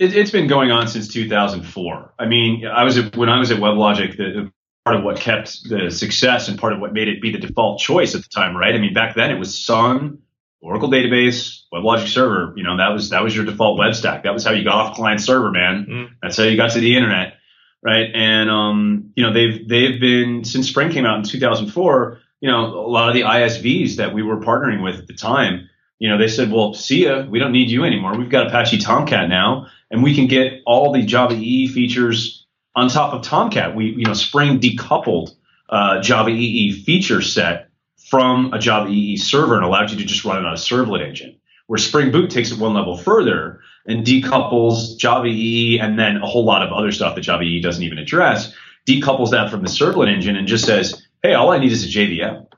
It, 0.00 0.16
it's 0.16 0.30
been 0.30 0.46
going 0.46 0.70
on 0.70 0.88
since 0.88 1.08
2004. 1.08 2.14
I 2.18 2.26
mean, 2.26 2.66
I 2.66 2.84
was 2.84 2.98
at, 2.98 3.16
when 3.16 3.28
I 3.28 3.38
was 3.38 3.50
at 3.50 3.58
WebLogic, 3.58 4.16
the, 4.16 4.24
the 4.24 4.52
part 4.84 4.96
of 4.96 5.04
what 5.04 5.18
kept 5.18 5.68
the 5.68 5.90
success 5.90 6.48
and 6.48 6.58
part 6.58 6.72
of 6.72 6.80
what 6.80 6.92
made 6.92 7.08
it 7.08 7.22
be 7.22 7.30
the 7.30 7.38
default 7.38 7.80
choice 7.80 8.14
at 8.14 8.22
the 8.22 8.28
time, 8.28 8.56
right? 8.56 8.74
I 8.74 8.78
mean, 8.78 8.94
back 8.94 9.14
then 9.14 9.30
it 9.30 9.38
was 9.38 9.64
Sun, 9.64 10.18
Oracle 10.60 10.90
Database, 10.90 11.62
WebLogic 11.72 12.08
Server. 12.08 12.52
You 12.56 12.64
know, 12.64 12.76
that 12.78 12.88
was 12.88 13.10
that 13.10 13.22
was 13.22 13.34
your 13.34 13.44
default 13.44 13.78
web 13.78 13.94
stack. 13.94 14.24
That 14.24 14.32
was 14.32 14.44
how 14.44 14.52
you 14.52 14.64
got 14.64 14.74
off 14.74 14.96
client 14.96 15.20
server, 15.20 15.50
man. 15.50 15.86
Mm. 15.88 16.08
That's 16.22 16.36
how 16.36 16.44
you 16.44 16.56
got 16.56 16.72
to 16.72 16.80
the 16.80 16.96
internet, 16.96 17.34
right? 17.82 18.08
And 18.14 18.50
um, 18.50 19.12
you 19.16 19.24
know, 19.24 19.32
they've 19.32 19.68
they've 19.68 20.00
been 20.00 20.44
since 20.44 20.68
Spring 20.68 20.90
came 20.90 21.04
out 21.04 21.18
in 21.18 21.24
2004. 21.24 22.20
You 22.40 22.50
know, 22.50 22.64
a 22.64 22.88
lot 22.88 23.08
of 23.08 23.14
the 23.14 23.22
ISVs 23.22 23.96
that 23.96 24.14
we 24.14 24.22
were 24.22 24.38
partnering 24.38 24.82
with 24.82 24.98
at 24.98 25.06
the 25.06 25.14
time, 25.14 25.68
you 26.02 26.08
know, 26.08 26.18
they 26.18 26.26
said, 26.26 26.50
"Well, 26.50 26.74
see 26.74 27.04
ya. 27.04 27.22
We 27.30 27.38
don't 27.38 27.52
need 27.52 27.70
you 27.70 27.84
anymore. 27.84 28.18
We've 28.18 28.28
got 28.28 28.48
Apache 28.48 28.78
Tomcat 28.78 29.28
now, 29.28 29.68
and 29.88 30.02
we 30.02 30.16
can 30.16 30.26
get 30.26 30.60
all 30.66 30.90
the 30.92 31.02
Java 31.02 31.34
EE 31.34 31.68
features 31.68 32.44
on 32.74 32.88
top 32.88 33.14
of 33.14 33.22
Tomcat. 33.22 33.76
We, 33.76 33.94
you 33.96 34.04
know, 34.04 34.12
Spring 34.12 34.58
decoupled 34.58 35.32
uh, 35.68 36.00
Java 36.00 36.30
EE 36.30 36.72
feature 36.72 37.22
set 37.22 37.68
from 38.10 38.52
a 38.52 38.58
Java 38.58 38.90
EE 38.90 39.16
server 39.16 39.54
and 39.54 39.64
allowed 39.64 39.92
you 39.92 39.98
to 39.98 40.04
just 40.04 40.24
run 40.24 40.38
it 40.38 40.44
on 40.44 40.52
a 40.52 40.56
servlet 40.56 41.06
engine. 41.06 41.38
Where 41.68 41.78
Spring 41.78 42.10
Boot 42.10 42.30
takes 42.30 42.50
it 42.50 42.58
one 42.58 42.74
level 42.74 42.96
further 42.96 43.60
and 43.86 44.04
decouples 44.04 44.98
Java 44.98 45.28
EE 45.28 45.78
and 45.78 45.96
then 45.96 46.16
a 46.16 46.26
whole 46.26 46.44
lot 46.44 46.66
of 46.66 46.72
other 46.72 46.90
stuff 46.90 47.14
that 47.14 47.20
Java 47.20 47.44
EE 47.44 47.60
doesn't 47.60 47.84
even 47.84 47.98
address, 47.98 48.52
decouples 48.88 49.30
that 49.30 49.52
from 49.52 49.62
the 49.62 49.68
servlet 49.68 50.12
engine 50.12 50.34
and 50.34 50.48
just 50.48 50.64
says, 50.64 51.00
hey, 51.22 51.34
all 51.34 51.52
I 51.52 51.58
need 51.58 51.70
is 51.70 51.84
a 51.84 51.96
JVM. 51.96 52.48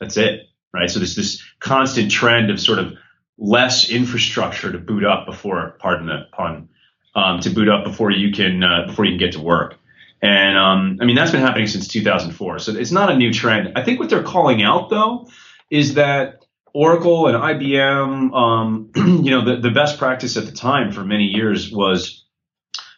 That's 0.00 0.16
it, 0.16 0.45
right? 0.76 0.90
So 0.90 0.98
there's 0.98 1.16
this 1.16 1.42
constant 1.60 2.10
trend 2.10 2.50
of 2.50 2.60
sort 2.60 2.78
of 2.78 2.94
less 3.38 3.90
infrastructure 3.90 4.72
to 4.72 4.78
boot 4.78 5.04
up 5.04 5.26
before, 5.26 5.76
pardon 5.78 6.06
the 6.06 6.26
pun, 6.32 6.68
um, 7.14 7.40
to 7.40 7.50
boot 7.50 7.68
up 7.68 7.84
before 7.84 8.10
you 8.10 8.32
can 8.32 8.62
uh, 8.62 8.86
before 8.86 9.04
you 9.04 9.12
can 9.12 9.18
get 9.18 9.32
to 9.32 9.40
work. 9.40 9.76
And 10.22 10.56
um, 10.56 10.98
I 11.00 11.04
mean 11.04 11.16
that's 11.16 11.30
been 11.30 11.40
happening 11.40 11.66
since 11.66 11.88
2004, 11.88 12.58
so 12.60 12.72
it's 12.72 12.92
not 12.92 13.10
a 13.10 13.16
new 13.16 13.32
trend. 13.32 13.72
I 13.76 13.82
think 13.82 14.00
what 14.00 14.10
they're 14.10 14.22
calling 14.22 14.62
out 14.62 14.90
though 14.90 15.28
is 15.70 15.94
that 15.94 16.44
Oracle 16.72 17.26
and 17.26 17.36
IBM, 17.36 18.34
um, 18.34 18.90
you 19.24 19.30
know, 19.30 19.44
the, 19.44 19.56
the 19.56 19.70
best 19.70 19.98
practice 19.98 20.36
at 20.36 20.44
the 20.44 20.52
time 20.52 20.92
for 20.92 21.02
many 21.04 21.24
years 21.24 21.72
was 21.72 22.24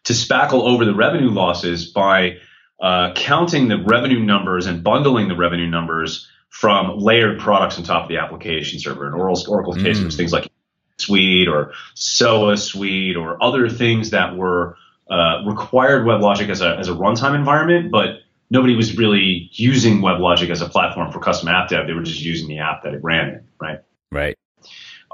to 0.05 0.13
spackle 0.13 0.63
over 0.63 0.85
the 0.85 0.95
revenue 0.95 1.31
losses 1.31 1.87
by 1.87 2.39
uh, 2.81 3.13
counting 3.15 3.69
the 3.69 3.79
revenue 3.79 4.21
numbers 4.21 4.67
and 4.67 4.83
bundling 4.83 5.29
the 5.29 5.37
revenue 5.37 5.69
numbers 5.69 6.29
from 6.51 6.99
layered 6.99 7.39
products 7.39 7.79
on 7.79 7.85
top 7.85 8.05
of 8.05 8.09
the 8.09 8.17
application 8.17 8.79
server. 8.79 9.07
In 9.07 9.15
Oracle's, 9.15 9.47
Oracle's 9.47 9.83
case, 9.83 9.99
it 9.99 10.05
was 10.05 10.17
things 10.17 10.33
like 10.33 10.51
Suite 10.99 11.49
or 11.49 11.73
SOA 11.95 12.57
Suite 12.57 13.17
or 13.17 13.43
other 13.43 13.69
things 13.69 14.11
that 14.11 14.37
were 14.37 14.77
uh, 15.11 15.43
required 15.47 16.05
WebLogic 16.05 16.49
as 16.49 16.61
a 16.61 16.77
as 16.77 16.89
a 16.89 16.93
runtime 16.93 17.35
environment, 17.35 17.91
but 17.91 18.21
nobody 18.51 18.75
was 18.75 18.97
really 18.97 19.49
using 19.53 20.01
WebLogic 20.01 20.51
as 20.51 20.61
a 20.61 20.69
platform 20.69 21.13
for 21.13 21.21
custom 21.21 21.49
app 21.49 21.69
dev. 21.69 21.87
They 21.87 21.93
were 21.93 22.03
just 22.03 22.21
using 22.21 22.49
the 22.49 22.59
app 22.59 22.83
that 22.83 22.95
it 22.95 23.03
ran 23.03 23.29
in, 23.29 23.45
right? 23.61 23.79
Right. 24.11 24.39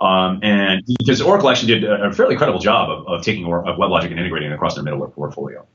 Um, 0.00 0.40
and 0.42 0.82
because 0.98 1.20
Oracle 1.20 1.50
actually 1.50 1.74
did 1.74 1.84
a, 1.84 2.08
a 2.08 2.12
fairly 2.12 2.36
credible 2.36 2.58
job 2.58 2.90
of, 2.90 3.06
of 3.06 3.22
taking 3.22 3.44
or, 3.44 3.64
of 3.64 3.78
WebLogic 3.78 4.10
and 4.10 4.18
integrating 4.18 4.50
it 4.50 4.54
across 4.54 4.74
their 4.74 4.84
middleware 4.84 5.12
portfolio. 5.12 5.66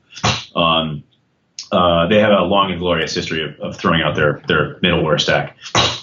Um, 0.54 1.04
uh, 1.72 2.06
they 2.08 2.18
had 2.18 2.32
a 2.32 2.42
long 2.42 2.70
and 2.70 2.80
glorious 2.80 3.14
history 3.14 3.44
of, 3.44 3.58
of 3.60 3.76
throwing 3.76 4.02
out 4.02 4.14
their 4.16 4.42
their 4.48 4.76
middleware 4.80 5.20
stack, 5.20 5.56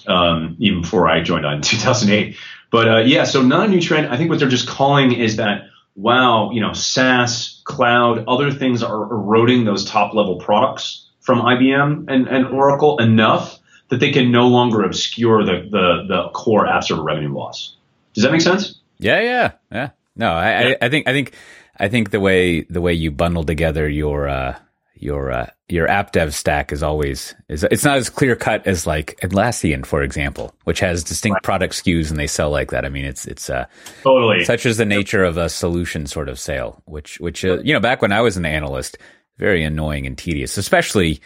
um, 0.08 0.56
even 0.60 0.82
before 0.82 1.10
I 1.10 1.22
joined 1.22 1.46
on 1.46 1.54
in 1.58 1.62
2008. 1.62 2.38
But 2.72 2.88
uh, 2.88 2.98
yeah, 3.00 3.24
so 3.24 3.42
not 3.42 3.68
a 3.68 3.70
new 3.70 3.82
trend. 3.82 4.08
I 4.08 4.18
think 4.18 4.30
what 4.30 4.40
they're 4.40 4.50
just 4.50 4.68
calling 4.68 5.14
is 5.14 5.38
that 5.38 5.68
wow, 5.98 6.52
you 6.52 6.62
know, 6.62 6.74
SaaS, 6.74 7.62
cloud, 7.66 8.24
other 8.28 8.52
things 8.52 8.84
are 8.84 9.02
eroding 9.02 9.66
those 9.66 9.84
top 9.84 10.14
level 10.14 10.38
products 10.38 11.10
from 11.22 11.42
IBM 11.42 12.06
and, 12.08 12.28
and 12.28 12.46
Oracle 12.48 13.00
enough 13.00 13.60
that 13.90 14.00
they 14.00 14.12
can 14.12 14.32
no 14.32 14.48
longer 14.48 14.84
obscure 14.84 15.44
the, 15.44 15.68
the, 15.70 16.06
the 16.08 16.30
core 16.34 16.68
app 16.68 16.84
server 16.84 17.04
revenue 17.04 17.34
loss. 17.34 17.76
Does 18.14 18.24
that 18.24 18.32
make 18.32 18.42
sense? 18.42 18.80
Yeah, 19.00 19.22
yeah, 19.22 19.52
yeah. 19.72 19.90
No, 20.16 20.32
I, 20.32 20.62
Yeah. 20.62 20.76
I, 20.82 20.86
I 20.86 20.90
think, 20.90 21.08
I 21.08 21.14
think, 21.14 21.34
I 21.80 21.88
think 21.90 22.10
the 22.12 22.20
way 22.20 22.62
the 22.62 22.82
way 22.82 22.94
you 22.94 23.12
bundle 23.12 23.44
together 23.44 23.88
your 23.88 24.28
uh, 24.28 24.58
your 25.00 25.32
uh, 25.32 25.50
your 25.70 25.90
app 25.90 26.12
dev 26.12 26.34
stack 26.34 26.72
is 26.72 26.84
always 26.84 27.36
is 27.50 27.64
it's 27.64 27.84
not 27.84 27.98
as 27.98 28.10
clear 28.10 28.36
cut 28.36 28.66
as 28.66 28.88
like 28.88 29.18
Atlassian, 29.22 29.86
for 29.86 30.02
example, 30.02 30.54
which 30.64 30.80
has 30.80 31.04
distinct 31.04 31.36
right. 31.36 31.44
product 31.44 31.74
SKUs 31.74 32.10
and 32.10 32.20
they 32.20 32.28
sell 32.28 32.50
like 32.50 32.72
that. 32.72 32.86
I 32.86 32.90
mean, 32.90 33.06
it's 33.06 33.26
it's 33.26 33.50
uh, 33.50 33.66
totally 34.04 34.44
such 34.46 34.66
as 34.66 34.78
the 34.78 34.86
nature 34.86 35.24
of 35.24 35.38
a 35.38 35.50
solution 35.50 36.08
sort 36.08 36.30
of 36.30 36.40
sale, 36.40 36.82
which 36.86 37.20
which 37.20 37.44
uh, 37.46 37.60
you 37.60 37.74
know 37.74 37.80
back 37.80 38.02
when 38.02 38.12
I 38.12 38.22
was 38.22 38.38
an 38.38 38.46
analyst, 38.46 38.98
very 39.38 39.64
annoying 39.64 40.06
and 40.06 40.18
tedious, 40.18 40.58
especially 40.58 41.22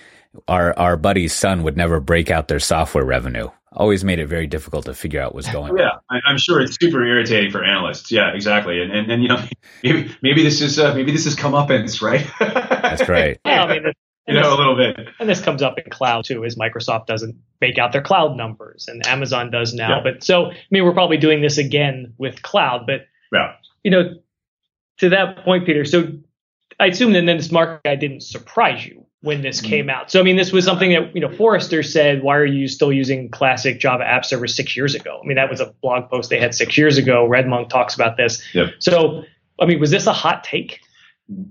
our 0.47 0.77
our 0.77 0.97
buddy's 0.97 1.33
son 1.33 1.63
would 1.63 1.77
never 1.77 1.99
break 1.99 2.31
out 2.31 2.47
their 2.47 2.59
software 2.59 3.05
revenue. 3.05 3.49
Always 3.73 4.03
made 4.03 4.19
it 4.19 4.27
very 4.27 4.47
difficult 4.47 4.85
to 4.85 4.93
figure 4.93 5.21
out 5.21 5.33
what's 5.33 5.49
going 5.49 5.77
yeah, 5.77 5.91
on. 6.09 6.21
I'm 6.25 6.37
sure 6.37 6.59
it's 6.59 6.77
super 6.77 7.05
irritating 7.05 7.51
for 7.51 7.63
analysts. 7.63 8.11
Yeah, 8.11 8.33
exactly. 8.33 8.81
And 8.81 8.91
and, 8.91 9.11
and 9.11 9.21
you 9.21 9.29
know 9.29 9.43
maybe 9.83 10.15
maybe 10.21 10.43
this 10.43 10.61
is 10.61 10.79
uh, 10.79 10.93
maybe 10.93 11.11
this 11.11 11.25
is 11.25 11.35
comeuppance, 11.35 12.01
right? 12.01 12.25
That's 12.39 13.07
right. 13.07 13.39
yeah, 13.45 13.63
I 13.63 13.67
mean, 13.67 13.93
you 14.27 14.33
know, 14.33 14.41
this, 14.41 14.53
a 14.53 14.55
little 14.55 14.75
bit. 14.75 15.07
And 15.19 15.29
this 15.29 15.41
comes 15.41 15.61
up 15.61 15.77
in 15.77 15.89
cloud 15.89 16.25
too, 16.25 16.43
as 16.43 16.55
Microsoft 16.55 17.05
doesn't 17.05 17.35
make 17.59 17.77
out 17.77 17.91
their 17.93 18.01
cloud 18.01 18.35
numbers, 18.35 18.87
and 18.87 19.05
Amazon 19.07 19.51
does 19.51 19.73
now. 19.73 19.97
Yeah. 19.97 20.03
But 20.03 20.23
so, 20.23 20.51
I 20.51 20.57
mean, 20.69 20.83
we're 20.83 20.93
probably 20.93 21.17
doing 21.17 21.41
this 21.41 21.57
again 21.57 22.13
with 22.17 22.41
cloud. 22.41 22.85
But 22.85 23.07
yeah. 23.31 23.53
you 23.83 23.91
know, 23.91 24.15
to 24.97 25.09
that 25.09 25.45
point, 25.45 25.65
Pieter. 25.65 25.85
So 25.85 26.11
I 26.79 26.87
assume 26.87 27.13
that 27.13 27.25
then 27.25 27.37
this 27.37 27.51
market 27.51 27.83
guy 27.83 27.95
didn't 27.95 28.21
surprise 28.21 28.85
you 28.85 29.05
when 29.21 29.41
this 29.41 29.59
mm-hmm. 29.59 29.69
came 29.69 29.89
out. 29.89 30.11
So 30.11 30.19
I 30.19 30.23
mean, 30.23 30.35
this 30.35 30.51
was 30.51 30.65
something 30.65 30.91
that 30.91 31.15
you 31.15 31.21
know 31.21 31.29
Forrester 31.29 31.83
said. 31.83 32.23
Why 32.23 32.35
are 32.37 32.45
you 32.45 32.67
still 32.67 32.91
using 32.91 33.29
classic 33.29 33.79
Java 33.79 34.03
App 34.03 34.25
Server 34.25 34.47
six 34.47 34.75
years 34.75 34.95
ago? 34.95 35.19
I 35.23 35.27
mean, 35.27 35.35
that 35.35 35.49
was 35.49 35.59
a 35.59 35.73
blog 35.81 36.09
post 36.09 36.29
they 36.29 36.39
had 36.39 36.53
six 36.55 36.77
years 36.77 36.97
ago. 36.97 37.27
RedMonk 37.29 37.69
talks 37.69 37.95
about 37.95 38.17
this. 38.17 38.43
Yep. 38.53 38.73
So 38.79 39.23
I 39.59 39.65
mean, 39.65 39.79
was 39.79 39.91
this 39.91 40.07
a 40.07 40.13
hot 40.13 40.43
take? 40.43 40.81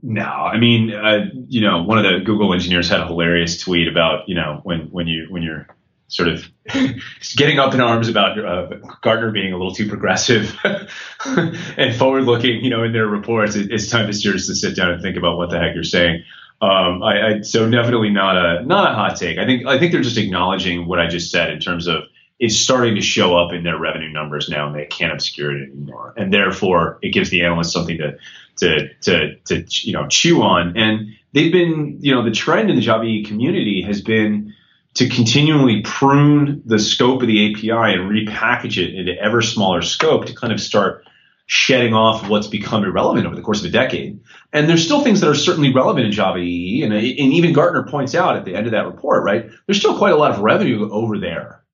No, 0.03 0.23
I 0.23 0.59
mean, 0.59 0.93
uh, 0.93 1.27
you 1.49 1.63
know, 1.63 1.83
one 1.85 1.99
of 1.99 2.05
the 2.05 2.21
Google 2.25 2.53
engineers 2.53 2.89
had 2.89 3.01
a 3.01 3.07
hilarious 3.07 3.59
tweet 3.59 3.89
about 3.89 4.29
you 4.29 4.35
know 4.35 4.61
when 4.65 4.91
when 4.91 5.07
you 5.07 5.27
when 5.31 5.43
you're 5.43 5.67
sort 6.09 6.29
of 6.29 6.45
getting 7.37 7.61
up 7.61 7.73
in 7.73 7.81
arms 7.81 8.09
about 8.09 8.37
uh, 8.39 8.67
Gartner 9.01 9.31
being 9.31 9.53
a 9.53 9.57
little 9.57 9.73
too 9.73 9.89
progressive 9.89 10.59
and 11.25 11.95
forward 11.97 12.25
looking, 12.25 12.65
you 12.65 12.69
know, 12.69 12.83
in 12.83 12.93
their 12.93 13.07
reports. 13.07 13.55
It, 13.55 13.71
it's 13.71 13.89
time 13.89 14.09
to 14.09 14.13
seriously 14.13 14.57
sit 14.57 14.75
down 14.75 14.91
and 14.91 15.01
think 15.01 15.17
about 15.17 15.37
what 15.37 15.51
the 15.51 15.61
heck 15.61 15.75
you're 15.75 15.85
saying. 15.85 16.25
Um, 16.63 17.03
I, 17.03 17.27
I, 17.27 17.41
so 17.41 17.71
definitely 17.71 18.11
not 18.11 18.37
a 18.37 18.63
not 18.67 18.91
a 18.91 18.95
hot 18.95 19.17
take. 19.17 19.39
I 19.39 19.47
think 19.47 19.67
I 19.67 19.79
think 19.79 19.93
they're 19.93 20.03
just 20.03 20.19
acknowledging 20.19 20.87
what 20.87 20.99
I 20.99 21.07
just 21.07 21.31
said 21.31 21.51
in 21.51 21.59
terms 21.59 21.87
of 21.87 22.03
it's 22.39 22.57
starting 22.57 22.95
to 22.97 23.01
show 23.01 23.37
up 23.37 23.53
in 23.53 23.65
their 23.65 23.79
revenue 23.79 24.11
numbers 24.11 24.49
now, 24.49 24.67
and 24.67 24.75
they 24.75 24.87
can't 24.87 25.13
obscure 25.13 25.57
it 25.57 25.71
anymore. 25.71 26.15
And 26.17 26.33
therefore, 26.33 26.99
it 27.03 27.13
gives 27.13 27.31
the 27.31 27.43
analysts 27.45 27.73
something 27.73 27.99
to 27.99 28.19
to 28.57 28.95
to 29.03 29.37
to 29.37 29.65
you 29.87 29.95
know 29.95 30.07
chew 30.09 30.43
on. 30.43 30.77
And 30.77 31.17
they've 31.33 31.53
been 31.53 31.99
you 32.01 32.15
know 32.15 32.25
the 32.25 32.31
trend 32.31 32.69
in 32.69 32.77
the 32.77 32.83
Java 32.83 33.07
community 33.25 33.83
has 33.87 34.03
been 34.03 34.55
to 34.95 35.09
continually 35.09 35.83
prune 35.83 36.63
the 36.67 36.79
scope 36.79 37.23
of 37.23 37.29
the 37.29 37.53
API 37.53 37.95
and 37.95 38.11
repackage 38.11 38.77
it 38.77 38.95
into 38.95 39.17
ever 39.19 39.41
smaller 39.41 39.83
scope 39.83 40.27
to 40.27 40.35
kind 40.35 40.53
of 40.53 40.61
start 40.61 41.05
shedding 41.51 41.93
off 41.93 42.29
what's 42.29 42.47
become 42.47 42.85
irrelevant 42.85 43.27
over 43.27 43.35
the 43.35 43.43
course 43.43 43.59
of 43.59 43.65
a 43.65 43.71
decade. 43.71 44.21
And 44.53 44.69
there's 44.69 44.85
still 44.85 45.03
things 45.03 45.21
that 45.21 45.29
are 45.29 45.35
certainly 45.35 45.75
relevant 45.75 46.07
in 46.07 46.13
Java 46.13 46.39
EE, 46.39 46.85
and, 46.85 46.93
and 46.93 47.03
even 47.03 47.53
Gartner 47.53 47.83
points 47.91 48.15
out 48.15 48.37
at 48.37 48.45
the 48.45 48.55
end 48.55 48.67
of 48.67 48.73
that 48.73 48.87
report, 48.87 49.25
right? 49.25 49.51
There's 49.67 49.79
still 49.79 49.99
quite 49.99 50.13
a 50.13 50.17
lot 50.17 50.31
of 50.31 50.39
revenue 50.39 50.89
over 50.93 51.19
there, 51.19 51.65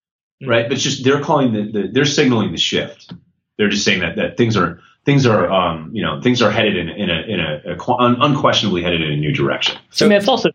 mm-hmm. 0.42 0.50
right? 0.50 0.64
But 0.66 0.72
it's 0.72 0.82
just 0.82 1.04
they're 1.04 1.20
calling 1.20 1.52
the, 1.52 1.70
the, 1.70 1.88
they're 1.92 2.06
signaling 2.06 2.52
the 2.52 2.58
shift. 2.58 3.12
They're 3.58 3.68
just 3.68 3.84
saying 3.84 4.00
that 4.00 4.16
that 4.16 4.38
things 4.38 4.56
are 4.56 4.80
things 5.04 5.26
are 5.26 5.52
um, 5.52 5.90
you 5.92 6.02
know 6.02 6.22
things 6.22 6.40
are 6.40 6.50
headed 6.50 6.78
in, 6.78 6.88
in 6.88 7.10
a 7.10 7.20
in 7.28 7.40
a, 7.40 7.74
a 7.74 8.24
unquestionably 8.24 8.82
headed 8.82 9.02
in 9.02 9.12
a 9.12 9.16
new 9.16 9.32
direction. 9.32 9.76
So 9.90 10.06
I 10.06 10.08
mean, 10.08 10.16
it's 10.16 10.28
also 10.28 10.50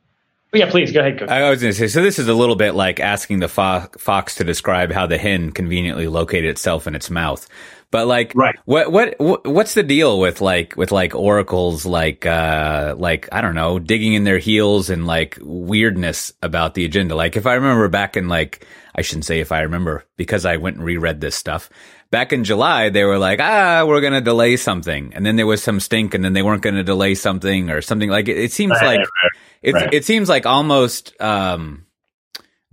yeah, 0.53 0.69
please 0.69 0.91
go 0.91 0.99
ahead. 0.99 1.19
Coach. 1.19 1.29
I 1.29 1.49
was 1.49 1.61
going 1.61 1.73
to 1.73 1.77
say, 1.77 1.87
so 1.87 2.01
this 2.01 2.19
is 2.19 2.27
a 2.27 2.33
little 2.33 2.55
bit 2.55 2.75
like 2.75 2.99
asking 2.99 3.39
the 3.39 3.47
fo- 3.47 3.87
fox 3.97 4.35
to 4.35 4.43
describe 4.43 4.91
how 4.91 5.07
the 5.07 5.17
hen 5.17 5.51
conveniently 5.51 6.07
located 6.07 6.45
itself 6.45 6.87
in 6.87 6.95
its 6.95 7.09
mouth. 7.09 7.47
But 7.89 8.07
like, 8.07 8.33
right. 8.35 8.55
what, 8.65 8.91
what, 8.91 9.45
what's 9.45 9.73
the 9.73 9.83
deal 9.83 10.19
with 10.19 10.39
like, 10.39 10.77
with 10.77 10.91
like 10.91 11.13
Oracle's, 11.13 11.85
like, 11.85 12.25
uh, 12.25 12.95
like, 12.97 13.27
I 13.33 13.41
don't 13.41 13.55
know, 13.55 13.79
digging 13.79 14.13
in 14.13 14.23
their 14.23 14.39
heels 14.39 14.89
and 14.89 15.05
like 15.05 15.37
weirdness 15.41 16.33
about 16.41 16.73
the 16.73 16.85
agenda? 16.85 17.15
Like, 17.15 17.35
if 17.35 17.45
I 17.45 17.55
remember 17.55 17.89
back 17.89 18.15
in 18.15 18.29
like, 18.29 18.65
I 18.95 19.01
shouldn't 19.01 19.25
say 19.25 19.39
if 19.41 19.51
I 19.51 19.61
remember 19.61 20.05
because 20.15 20.45
I 20.45 20.57
went 20.57 20.77
and 20.77 20.85
reread 20.85 21.19
this 21.21 21.35
stuff. 21.35 21.69
Back 22.11 22.33
in 22.33 22.43
July, 22.43 22.89
they 22.89 23.03
were 23.03 23.17
like, 23.17 23.39
ah, 23.41 23.85
we're 23.87 24.01
going 24.01 24.13
to 24.13 24.21
delay 24.21 24.57
something. 24.57 25.13
And 25.15 25.25
then 25.25 25.37
there 25.37 25.47
was 25.47 25.63
some 25.63 25.79
stink 25.79 26.13
and 26.13 26.23
then 26.23 26.33
they 26.33 26.41
weren't 26.43 26.61
going 26.61 26.75
to 26.75 26.83
delay 26.83 27.15
something 27.15 27.69
or 27.69 27.81
something 27.81 28.09
like 28.09 28.27
it. 28.27 28.37
It 28.37 28.51
seems 28.51 28.71
right, 28.73 28.97
like, 28.97 28.99
right, 28.99 29.73
right. 29.73 29.93
it 29.93 30.05
seems 30.05 30.27
like 30.29 30.45
almost, 30.45 31.19
um, 31.21 31.87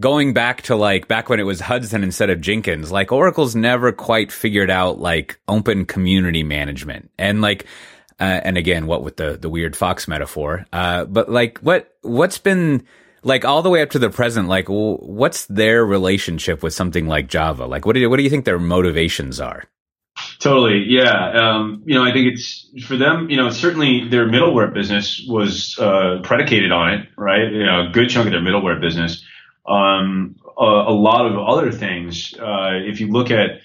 going 0.01 0.33
back 0.33 0.63
to 0.63 0.77
like 0.77 1.09
back 1.09 1.29
when 1.29 1.41
it 1.41 1.45
was 1.45 1.61
Hudson 1.61 2.05
instead 2.05 2.31
of 2.31 2.41
Jenkins, 2.41 2.93
like 2.93 3.13
Oracle's 3.13 3.55
never 3.57 3.93
quite 3.93 4.31
figured 4.33 4.71
out 4.71 5.01
like 5.01 5.41
open 5.49 5.87
community 5.87 6.43
management 6.43 7.11
and 7.19 7.41
like. 7.41 7.67
Uh, 8.21 8.41
and 8.43 8.59
again, 8.59 8.89
what 8.89 9.05
with 9.05 9.17
the 9.17 9.37
the 9.37 9.49
weird 9.49 9.77
fox 9.77 10.09
metaphor? 10.09 10.67
Uh, 10.73 11.05
but 11.05 11.31
like, 11.31 11.61
what 11.61 11.95
what's 12.03 12.39
been 12.39 12.85
like 13.23 13.45
all 13.45 13.63
the 13.63 13.71
way 13.71 13.83
up 13.83 13.91
to 13.91 13.99
the 13.99 14.11
present? 14.11 14.49
Like, 14.49 14.67
what's 14.69 15.47
their 15.47 15.85
relationship 15.85 16.63
with 16.63 16.75
something 16.75 17.07
like 17.07 17.29
Java? 17.29 17.67
Like, 17.67 17.87
what 17.87 17.95
do 17.95 18.01
you, 18.01 18.11
what 18.11 18.17
do 18.17 18.23
you 18.23 18.31
think 18.31 18.45
their 18.45 18.59
motivations 18.59 19.41
are? 19.41 19.65
Totally, 20.41 20.85
yeah. 20.89 21.31
Um, 21.33 21.83
you 21.87 21.95
know, 21.95 22.05
I 22.05 22.13
think 22.13 22.33
it's 22.33 22.69
for 22.87 22.97
them. 22.97 23.31
You 23.31 23.37
know, 23.37 23.51
certainly 23.51 24.09
their 24.09 24.27
middleware 24.27 24.73
business 24.73 25.25
was 25.29 25.79
uh, 25.79 26.19
predicated 26.25 26.73
on 26.73 26.95
it, 26.95 27.09
right? 27.17 27.53
You 27.53 27.65
know, 27.65 27.89
a 27.89 27.91
good 27.93 28.11
chunk 28.11 28.27
of 28.27 28.33
their 28.33 28.41
middleware 28.41 28.81
business 28.81 29.25
um, 29.69 30.37
a, 30.59 30.65
a, 30.65 30.95
lot 30.95 31.27
of 31.27 31.39
other 31.39 31.71
things. 31.71 32.35
Uh, 32.35 32.71
if 32.73 33.01
you 33.01 33.09
look 33.09 33.31
at, 33.31 33.61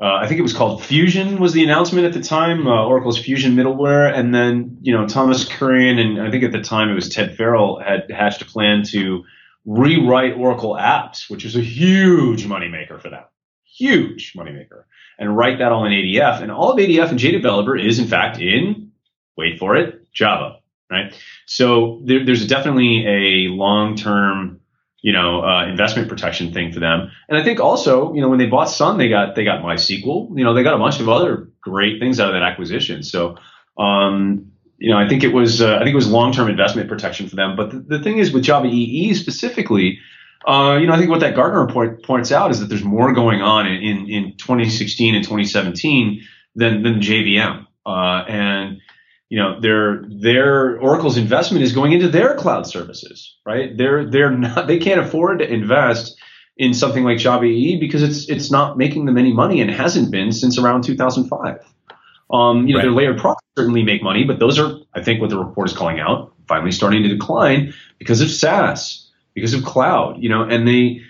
uh, 0.00 0.14
I 0.14 0.26
think 0.26 0.38
it 0.38 0.42
was 0.42 0.54
called 0.54 0.82
Fusion 0.82 1.38
was 1.38 1.52
the 1.52 1.62
announcement 1.62 2.06
at 2.06 2.14
the 2.14 2.22
time, 2.22 2.66
uh, 2.66 2.86
Oracle's 2.86 3.18
Fusion 3.18 3.54
middleware, 3.54 4.10
and 4.12 4.34
then 4.34 4.78
you 4.80 4.96
know 4.96 5.06
Thomas 5.06 5.46
Kurian 5.46 5.98
and 5.98 6.22
I 6.22 6.30
think 6.30 6.42
at 6.42 6.52
the 6.52 6.62
time 6.62 6.88
it 6.88 6.94
was 6.94 7.08
Ted 7.08 7.36
Farrell 7.36 7.78
had 7.78 8.10
hatched 8.10 8.40
a 8.40 8.46
plan 8.46 8.82
to 8.84 9.24
rewrite 9.66 10.38
Oracle 10.38 10.74
apps, 10.74 11.28
which 11.28 11.44
was 11.44 11.54
a 11.54 11.60
huge 11.60 12.46
moneymaker 12.46 13.00
for 13.00 13.10
them, 13.10 13.24
huge 13.64 14.32
moneymaker, 14.32 14.84
and 15.18 15.36
write 15.36 15.58
that 15.58 15.70
all 15.70 15.84
in 15.84 15.92
ADF. 15.92 16.40
And 16.40 16.50
all 16.50 16.72
of 16.72 16.78
ADF 16.78 17.10
and 17.10 17.18
JDeveloper 17.18 17.82
is 17.82 17.98
in 17.98 18.06
fact 18.06 18.38
in, 18.38 18.92
wait 19.36 19.58
for 19.58 19.76
it, 19.76 20.10
Java, 20.14 20.60
right? 20.90 21.14
So 21.44 22.00
there, 22.04 22.24
there's 22.24 22.46
definitely 22.46 23.06
a 23.06 23.48
long-term 23.50 24.59
you 25.02 25.12
know, 25.12 25.42
uh, 25.42 25.66
investment 25.66 26.08
protection 26.08 26.52
thing 26.52 26.72
for 26.72 26.80
them. 26.80 27.10
And 27.28 27.38
I 27.38 27.42
think 27.42 27.60
also, 27.60 28.12
you 28.14 28.20
know, 28.20 28.28
when 28.28 28.38
they 28.38 28.46
bought 28.46 28.66
Sun, 28.66 28.98
they 28.98 29.08
got 29.08 29.34
they 29.34 29.44
got 29.44 29.62
MySQL. 29.62 30.36
You 30.36 30.44
know, 30.44 30.54
they 30.54 30.62
got 30.62 30.74
a 30.74 30.78
bunch 30.78 31.00
of 31.00 31.08
other 31.08 31.48
great 31.60 32.00
things 32.00 32.20
out 32.20 32.28
of 32.28 32.34
that 32.34 32.42
acquisition. 32.42 33.02
So, 33.02 33.36
um, 33.78 34.52
you 34.78 34.90
know, 34.90 34.98
I 34.98 35.08
think 35.08 35.24
it 35.24 35.32
was 35.32 35.62
uh, 35.62 35.76
I 35.76 35.78
think 35.78 35.90
it 35.90 35.96
was 35.96 36.10
long 36.10 36.32
term 36.32 36.48
investment 36.48 36.88
protection 36.88 37.28
for 37.28 37.36
them. 37.36 37.56
But 37.56 37.70
the, 37.70 37.78
the, 37.78 38.02
thing 38.02 38.18
is 38.18 38.32
with 38.32 38.42
Java 38.42 38.66
EE 38.66 39.14
specifically. 39.14 39.98
Uh, 40.46 40.78
you 40.80 40.86
know, 40.86 40.94
I 40.94 40.98
think 40.98 41.10
what 41.10 41.20
that 41.20 41.34
Gartner 41.34 41.60
report 41.60 42.02
points 42.02 42.32
out 42.32 42.50
is 42.50 42.60
that 42.60 42.66
there's 42.70 42.82
more 42.82 43.12
going 43.12 43.42
on 43.42 43.66
in, 43.66 43.82
in, 43.82 44.08
in 44.08 44.36
2016 44.38 45.14
and 45.14 45.22
2017 45.22 46.22
than, 46.54 46.82
than 46.82 47.00
JVM. 47.00 47.66
Uh, 47.84 48.24
and 48.26 48.80
you 49.30 49.38
know 49.38 49.58
their 49.60 50.04
their 50.08 50.78
Oracle's 50.80 51.16
investment 51.16 51.64
is 51.64 51.72
going 51.72 51.92
into 51.92 52.08
their 52.08 52.34
cloud 52.34 52.66
services, 52.66 53.38
right? 53.46 53.74
They're 53.74 54.04
they're 54.10 54.30
not 54.30 54.66
they 54.66 54.78
can't 54.78 55.00
afford 55.00 55.38
to 55.38 55.50
invest 55.50 56.18
in 56.56 56.74
something 56.74 57.04
like 57.04 57.16
Java 57.16 57.44
EE 57.44 57.78
because 57.78 58.02
it's 58.02 58.28
it's 58.28 58.50
not 58.50 58.76
making 58.76 59.06
them 59.06 59.16
any 59.16 59.32
money 59.32 59.60
and 59.62 59.70
hasn't 59.70 60.10
been 60.10 60.32
since 60.32 60.58
around 60.58 60.82
2005. 60.82 61.58
Um, 62.32 62.66
you 62.66 62.74
know, 62.74 62.78
right. 62.78 62.82
their 62.82 62.92
layered 62.92 63.18
products 63.18 63.46
certainly 63.56 63.82
make 63.82 64.02
money, 64.02 64.24
but 64.24 64.38
those 64.38 64.58
are, 64.58 64.78
I 64.94 65.02
think, 65.02 65.20
what 65.20 65.30
the 65.30 65.38
report 65.38 65.68
is 65.68 65.76
calling 65.76 65.98
out, 65.98 66.32
finally 66.46 66.70
starting 66.70 67.02
to 67.02 67.08
decline 67.08 67.72
because 67.98 68.20
of 68.20 68.30
SaaS, 68.30 69.10
because 69.34 69.54
of 69.54 69.64
cloud. 69.64 70.22
You 70.22 70.28
know, 70.28 70.42
and 70.42 70.66
they 70.66 71.02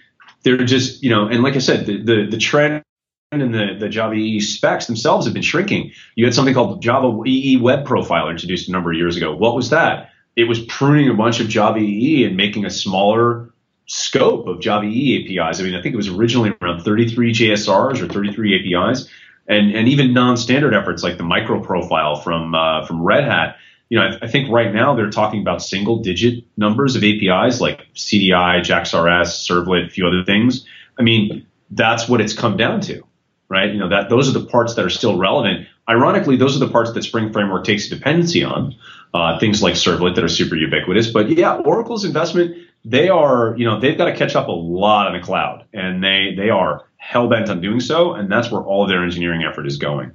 they're 0.42 0.58
just 0.58 1.02
you 1.02 1.08
know, 1.08 1.26
and 1.26 1.42
like 1.42 1.56
I 1.56 1.60
said, 1.60 1.86
the 1.86 2.02
the, 2.02 2.26
the 2.30 2.38
trend 2.38 2.84
and 3.32 3.54
the, 3.54 3.76
the 3.78 3.88
Java 3.88 4.14
EE 4.14 4.40
specs 4.40 4.86
themselves 4.86 5.24
have 5.24 5.32
been 5.32 5.42
shrinking. 5.42 5.92
You 6.16 6.24
had 6.24 6.34
something 6.34 6.52
called 6.52 6.82
Java 6.82 7.16
EE 7.24 7.58
Web 7.58 7.86
Profiler 7.86 8.30
introduced 8.30 8.68
a 8.68 8.72
number 8.72 8.90
of 8.90 8.96
years 8.96 9.16
ago. 9.16 9.34
What 9.34 9.54
was 9.54 9.70
that? 9.70 10.10
It 10.34 10.44
was 10.44 10.58
pruning 10.64 11.08
a 11.08 11.14
bunch 11.14 11.38
of 11.38 11.48
Java 11.48 11.78
EE 11.78 12.24
and 12.24 12.36
making 12.36 12.64
a 12.64 12.70
smaller 12.70 13.52
scope 13.86 14.48
of 14.48 14.60
Java 14.60 14.86
EE 14.86 15.38
APIs. 15.38 15.60
I 15.60 15.62
mean, 15.62 15.76
I 15.76 15.82
think 15.82 15.92
it 15.92 15.96
was 15.96 16.08
originally 16.08 16.52
around 16.60 16.82
33 16.82 17.32
JSRs 17.32 18.00
or 18.00 18.08
33 18.08 18.74
APIs, 18.74 19.08
and 19.46 19.76
and 19.76 19.88
even 19.88 20.12
non-standard 20.12 20.74
efforts 20.74 21.04
like 21.04 21.16
the 21.16 21.22
micro 21.22 21.60
profile 21.60 22.16
from 22.16 22.54
uh, 22.56 22.84
from 22.84 23.00
Red 23.00 23.24
Hat. 23.24 23.56
You 23.90 23.98
know, 23.98 24.06
I, 24.06 24.18
I, 24.22 24.28
think 24.28 24.50
right 24.50 24.72
now 24.72 24.94
they're 24.94 25.10
talking 25.10 25.40
about 25.40 25.62
single-digit 25.62 26.44
numbers 26.56 26.94
of 26.94 27.02
APIs 27.02 27.60
like 27.60 27.92
CDI, 27.94 28.62
JAX-RS, 28.62 29.48
Servlet, 29.48 29.86
a 29.86 29.90
few 29.90 30.06
other 30.06 30.22
things. 30.24 30.64
I 30.96 31.02
mean, 31.02 31.44
that's 31.72 32.08
what 32.08 32.20
it's 32.20 32.32
come 32.32 32.56
down 32.56 32.82
to 32.82 33.02
right? 33.50 33.70
You 33.70 33.78
know 33.78 33.88
that 33.88 34.08
those 34.08 34.34
are 34.34 34.38
the 34.38 34.46
parts 34.46 34.74
that 34.74 34.84
are 34.84 34.90
still 34.90 35.18
relevant. 35.18 35.66
ironically, 35.88 36.36
those 36.36 36.56
are 36.56 36.60
the 36.64 36.70
parts 36.70 36.92
that 36.92 37.02
Spring 37.02 37.32
Framework 37.32 37.64
takes 37.64 37.86
a 37.88 37.96
dependency 37.96 38.44
on. 38.44 38.76
Uh, 39.12 39.38
things 39.40 39.60
like 39.60 39.74
Servlet 39.74 40.14
that 40.14 40.22
are 40.22 40.28
super 40.28 40.54
ubiquitous. 40.54 41.10
But 41.10 41.30
yeah, 41.30 41.56
Oracle's 41.56 42.04
investment, 42.04 42.56
they 42.84 43.08
are, 43.08 43.56
you 43.58 43.64
know, 43.64 43.80
they've 43.80 43.98
got 43.98 44.04
to 44.04 44.14
catch 44.14 44.36
up 44.36 44.46
a 44.46 44.52
lot 44.52 45.08
in 45.08 45.20
the 45.20 45.26
cloud, 45.26 45.66
and 45.72 46.02
they 46.02 46.34
they 46.36 46.48
are 46.48 46.86
hell 46.96 47.28
bent 47.28 47.50
on 47.50 47.60
doing 47.60 47.80
so, 47.80 48.14
and 48.14 48.30
that's 48.30 48.50
where 48.50 48.62
all 48.62 48.86
their 48.86 49.02
engineering 49.02 49.42
effort 49.42 49.66
is 49.66 49.78
going. 49.78 50.12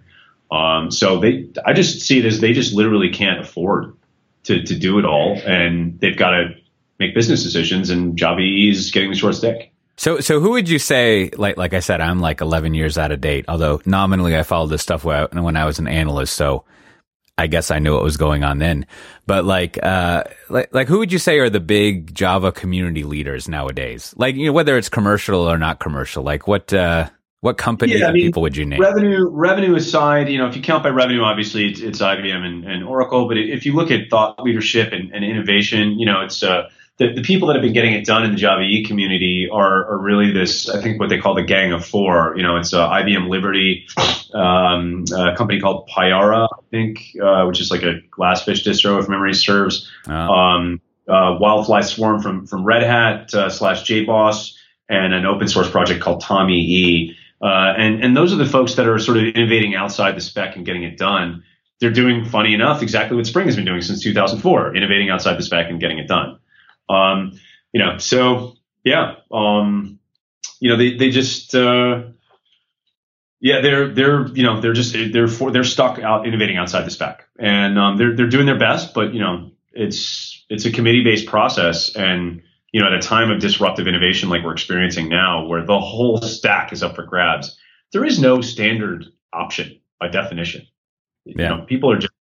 Um, 0.50 0.92
so 0.92 1.20
they, 1.20 1.50
I 1.66 1.74
just 1.74 2.02
see 2.02 2.20
it 2.20 2.26
as 2.26 2.40
they 2.40 2.54
just 2.54 2.74
literally 2.74 3.10
can't 3.10 3.42
afford 3.42 3.98
to 4.44 4.64
to 4.64 4.76
do 4.76 4.98
it 4.98 5.06
all, 5.06 5.38
and 5.46 6.00
they've 6.00 6.18
got 6.18 6.30
to 6.30 6.56
make 7.00 7.14
business 7.14 7.44
decisions, 7.44 7.90
and 7.90 8.18
Java 8.18 8.42
is 8.42 8.92
getting 8.92 9.10
the 9.10 9.18
short 9.18 9.36
stick. 9.36 9.74
So, 9.98 10.20
so 10.20 10.40
who 10.40 10.52
would 10.52 10.68
you 10.68 10.80
say, 10.80 11.30
like, 11.38 11.58
like 11.58 11.74
I 11.74 11.80
said, 11.80 12.02
I'm 12.02 12.20
like 12.20 12.42
11 12.42 12.74
years 12.74 12.98
out 12.98 13.12
of 13.12 13.22
date, 13.22 13.46
although 13.48 13.82
nominally 13.86 14.36
I 14.36 14.44
followed 14.44 14.68
this 14.68 14.82
stuff 14.82 15.06
when 15.06 15.58
I 15.58 15.66
was 15.66 15.80
an 15.80 15.88
analyst. 15.88 16.34
So 16.34 16.66
I 17.38 17.48
guess 17.48 17.72
I 17.72 17.80
knew 17.80 17.94
what 17.94 18.04
was 18.04 18.18
going 18.18 18.44
on 18.44 18.60
then. 18.60 18.88
But 19.26 19.46
like, 19.46 19.82
uh, 19.82 20.24
like, 20.50 20.74
like 20.74 20.88
who 20.88 21.00
would 21.00 21.12
you 21.12 21.20
say 21.20 21.40
are 21.40 21.50
the 21.50 21.60
big 21.60 22.14
Java 22.14 22.52
community 22.52 23.04
leaders 23.04 23.48
nowadays? 23.48 24.14
Like, 24.18 24.36
you 24.36 24.48
know, 24.48 24.54
whether 24.54 24.78
it's 24.78 24.90
commercial 24.90 25.42
or 25.42 25.58
not 25.58 25.80
commercial, 25.80 26.24
like 26.24 26.48
what, 26.48 26.74
uh, 26.74 27.10
what 27.42 27.58
company 27.58 27.98
yeah, 27.98 28.08
I 28.08 28.12
mean, 28.12 28.26
people 28.26 28.42
would 28.42 28.58
you 28.58 28.66
name? 28.66 28.82
Revenue, 28.82 29.30
revenue 29.30 29.76
aside, 29.76 30.30
you 30.30 30.40
know, 30.40 30.48
if 30.48 30.56
you 30.56 30.62
count 30.62 30.84
by 30.84 30.90
revenue, 30.90 31.22
obviously 31.22 31.70
it's, 31.70 31.80
it's 31.80 32.02
IBM 32.02 32.44
and, 32.44 32.66
and, 32.66 32.84
Oracle. 32.84 33.28
But 33.28 33.38
if 33.38 33.66
you 33.66 33.74
look 33.74 33.92
at 33.92 34.10
thought 34.10 34.42
leadership 34.42 34.92
and, 34.92 35.14
and 35.14 35.24
innovation, 35.24 36.00
you 36.00 36.06
know, 36.08 36.22
it's 36.22 36.42
uh, 36.42 36.70
the, 36.98 37.14
the 37.14 37.22
people 37.22 37.48
that 37.48 37.56
have 37.56 37.62
been 37.62 37.74
getting 37.74 37.94
it 37.94 38.06
done 38.06 38.24
in 38.24 38.32
the 38.32 38.38
Java 38.38 38.62
E 38.62 38.86
community 38.86 39.50
are, 39.52 39.86
are 39.92 39.98
really 39.98 40.32
this, 40.32 40.70
I 40.70 40.82
think 40.82 41.00
what 41.00 41.10
they 41.10 41.20
call 41.20 41.36
the 41.36 41.44
gang 41.44 41.74
of 41.74 41.86
four. 41.86 42.34
You 42.38 42.44
know, 42.44 42.56
it's 42.56 42.74
uh, 42.74 42.90
IBM 42.90 43.28
Liberty, 43.28 43.86
um, 44.34 45.04
a 45.14 45.36
company 45.36 45.60
called 45.60 45.90
Payara, 45.90 46.48
I 46.52 46.62
think, 46.72 47.00
uh, 47.22 47.46
which 47.46 47.60
is 47.60 47.70
like 47.70 47.84
a 47.84 48.00
Glassfish 48.12 48.66
distro, 48.66 49.00
if 49.02 49.10
memory 49.10 49.34
serves. 49.34 49.92
Oh. 50.08 50.14
Um, 50.14 50.82
uh, 51.08 51.38
Wildfly 51.40 51.82
Swarm 51.82 52.22
from, 52.22 52.48
from 52.48 52.64
Red 52.64 52.84
Hat 52.84 53.34
uh, 53.34 53.50
slash 53.50 53.84
JBoss, 53.84 54.54
and 54.88 55.14
an 55.14 55.26
open 55.26 55.48
source 55.48 55.70
project 55.70 56.02
called 56.02 56.22
Tommy 56.22 56.60
E. 56.60 57.18
Uh, 57.42 57.74
and, 57.78 58.04
and 58.04 58.16
those 58.16 58.32
are 58.32 58.38
the 58.38 58.46
folks 58.46 58.76
that 58.76 58.88
are 58.88 58.98
sort 59.00 59.18
of 59.18 59.24
innovating 59.36 59.76
outside 59.76 60.16
the 60.16 60.22
spec 60.22 60.56
and 60.56 60.66
getting 60.66 60.84
it 60.84 60.98
done. 60.98 61.44
They're 61.80 61.92
doing, 61.92 62.24
funny 62.24 62.54
enough, 62.54 62.82
exactly 62.82 63.18
what 63.18 63.28
Spring 63.28 63.48
has 63.48 63.56
been 63.56 63.66
doing 63.66 63.82
since 63.82 64.02
2004, 64.02 64.76
innovating 64.76 65.10
outside 65.10 65.38
the 65.38 65.44
spec 65.44 65.70
and 65.70 65.80
getting 65.80 66.00
it 66.00 66.08
done. 66.08 66.40
Um, 66.90 67.40
you 67.74 67.84
know, 67.84 67.98
so 67.98 68.56
yeah, 68.84 69.16
um, 69.32 70.00
you 70.60 70.70
know, 70.70 70.78
they, 70.78 70.96
they 70.96 71.10
just, 71.10 71.54
uh, 71.54 72.04
yeah, 73.40 73.62
they're 73.62 73.94
they're 73.94 74.28
you 74.30 74.44
know 74.44 74.62
they're 74.62 74.74
just 74.74 74.96
they're 75.14 75.28
for, 75.28 75.52
they're 75.52 75.64
stuck 75.64 76.00
out 76.00 76.26
innovating 76.26 76.58
outside 76.58 76.84
the 76.86 76.90
spec, 76.90 77.28
and 77.38 77.78
um, 77.78 77.98
they're 77.98 78.16
they're 78.16 78.30
doing 78.30 78.48
their 78.48 78.58
best, 78.58 78.94
but 78.94 79.14
you 79.14 79.20
know 79.20 79.52
it's 79.72 80.44
it's 80.50 80.66
a 80.66 80.72
committee 80.72 81.04
based 81.04 81.28
process, 81.28 81.96
and 81.96 82.42
you 82.72 82.82
know 82.82 82.88
at 82.88 82.94
a 82.94 83.00
time 83.00 83.30
of 83.30 83.40
disruptive 83.40 83.88
innovation 83.88 84.30
like 84.30 84.44
we're 84.44 84.54
experiencing 84.54 85.10
now, 85.10 85.46
where 85.46 85.64
the 85.64 85.80
whole 85.80 86.18
stack 86.22 86.74
is 86.74 86.82
up 86.82 86.96
for 86.96 87.04
grabs, 87.04 87.56
there 87.92 88.04
is 88.04 88.20
no 88.20 88.42
standard 88.42 89.06
option 89.32 89.80
by 90.00 90.08
definition. 90.08 90.66
Yeah. 91.26 91.34
You 91.38 91.50
know, 91.50 91.66
people 91.66 91.92
are 91.92 92.00
just 92.00 92.14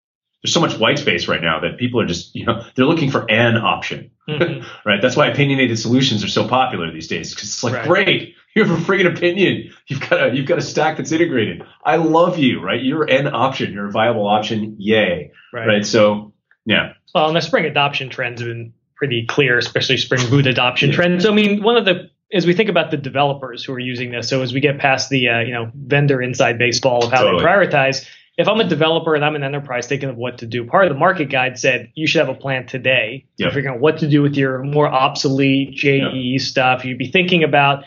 there's 0.44 0.54
so 0.54 0.60
much 0.60 0.78
white 0.78 1.00
space 1.00 1.28
right 1.28 1.42
now 1.42 1.62
that 1.62 1.78
people 1.78 2.02
are 2.02 2.06
just, 2.06 2.36
you 2.36 2.46
know, 2.46 2.66
they're 2.76 2.86
looking 2.86 3.10
for 3.10 3.30
an 3.32 3.56
option, 3.56 4.12
mm-hmm. 4.28 4.66
right? 4.86 5.02
That's 5.02 5.16
why 5.16 5.28
opinionated 5.28 5.80
solutions 5.80 6.24
are 6.24 6.28
so 6.28 6.48
popular 6.48 6.92
these 6.92 7.08
days 7.08 7.34
because 7.34 7.50
it's 7.50 7.64
like, 7.64 7.74
right. 7.74 7.88
great, 7.88 8.36
you 8.54 8.64
have 8.64 8.72
a 8.72 8.84
friggin' 8.84 9.16
opinion. 9.16 9.72
You've 9.88 10.02
got 10.02 10.22
a, 10.32 10.36
you've 10.36 10.46
got 10.46 10.58
a 10.58 10.62
stack 10.62 10.98
that's 10.98 11.14
integrated. 11.14 11.64
I 11.86 11.96
love 11.96 12.38
you, 12.38 12.62
right? 12.62 12.82
You're 12.82 13.10
an 13.10 13.28
option. 13.28 13.72
You're 13.72 13.88
a 13.88 13.92
viable 13.92 14.28
option. 14.28 14.76
Yay. 14.80 15.32
Right. 15.54 15.68
right? 15.68 15.86
So, 15.86 16.34
yeah. 16.66 16.94
Well, 17.16 17.28
and 17.28 17.36
the 17.36 17.42
Spring 17.42 17.66
adoption 17.66 18.10
trends 18.10 18.42
have 18.42 18.50
been 18.50 18.74
pretty 18.96 19.26
clear, 19.26 19.58
especially 19.58 19.98
Spring 19.98 20.30
Boot 20.30 20.46
adoption 20.46 20.90
yeah. 20.90 20.96
trends. 20.96 21.24
So, 21.24 21.32
I 21.32 21.36
mean, 21.36 21.64
one 21.64 21.78
of 21.78 21.86
the 21.86 22.10
as 22.34 22.48
we 22.48 22.54
think 22.54 22.70
about 22.70 22.90
the 22.90 22.98
developers 22.98 23.64
who 23.64 23.74
are 23.74 23.80
using 23.80 24.12
this, 24.12 24.28
so 24.28 24.42
as 24.42 24.54
we 24.54 24.60
get 24.60 24.80
past 24.80 25.10
the 25.10 25.30
uh, 25.30 25.40
you 25.40 25.54
know 25.54 25.72
vendor 25.76 26.22
inside 26.22 26.58
baseball 26.58 27.06
of 27.06 27.12
how 27.12 27.24
totally. 27.24 27.44
they 27.44 27.48
prioritize, 27.48 28.08
if 28.38 28.48
I'm 28.48 28.60
a 28.60 28.64
developer 28.64 29.14
and 29.14 29.24
I'm 29.24 29.36
an 29.36 29.44
enterprise 29.44 29.88
thinking 29.88 30.10
of 30.10 30.18
what 30.18 30.40
to 30.40 30.48
do, 30.48 30.66
part 30.66 30.86
of 30.86 30.90
the 30.94 30.98
market 30.98 31.30
guide 31.30 31.60
said 31.60 31.92
you 31.94 32.08
should 32.08 32.26
have 32.26 32.36
a 32.36 32.40
plan 32.40 32.66
today 32.66 33.26
yep. 33.38 33.50
to 33.50 33.56
figure 33.56 33.72
out 33.72 33.80
what 33.80 34.00
to 34.00 34.10
do 34.10 34.22
with 34.22 34.36
your 34.36 34.64
more 34.64 34.88
obsolete 34.88 35.76
JE 35.76 36.10
yep. 36.14 36.42
stuff. 36.42 36.84
You'd 36.84 36.98
be 36.98 37.08
thinking 37.08 37.44
about, 37.44 37.84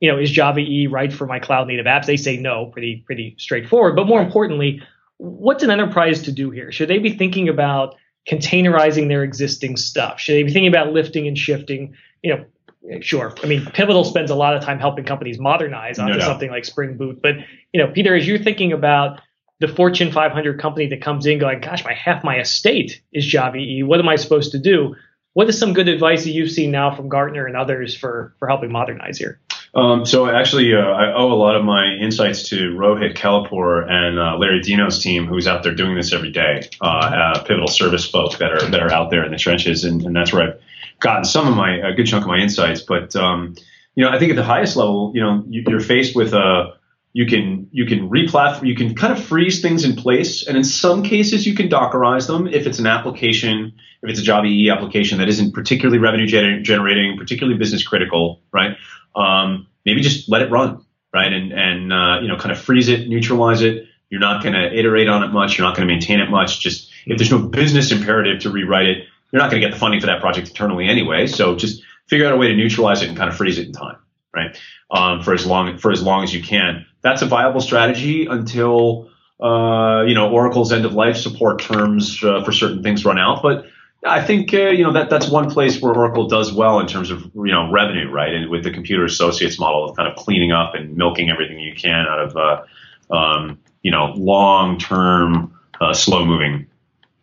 you 0.00 0.10
know, 0.10 0.18
is 0.18 0.30
Java 0.30 0.60
E 0.60 0.86
right 0.86 1.12
for 1.12 1.26
my 1.26 1.38
cloud 1.38 1.68
native 1.68 1.84
apps? 1.84 2.06
They 2.06 2.16
say 2.16 2.38
no, 2.38 2.66
pretty 2.66 3.02
pretty 3.04 3.34
straightforward. 3.38 3.94
But 3.94 4.06
more 4.06 4.22
importantly, 4.22 4.82
what's 5.18 5.62
an 5.62 5.70
enterprise 5.70 6.22
to 6.22 6.32
do 6.32 6.50
here? 6.50 6.72
Should 6.72 6.88
they 6.88 6.98
be 6.98 7.10
thinking 7.10 7.50
about 7.50 7.96
containerizing 8.26 9.08
their 9.08 9.22
existing 9.22 9.76
stuff? 9.76 10.18
Should 10.18 10.34
they 10.34 10.42
be 10.44 10.52
thinking 10.52 10.72
about 10.72 10.94
lifting 10.94 11.28
and 11.28 11.36
shifting? 11.36 11.94
You 12.22 12.36
know, 12.36 13.00
sure. 13.02 13.34
I 13.42 13.46
mean, 13.46 13.66
Pivotal 13.66 14.04
spends 14.04 14.30
a 14.30 14.34
lot 14.34 14.56
of 14.56 14.62
time 14.62 14.78
helping 14.78 15.04
companies 15.04 15.38
modernize 15.38 15.98
onto 15.98 16.14
no 16.14 16.20
something 16.20 16.50
like 16.50 16.64
Spring 16.64 16.96
Boot. 16.96 17.20
But 17.20 17.34
you 17.74 17.82
know, 17.82 17.92
Pieter, 17.92 18.16
as 18.16 18.26
you're 18.26 18.38
thinking 18.38 18.72
about 18.72 19.20
the 19.60 19.68
Fortune 19.68 20.10
500 20.10 20.58
company 20.58 20.86
that 20.88 21.02
comes 21.02 21.26
in 21.26 21.38
going, 21.38 21.60
gosh, 21.60 21.84
my 21.84 21.94
half 21.94 22.24
my 22.24 22.40
estate 22.40 23.02
is 23.12 23.24
Java. 23.24 23.58
What 23.84 24.00
am 24.00 24.08
I 24.08 24.16
supposed 24.16 24.52
to 24.52 24.58
do? 24.58 24.96
What 25.34 25.48
is 25.48 25.58
some 25.58 25.74
good 25.74 25.88
advice 25.88 26.24
that 26.24 26.30
you've 26.30 26.50
seen 26.50 26.70
now 26.72 26.94
from 26.94 27.08
Gartner 27.08 27.46
and 27.46 27.56
others 27.56 27.96
for 27.96 28.34
for 28.38 28.48
helping 28.48 28.72
modernize 28.72 29.18
here? 29.18 29.38
Um, 29.74 30.04
so 30.04 30.28
actually, 30.28 30.74
uh, 30.74 30.78
I 30.78 31.14
owe 31.14 31.32
a 31.32 31.34
lot 31.34 31.54
of 31.54 31.64
my 31.64 31.86
insights 32.00 32.48
to 32.48 32.74
Rohit 32.74 33.14
Kelapure 33.14 33.88
and 33.88 34.18
uh, 34.18 34.36
Larry 34.36 34.60
Dino's 34.60 35.00
team, 35.00 35.26
who's 35.26 35.46
out 35.46 35.62
there 35.62 35.74
doing 35.74 35.94
this 35.94 36.12
every 36.12 36.32
day. 36.32 36.68
Uh, 36.80 37.40
pivotal 37.44 37.68
service 37.68 38.04
folk 38.04 38.38
that 38.38 38.50
are 38.50 38.68
that 38.70 38.82
are 38.82 38.90
out 38.90 39.10
there 39.10 39.24
in 39.24 39.30
the 39.30 39.38
trenches, 39.38 39.84
and, 39.84 40.02
and 40.02 40.16
that's 40.16 40.32
where 40.32 40.54
I've 40.54 40.60
gotten 40.98 41.24
some 41.24 41.46
of 41.46 41.54
my 41.54 41.76
a 41.76 41.92
good 41.92 42.06
chunk 42.06 42.24
of 42.24 42.28
my 42.28 42.38
insights. 42.38 42.80
But 42.80 43.14
um, 43.14 43.54
you 43.94 44.04
know, 44.04 44.10
I 44.10 44.18
think 44.18 44.30
at 44.30 44.36
the 44.36 44.42
highest 44.42 44.76
level, 44.76 45.12
you 45.14 45.20
know, 45.20 45.44
you, 45.48 45.64
are 45.76 45.80
faced 45.80 46.16
with 46.16 46.32
a 46.32 46.72
you 47.12 47.26
can 47.26 47.68
you 47.72 47.86
can 47.86 48.08
replatform 48.08 48.66
you 48.66 48.76
can 48.76 48.94
kind 48.94 49.12
of 49.12 49.22
freeze 49.22 49.60
things 49.60 49.84
in 49.84 49.96
place 49.96 50.46
and 50.46 50.56
in 50.56 50.64
some 50.64 51.02
cases 51.02 51.46
you 51.46 51.54
can 51.54 51.68
dockerize 51.68 52.26
them 52.26 52.46
if 52.46 52.66
it's 52.66 52.78
an 52.78 52.86
application 52.86 53.72
if 54.02 54.10
it's 54.10 54.20
a 54.20 54.22
java 54.22 54.46
ee 54.46 54.70
application 54.70 55.18
that 55.18 55.28
isn't 55.28 55.52
particularly 55.52 55.98
revenue 55.98 56.26
gener- 56.26 56.62
generating 56.62 57.16
particularly 57.16 57.58
business 57.58 57.86
critical 57.86 58.40
right? 58.52 58.76
Um, 59.16 59.66
maybe 59.84 60.00
just 60.00 60.28
let 60.28 60.42
it 60.42 60.50
run 60.50 60.84
right? 61.12 61.32
And 61.32 61.52
and 61.52 61.92
uh, 61.92 62.20
you 62.20 62.28
know 62.28 62.36
kind 62.36 62.52
of 62.52 62.60
freeze 62.60 62.88
it 62.88 63.08
neutralize 63.08 63.62
it. 63.62 63.86
You're 64.08 64.20
not 64.20 64.42
going 64.42 64.54
to 64.54 64.76
iterate 64.76 65.08
on 65.08 65.22
it 65.22 65.28
much. 65.28 65.56
You're 65.56 65.68
not 65.68 65.76
going 65.76 65.86
to 65.86 65.92
maintain 65.94 66.18
it 66.18 66.30
much. 66.30 66.58
Just 66.60 66.90
if 67.06 67.16
there's 67.16 67.30
no 67.30 67.38
business 67.38 67.92
imperative 67.92 68.40
to 68.42 68.50
rewrite 68.50 68.86
it 68.86 69.04
you're 69.32 69.40
not 69.40 69.48
going 69.48 69.62
to 69.62 69.66
get 69.68 69.72
the 69.72 69.78
funding 69.78 70.00
for 70.00 70.06
that 70.06 70.20
project 70.20 70.48
internally 70.48 70.88
anyway. 70.88 71.24
So 71.28 71.54
just 71.54 71.84
figure 72.08 72.26
out 72.26 72.32
a 72.32 72.36
way 72.36 72.48
to 72.48 72.56
neutralize 72.56 73.00
it 73.02 73.08
and 73.08 73.16
kind 73.16 73.30
of 73.30 73.36
freeze 73.36 73.58
it 73.58 73.68
in 73.68 73.72
time 73.72 73.96
right? 74.34 74.58
Um, 74.90 75.22
for 75.22 75.32
as 75.32 75.46
long 75.46 75.78
for 75.78 75.90
as 75.90 76.02
long 76.02 76.24
as 76.24 76.34
you 76.34 76.42
can 76.42 76.86
that's 77.02 77.22
a 77.22 77.26
viable 77.26 77.60
strategy 77.60 78.26
until 78.26 79.10
uh, 79.40 80.04
you 80.06 80.14
know 80.14 80.30
Oracle's 80.30 80.72
end 80.72 80.84
of 80.84 80.94
life 80.94 81.16
support 81.16 81.60
terms 81.60 82.22
uh, 82.22 82.42
for 82.44 82.52
certain 82.52 82.82
things 82.82 83.04
run 83.04 83.18
out. 83.18 83.42
But 83.42 83.66
I 84.04 84.22
think 84.22 84.52
uh, 84.54 84.68
you 84.68 84.84
know 84.84 84.92
that 84.92 85.10
that's 85.10 85.28
one 85.28 85.50
place 85.50 85.80
where 85.80 85.92
Oracle 85.92 86.26
does 86.26 86.52
well 86.52 86.80
in 86.80 86.86
terms 86.86 87.10
of 87.10 87.30
you 87.34 87.52
know 87.52 87.70
revenue, 87.70 88.10
right? 88.10 88.32
And 88.32 88.50
with 88.50 88.64
the 88.64 88.70
computer 88.70 89.04
associates 89.04 89.58
model 89.58 89.88
of 89.88 89.96
kind 89.96 90.08
of 90.08 90.16
cleaning 90.16 90.52
up 90.52 90.74
and 90.74 90.96
milking 90.96 91.30
everything 91.30 91.58
you 91.58 91.74
can 91.74 92.06
out 92.06 92.20
of 92.20 92.36
uh, 92.36 93.14
um, 93.14 93.58
you 93.82 93.90
know 93.90 94.12
long 94.16 94.78
term, 94.78 95.58
uh, 95.80 95.92
slow 95.92 96.24
moving 96.24 96.66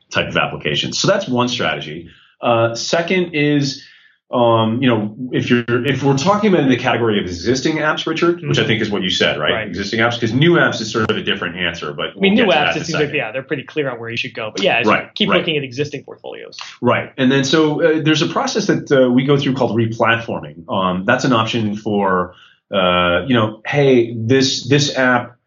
type 0.10 0.28
of 0.28 0.38
applications. 0.38 1.00
So 1.00 1.08
that's 1.08 1.28
one 1.28 1.48
strategy. 1.48 2.10
Uh, 2.42 2.76
second 2.76 3.34
is 3.34 3.84
um, 4.30 4.82
you 4.82 4.90
know, 4.90 5.16
if 5.32 5.50
you're 5.50 5.64
if 5.86 6.04
we're 6.04 6.18
talking 6.18 6.54
about 6.54 6.64
in 6.64 6.70
the 6.70 6.78
category 6.78 7.18
of 7.18 7.26
existing 7.26 7.78
apps, 7.78 8.06
Richard, 8.06 8.38
mm-hmm. 8.38 8.50
which 8.50 8.60
I 8.60 8.66
think 8.66 8.82
is 8.82 8.90
what 8.90 9.02
you 9.02 9.10
said, 9.10 9.40
right? 9.40 9.54
right. 9.54 9.68
Existing 9.68 10.02
apps, 10.02 10.16
because 10.16 10.34
new 10.34 10.56
apps 10.56 10.82
is 10.82 10.92
sort 10.92 11.10
of 11.10 11.16
a 11.16 11.24
different 11.24 11.56
answer. 11.56 11.94
But 11.94 12.10
I 12.10 12.20
mean, 12.20 12.36
we'll 12.36 12.48
new 12.48 12.52
apps, 12.52 12.76
it 12.76 12.86
seems 12.86 13.00
like 13.00 13.14
yeah, 13.14 13.32
they're 13.32 13.42
pretty 13.42 13.64
clear 13.64 13.90
on 13.90 14.00
where 14.00 14.10
you 14.10 14.18
should 14.18 14.34
go. 14.34 14.52
But 14.52 14.64
yeah, 14.64 14.82
right, 14.86 15.14
keep 15.16 15.30
right. 15.30 15.38
looking 15.38 15.56
at 15.56 15.64
existing 15.64 16.04
portfolios. 16.04 16.58
Right, 16.82 17.14
and 17.18 17.32
then 17.32 17.46
so 17.46 17.82
uh, 17.82 18.02
there's 18.04 18.22
a 18.22 18.28
process 18.28 18.68
that 18.68 18.92
uh, 18.92 19.10
we 19.10 19.26
go 19.26 19.38
through 19.38 19.56
called 19.56 19.78
replatforming. 19.78 20.70
Um, 20.70 21.06
that's 21.06 21.24
an 21.24 21.32
option 21.32 21.78
for 21.78 22.36
uh, 22.72 23.24
you 23.28 23.34
know, 23.34 23.62
hey, 23.66 24.14
this 24.14 24.68
this 24.68 24.98
app, 24.98 25.38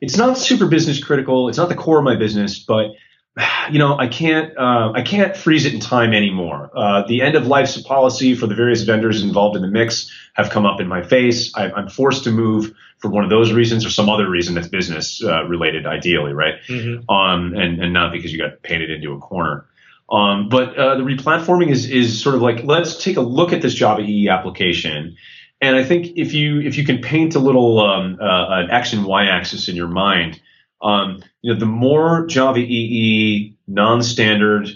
it's 0.00 0.16
not 0.16 0.36
super 0.36 0.66
business 0.66 1.02
critical. 1.02 1.48
It's 1.48 1.58
not 1.58 1.70
the 1.70 1.74
core 1.74 1.98
of 1.98 2.04
my 2.04 2.16
business, 2.16 2.58
but 2.58 2.90
you 3.70 3.78
know, 3.78 3.98
I 3.98 4.08
can't, 4.08 4.56
uh, 4.56 4.92
I 4.94 5.02
can't 5.02 5.36
freeze 5.36 5.64
it 5.64 5.74
in 5.74 5.80
time 5.80 6.12
anymore. 6.12 6.70
Uh, 6.74 7.06
the 7.06 7.22
end 7.22 7.34
of 7.34 7.46
life 7.46 7.76
policy 7.84 8.34
for 8.34 8.46
the 8.46 8.54
various 8.54 8.82
vendors 8.82 9.22
involved 9.22 9.56
in 9.56 9.62
the 9.62 9.68
mix 9.68 10.10
have 10.34 10.50
come 10.50 10.66
up 10.66 10.80
in 10.80 10.88
my 10.88 11.02
face. 11.02 11.54
I, 11.54 11.70
am 11.78 11.88
forced 11.88 12.24
to 12.24 12.30
move 12.30 12.74
for 12.98 13.10
one 13.10 13.24
of 13.24 13.30
those 13.30 13.52
reasons 13.52 13.86
or 13.86 13.90
some 13.90 14.08
other 14.08 14.28
reason 14.28 14.54
that's 14.54 14.68
business 14.68 15.22
uh, 15.22 15.44
related, 15.44 15.86
ideally, 15.86 16.32
right? 16.32 16.54
Mm-hmm. 16.68 17.08
Um, 17.10 17.54
and 17.54 17.82
and 17.82 17.92
not 17.92 18.12
because 18.12 18.32
you 18.32 18.38
got 18.38 18.62
painted 18.62 18.90
into 18.90 19.12
a 19.12 19.18
corner. 19.18 19.66
Um, 20.10 20.48
but 20.48 20.76
uh, 20.76 20.96
the 20.96 21.04
replatforming 21.04 21.70
is 21.70 21.88
is 21.88 22.20
sort 22.20 22.34
of 22.34 22.42
like 22.42 22.64
let's 22.64 23.02
take 23.02 23.16
a 23.16 23.20
look 23.20 23.52
at 23.52 23.62
this 23.62 23.74
Java 23.74 24.02
EE 24.02 24.28
application. 24.28 25.16
And 25.60 25.76
I 25.76 25.84
think 25.84 26.16
if 26.16 26.32
you 26.32 26.60
if 26.60 26.76
you 26.78 26.84
can 26.84 26.98
paint 26.98 27.34
a 27.34 27.40
little 27.40 27.80
um, 27.80 28.18
uh, 28.20 28.60
an 28.62 28.70
X 28.70 28.92
and 28.92 29.04
Y 29.04 29.26
axis 29.26 29.68
in 29.68 29.76
your 29.76 29.88
mind, 29.88 30.40
Um, 30.80 31.22
you 31.42 31.52
know, 31.52 31.58
the 31.58 31.66
more 31.66 32.26
Java 32.26 32.60
EE 32.60 33.56
non-standard, 33.66 34.70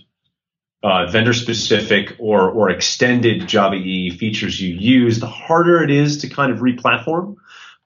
uh, 0.82 1.06
vendor-specific 1.06 2.16
or 2.18 2.50
or 2.50 2.70
extended 2.70 3.46
Java 3.46 3.76
EE 3.76 4.10
features 4.10 4.60
you 4.60 4.74
use, 4.74 5.20
the 5.20 5.28
harder 5.28 5.82
it 5.82 5.90
is 5.90 6.18
to 6.18 6.28
kind 6.28 6.50
of 6.52 6.60
re-platform. 6.60 7.36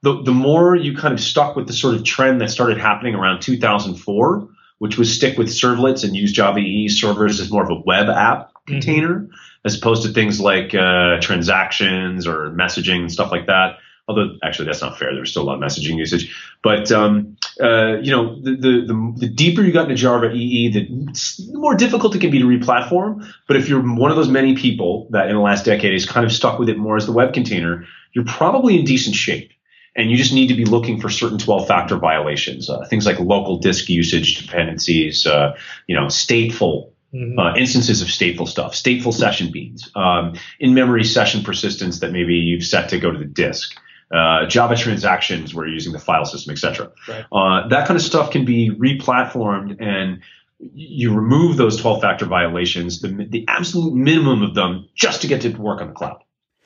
The 0.01 0.21
the 0.23 0.31
more 0.31 0.75
you 0.75 0.95
kind 0.95 1.13
of 1.13 1.19
stuck 1.19 1.55
with 1.55 1.67
the 1.67 1.73
sort 1.73 1.95
of 1.95 2.03
trend 2.03 2.41
that 2.41 2.49
started 2.49 2.79
happening 2.79 3.13
around 3.13 3.41
2004, 3.41 4.47
which 4.79 4.97
was 4.97 5.13
stick 5.13 5.37
with 5.37 5.49
servlets 5.49 6.03
and 6.03 6.15
use 6.15 6.31
Java 6.31 6.59
EE 6.59 6.89
servers 6.89 7.39
as 7.39 7.51
more 7.51 7.63
of 7.63 7.69
a 7.69 7.81
web 7.85 8.09
app 8.09 8.49
mm-hmm. 8.49 8.73
container, 8.73 9.29
as 9.63 9.77
opposed 9.77 10.03
to 10.03 10.09
things 10.09 10.39
like 10.39 10.73
uh, 10.73 11.19
transactions 11.21 12.25
or 12.25 12.49
messaging 12.49 13.01
and 13.01 13.11
stuff 13.11 13.31
like 13.31 13.45
that 13.45 13.77
although 14.07 14.37
actually 14.43 14.65
that's 14.65 14.81
not 14.81 14.97
fair. 14.97 15.13
There's 15.13 15.31
still 15.31 15.43
a 15.43 15.47
lot 15.47 15.55
of 15.55 15.61
messaging 15.61 15.97
usage. 15.97 16.35
But 16.63 16.91
um, 16.91 17.37
uh, 17.61 17.97
you 17.97 18.11
know, 18.11 18.39
the, 18.41 18.51
the, 18.55 19.13
the 19.17 19.27
deeper 19.27 19.61
you 19.61 19.71
got 19.71 19.83
into 19.83 19.95
Java 19.95 20.31
EE, 20.31 20.69
the 20.69 21.53
more 21.53 21.75
difficult 21.75 22.15
it 22.15 22.19
can 22.19 22.31
be 22.31 22.39
to 22.39 22.45
replatform. 22.45 23.27
But 23.47 23.57
if 23.57 23.67
you're 23.67 23.81
one 23.81 24.11
of 24.11 24.17
those 24.17 24.29
many 24.29 24.55
people 24.55 25.07
that 25.11 25.27
in 25.27 25.35
the 25.35 25.41
last 25.41 25.65
decade 25.65 25.93
is 25.93 26.05
kind 26.05 26.25
of 26.25 26.31
stuck 26.31 26.57
with 26.57 26.69
it 26.69 26.77
more 26.77 26.95
as 26.95 27.05
the 27.05 27.11
web 27.11 27.33
container, 27.33 27.85
you're 28.13 28.25
probably 28.25 28.79
in 28.79 28.85
decent 28.85 29.15
shape. 29.15 29.51
And 29.95 30.11
you 30.11 30.17
just 30.17 30.31
need 30.31 30.47
to 30.47 30.53
be 30.53 30.63
looking 30.63 31.01
for 31.01 31.09
certain 31.09 31.39
12-factor 31.39 31.97
violations, 31.97 32.69
uh, 32.69 32.85
things 32.85 33.07
like 33.07 33.19
local 33.19 33.57
disk 33.57 33.89
usage 33.89 34.39
dependencies, 34.39 35.25
uh, 35.25 35.57
you 35.87 35.95
know, 35.95 36.05
stateful 36.05 36.91
Mm-hmm. 37.13 37.39
Uh, 37.39 37.55
instances 37.55 38.01
of 38.01 38.09
stateful 38.09 38.45
stuff, 38.45 38.73
stateful 38.73 39.13
session 39.13 39.49
beans, 39.49 39.89
um, 39.95 40.33
in-memory 40.59 41.05
session 41.05 41.41
persistence 41.41 42.01
that 42.01 42.11
maybe 42.11 42.35
you've 42.35 42.65
set 42.65 42.89
to 42.89 42.99
go 42.99 43.09
to 43.09 43.17
the 43.17 43.23
disk, 43.23 43.79
uh, 44.11 44.45
Java 44.47 44.75
transactions 44.75 45.53
where 45.53 45.65
you're 45.65 45.73
using 45.73 45.93
the 45.93 45.99
file 45.99 46.25
system, 46.25 46.51
etc. 46.51 46.91
Right. 47.07 47.25
Uh, 47.31 47.67
that 47.69 47.87
kind 47.87 47.97
of 47.97 48.05
stuff 48.05 48.31
can 48.31 48.45
be 48.45 48.69
replatformed 48.69 49.81
and 49.81 50.21
you 50.59 51.13
remove 51.13 51.57
those 51.57 51.79
12 51.79 52.01
factor 52.01 52.25
violations, 52.25 53.01
the, 53.01 53.09
the 53.09 53.45
absolute 53.47 53.93
minimum 53.93 54.41
of 54.41 54.55
them 54.55 54.89
just 54.95 55.21
to 55.21 55.27
get 55.27 55.41
to 55.41 55.49
work 55.49 55.81
on 55.81 55.87
the 55.87 55.93
cloud. 55.93 56.23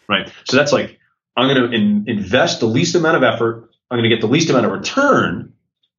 Right. 0.08 0.32
So 0.46 0.56
that's 0.56 0.72
like, 0.72 1.00
I'm 1.36 1.54
going 1.54 1.72
to 1.72 1.76
in, 1.76 2.06
invest 2.08 2.60
the 2.60 2.68
least 2.68 2.96
amount 2.96 3.18
of 3.18 3.24
effort. 3.24 3.70
I'm 3.89 3.98
going 3.98 4.10
to 4.10 4.16
get 4.16 4.22
the 4.22 4.32
least 4.32 4.50
amount 4.50 4.66
of 4.66 4.72
return, 4.72 5.54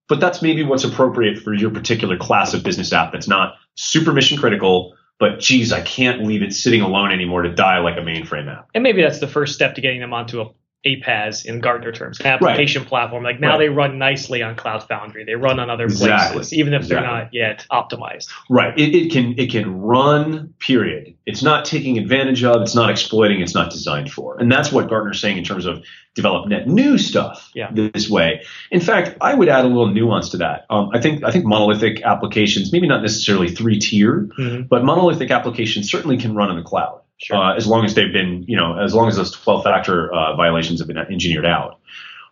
but 0.08 0.20
that's 0.20 0.42
maybe 0.42 0.62
what's 0.62 0.84
appropriate 0.84 1.38
for 1.38 1.52
your 1.52 1.70
particular 1.70 2.16
class 2.16 2.54
of 2.54 2.62
business 2.62 2.92
app 2.92 3.12
that's 3.12 3.28
not 3.28 3.54
super 3.74 4.12
mission 4.12 4.38
critical, 4.38 4.94
but 5.18 5.38
geez, 5.38 5.72
I 5.72 5.82
can't 5.82 6.24
leave 6.24 6.42
it 6.42 6.52
sitting 6.52 6.80
alone 6.80 7.12
anymore 7.12 7.42
to 7.42 7.54
die 7.54 7.78
like 7.78 7.96
a 7.96 8.00
mainframe 8.00 8.50
app. 8.50 8.68
And 8.74 8.82
maybe 8.82 9.02
that's 9.02 9.20
the 9.20 9.28
first 9.28 9.54
step 9.54 9.74
to 9.74 9.80
getting 9.80 10.00
them 10.00 10.12
onto 10.12 10.40
a 10.40 10.50
aPaaS 10.84 11.44
in 11.44 11.60
Gartner 11.60 11.92
terms, 11.92 12.18
an 12.20 12.26
application 12.26 12.82
right. 12.82 12.88
platform. 12.88 13.22
Like 13.22 13.38
now 13.38 13.50
right. 13.50 13.58
they 13.58 13.68
run 13.68 13.98
nicely 13.98 14.42
on 14.42 14.56
Cloud 14.56 14.82
Foundry. 14.88 15.24
They 15.24 15.34
run 15.34 15.60
on 15.60 15.70
other 15.70 15.84
exactly. 15.84 16.36
places, 16.36 16.52
even 16.54 16.74
if 16.74 16.82
exactly. 16.82 17.06
they're 17.06 17.18
not 17.18 17.28
yet 17.32 17.66
optimized. 17.70 18.30
Right. 18.50 18.76
It, 18.78 18.94
it, 18.94 19.12
can 19.12 19.38
it 19.38 19.50
can 19.50 19.80
run. 19.80 20.54
Period. 20.58 21.14
It's 21.26 21.42
not 21.42 21.64
taking 21.64 21.98
advantage 21.98 22.42
of. 22.42 22.62
It's 22.62 22.74
not 22.74 22.90
exploiting. 22.90 23.40
It's 23.40 23.54
not 23.54 23.70
designed 23.70 24.10
for. 24.10 24.38
And 24.38 24.50
that's 24.50 24.72
what 24.72 24.88
Gartner's 24.88 25.20
saying 25.20 25.38
in 25.38 25.44
terms 25.44 25.66
of 25.66 25.84
develop 26.14 26.48
net 26.48 26.66
new 26.66 26.98
stuff 26.98 27.50
yeah. 27.54 27.70
this 27.72 28.10
way. 28.10 28.42
In 28.70 28.80
fact, 28.80 29.16
I 29.20 29.34
would 29.34 29.48
add 29.48 29.64
a 29.64 29.68
little 29.68 29.88
nuance 29.88 30.30
to 30.30 30.38
that. 30.38 30.66
Um, 30.68 30.90
I 30.92 31.00
think 31.00 31.24
I 31.24 31.30
think 31.30 31.44
monolithic 31.44 32.02
applications, 32.02 32.72
maybe 32.72 32.88
not 32.88 33.02
necessarily 33.02 33.48
three 33.48 33.78
tier, 33.78 34.28
mm-hmm. 34.38 34.62
but 34.62 34.84
monolithic 34.84 35.30
applications 35.30 35.90
certainly 35.90 36.16
can 36.16 36.34
run 36.34 36.50
in 36.50 36.56
the 36.56 36.62
cloud. 36.62 37.01
Sure. 37.22 37.36
Uh, 37.36 37.54
as 37.54 37.68
long 37.68 37.84
as 37.84 37.94
they've 37.94 38.12
been, 38.12 38.44
you 38.48 38.56
know, 38.56 38.76
as 38.76 38.94
long 38.94 39.08
as 39.08 39.16
those 39.16 39.30
12 39.30 39.62
factor 39.62 40.12
uh, 40.12 40.34
violations 40.34 40.80
have 40.80 40.88
been 40.88 40.98
engineered 40.98 41.46
out. 41.46 41.78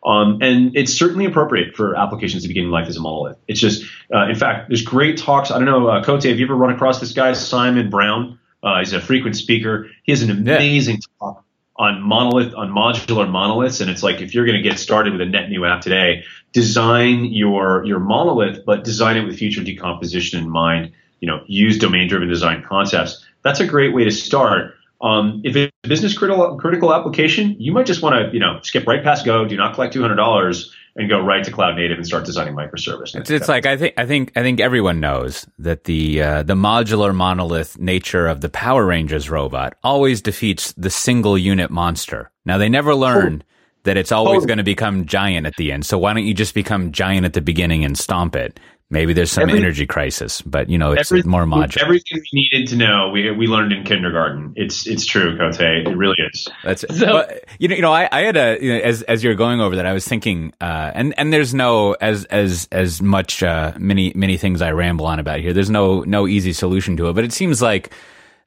Um, 0.04 0.38
and 0.40 0.76
it's 0.76 0.92
certainly 0.92 1.26
appropriate 1.26 1.76
for 1.76 1.94
applications 1.94 2.42
to 2.42 2.48
begin 2.48 2.70
life 2.70 2.88
as 2.88 2.96
a 2.96 3.00
monolith. 3.00 3.36
It's 3.46 3.60
just, 3.60 3.84
uh, 4.12 4.28
in 4.28 4.34
fact, 4.34 4.68
there's 4.68 4.82
great 4.82 5.18
talks. 5.18 5.50
I 5.50 5.58
don't 5.58 5.66
know, 5.66 5.88
uh, 5.88 6.02
Cote, 6.02 6.24
have 6.24 6.38
you 6.38 6.46
ever 6.46 6.56
run 6.56 6.74
across 6.74 7.00
this 7.00 7.12
guy, 7.12 7.32
Simon 7.34 7.90
Brown? 7.90 8.38
Uh, 8.62 8.78
he's 8.78 8.92
a 8.92 9.00
frequent 9.00 9.36
speaker. 9.36 9.88
He 10.02 10.12
has 10.12 10.22
an 10.22 10.30
amazing 10.30 10.96
yeah. 10.96 11.18
talk 11.20 11.44
on 11.76 12.02
monolith, 12.02 12.54
on 12.54 12.70
modular 12.70 13.30
monoliths. 13.30 13.80
And 13.80 13.90
it's 13.90 14.02
like, 14.02 14.20
if 14.20 14.34
you're 14.34 14.44
going 14.44 14.60
to 14.60 14.68
get 14.68 14.78
started 14.78 15.12
with 15.12 15.20
a 15.22 15.26
net 15.26 15.50
new 15.50 15.64
app 15.64 15.82
today, 15.82 16.24
design 16.52 17.26
your, 17.26 17.84
your 17.84 18.00
monolith, 18.00 18.64
but 18.64 18.84
design 18.84 19.16
it 19.16 19.24
with 19.24 19.38
future 19.38 19.62
decomposition 19.62 20.42
in 20.42 20.50
mind. 20.50 20.92
You 21.20 21.28
know, 21.28 21.42
use 21.46 21.78
domain 21.78 22.08
driven 22.08 22.28
design 22.28 22.64
concepts. 22.66 23.24
That's 23.42 23.60
a 23.60 23.66
great 23.66 23.94
way 23.94 24.04
to 24.04 24.10
start. 24.10 24.74
Um, 25.02 25.40
if 25.44 25.56
it's 25.56 25.72
a 25.84 25.88
business 25.88 26.16
critical 26.16 26.56
critical 26.58 26.94
application, 26.94 27.56
you 27.58 27.72
might 27.72 27.86
just 27.86 28.02
want 28.02 28.14
to 28.14 28.32
you 28.32 28.40
know 28.40 28.60
skip 28.62 28.86
right 28.86 29.02
past 29.02 29.24
Go, 29.24 29.46
do 29.46 29.56
not 29.56 29.74
collect 29.74 29.92
two 29.92 30.02
hundred 30.02 30.16
dollars, 30.16 30.74
and 30.96 31.08
go 31.08 31.20
right 31.20 31.42
to 31.44 31.50
cloud 31.50 31.76
native 31.76 31.96
and 31.96 32.06
start 32.06 32.24
designing 32.24 32.54
microservice. 32.54 33.14
It's, 33.14 33.30
it's 33.30 33.48
like 33.48 33.66
I 33.66 33.76
think 33.76 33.94
I 33.96 34.06
think 34.06 34.32
I 34.36 34.42
think 34.42 34.60
everyone 34.60 35.00
knows 35.00 35.46
that 35.58 35.84
the 35.84 36.22
uh, 36.22 36.42
the 36.42 36.54
modular 36.54 37.14
monolith 37.14 37.78
nature 37.78 38.26
of 38.26 38.40
the 38.40 38.50
Power 38.50 38.84
Rangers 38.84 39.30
robot 39.30 39.76
always 39.82 40.20
defeats 40.20 40.72
the 40.72 40.90
single 40.90 41.38
unit 41.38 41.70
monster. 41.70 42.30
Now 42.44 42.58
they 42.58 42.68
never 42.68 42.94
learn. 42.94 43.42
Oh. 43.42 43.46
That 43.84 43.96
it's 43.96 44.12
always 44.12 44.42
oh. 44.42 44.46
going 44.46 44.58
to 44.58 44.62
become 44.62 45.06
giant 45.06 45.46
at 45.46 45.56
the 45.56 45.72
end. 45.72 45.86
So 45.86 45.96
why 45.96 46.12
don't 46.12 46.26
you 46.26 46.34
just 46.34 46.52
become 46.52 46.92
giant 46.92 47.24
at 47.24 47.32
the 47.32 47.40
beginning 47.40 47.82
and 47.82 47.96
stomp 47.96 48.36
it? 48.36 48.60
Maybe 48.92 49.12
there's 49.12 49.30
some 49.30 49.48
Every, 49.48 49.60
energy 49.60 49.86
crisis, 49.86 50.42
but 50.42 50.68
you 50.68 50.76
know 50.76 50.90
it's 50.90 51.12
more 51.24 51.44
modular. 51.44 51.80
Everything 51.80 52.20
we 52.32 52.48
needed 52.50 52.66
to 52.70 52.76
know, 52.76 53.08
we 53.10 53.30
we 53.30 53.46
learned 53.46 53.72
in 53.72 53.84
kindergarten. 53.84 54.52
It's 54.56 54.84
it's 54.84 55.06
true, 55.06 55.38
Cote. 55.38 55.60
It 55.60 55.96
really 55.96 56.16
is. 56.32 56.48
That's 56.64 56.80
so, 56.80 57.06
but, 57.06 57.44
you 57.60 57.68
know 57.68 57.76
you 57.76 57.82
know 57.82 57.92
I, 57.92 58.08
I 58.10 58.22
had 58.22 58.36
a 58.36 58.58
you 58.60 58.74
know, 58.74 58.80
as 58.80 59.02
as 59.02 59.22
you're 59.22 59.36
going 59.36 59.60
over 59.60 59.76
that 59.76 59.86
I 59.86 59.92
was 59.92 60.08
thinking 60.08 60.52
uh, 60.60 60.90
and 60.92 61.14
and 61.16 61.32
there's 61.32 61.54
no 61.54 61.92
as 62.00 62.24
as 62.24 62.66
as 62.72 63.00
much 63.00 63.44
uh, 63.44 63.74
many 63.78 64.12
many 64.16 64.36
things 64.36 64.60
I 64.60 64.72
ramble 64.72 65.06
on 65.06 65.20
about 65.20 65.38
here. 65.38 65.52
There's 65.52 65.70
no 65.70 66.00
no 66.00 66.26
easy 66.26 66.52
solution 66.52 66.96
to 66.96 67.10
it, 67.10 67.12
but 67.12 67.22
it 67.22 67.32
seems 67.32 67.62
like 67.62 67.92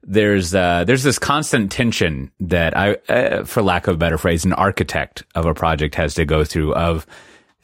there's 0.02 0.54
uh, 0.54 0.84
there's 0.84 1.02
this 1.02 1.18
constant 1.18 1.72
tension 1.72 2.30
that 2.40 2.76
I, 2.76 2.96
uh, 3.08 3.44
for 3.44 3.62
lack 3.62 3.86
of 3.86 3.94
a 3.94 3.98
better 3.98 4.18
phrase, 4.18 4.44
an 4.44 4.52
architect 4.52 5.24
of 5.34 5.46
a 5.46 5.54
project 5.54 5.94
has 5.94 6.14
to 6.14 6.24
go 6.24 6.44
through 6.44 6.74
of 6.74 7.06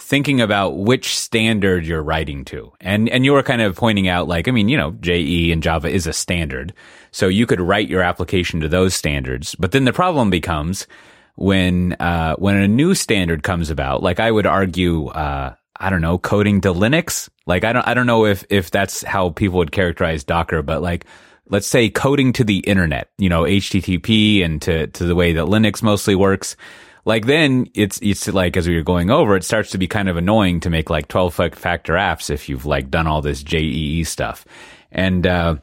thinking 0.00 0.40
about 0.40 0.78
which 0.78 1.16
standard 1.16 1.86
you're 1.86 2.02
writing 2.02 2.44
to. 2.46 2.72
And 2.80 3.08
and 3.08 3.24
you 3.24 3.32
were 3.32 3.42
kind 3.42 3.62
of 3.62 3.76
pointing 3.76 4.08
out 4.08 4.26
like 4.26 4.48
I 4.48 4.50
mean, 4.50 4.68
you 4.68 4.76
know, 4.76 4.92
JE 4.92 5.52
and 5.52 5.62
Java 5.62 5.88
is 5.88 6.06
a 6.06 6.12
standard. 6.12 6.72
So 7.12 7.28
you 7.28 7.46
could 7.46 7.60
write 7.60 7.88
your 7.88 8.02
application 8.02 8.60
to 8.60 8.68
those 8.68 8.94
standards. 8.94 9.54
But 9.54 9.72
then 9.72 9.84
the 9.84 9.92
problem 9.92 10.30
becomes 10.30 10.86
when 11.36 11.94
uh, 12.00 12.34
when 12.36 12.56
a 12.56 12.68
new 12.68 12.94
standard 12.94 13.42
comes 13.42 13.70
about, 13.70 14.02
like 14.02 14.20
I 14.20 14.30
would 14.30 14.46
argue 14.46 15.08
uh, 15.08 15.54
I 15.78 15.90
don't 15.90 16.02
know, 16.02 16.18
coding 16.18 16.60
to 16.62 16.72
Linux. 16.72 17.28
Like 17.46 17.64
I 17.64 17.72
don't 17.72 17.86
I 17.86 17.94
don't 17.94 18.06
know 18.06 18.26
if 18.26 18.44
if 18.50 18.70
that's 18.70 19.02
how 19.02 19.30
people 19.30 19.58
would 19.58 19.72
characterize 19.72 20.24
Docker, 20.24 20.62
but 20.62 20.82
like 20.82 21.06
let's 21.48 21.66
say 21.66 21.88
coding 21.88 22.32
to 22.34 22.44
the 22.44 22.58
internet, 22.60 23.10
you 23.18 23.28
know, 23.28 23.42
HTTP 23.42 24.44
and 24.44 24.60
to 24.62 24.86
to 24.88 25.04
the 25.04 25.14
way 25.14 25.34
that 25.34 25.46
Linux 25.46 25.82
mostly 25.82 26.14
works 26.14 26.56
like 27.10 27.26
then 27.26 27.68
it's 27.74 27.98
it's 28.02 28.28
like 28.28 28.56
as 28.56 28.68
we 28.68 28.76
were 28.76 28.84
going 28.84 29.10
over, 29.10 29.34
it 29.34 29.42
starts 29.42 29.72
to 29.72 29.78
be 29.78 29.88
kind 29.88 30.08
of 30.08 30.16
annoying 30.16 30.60
to 30.60 30.70
make 30.70 30.90
like 30.90 31.08
12 31.08 31.34
factor 31.34 31.94
apps 31.94 32.30
if 32.30 32.48
you've 32.48 32.66
like 32.66 32.88
done 32.88 33.08
all 33.08 33.20
this 33.20 33.42
JEE 33.42 34.04
stuff. 34.04 34.46
And 34.92 35.26
uh, 35.26 35.56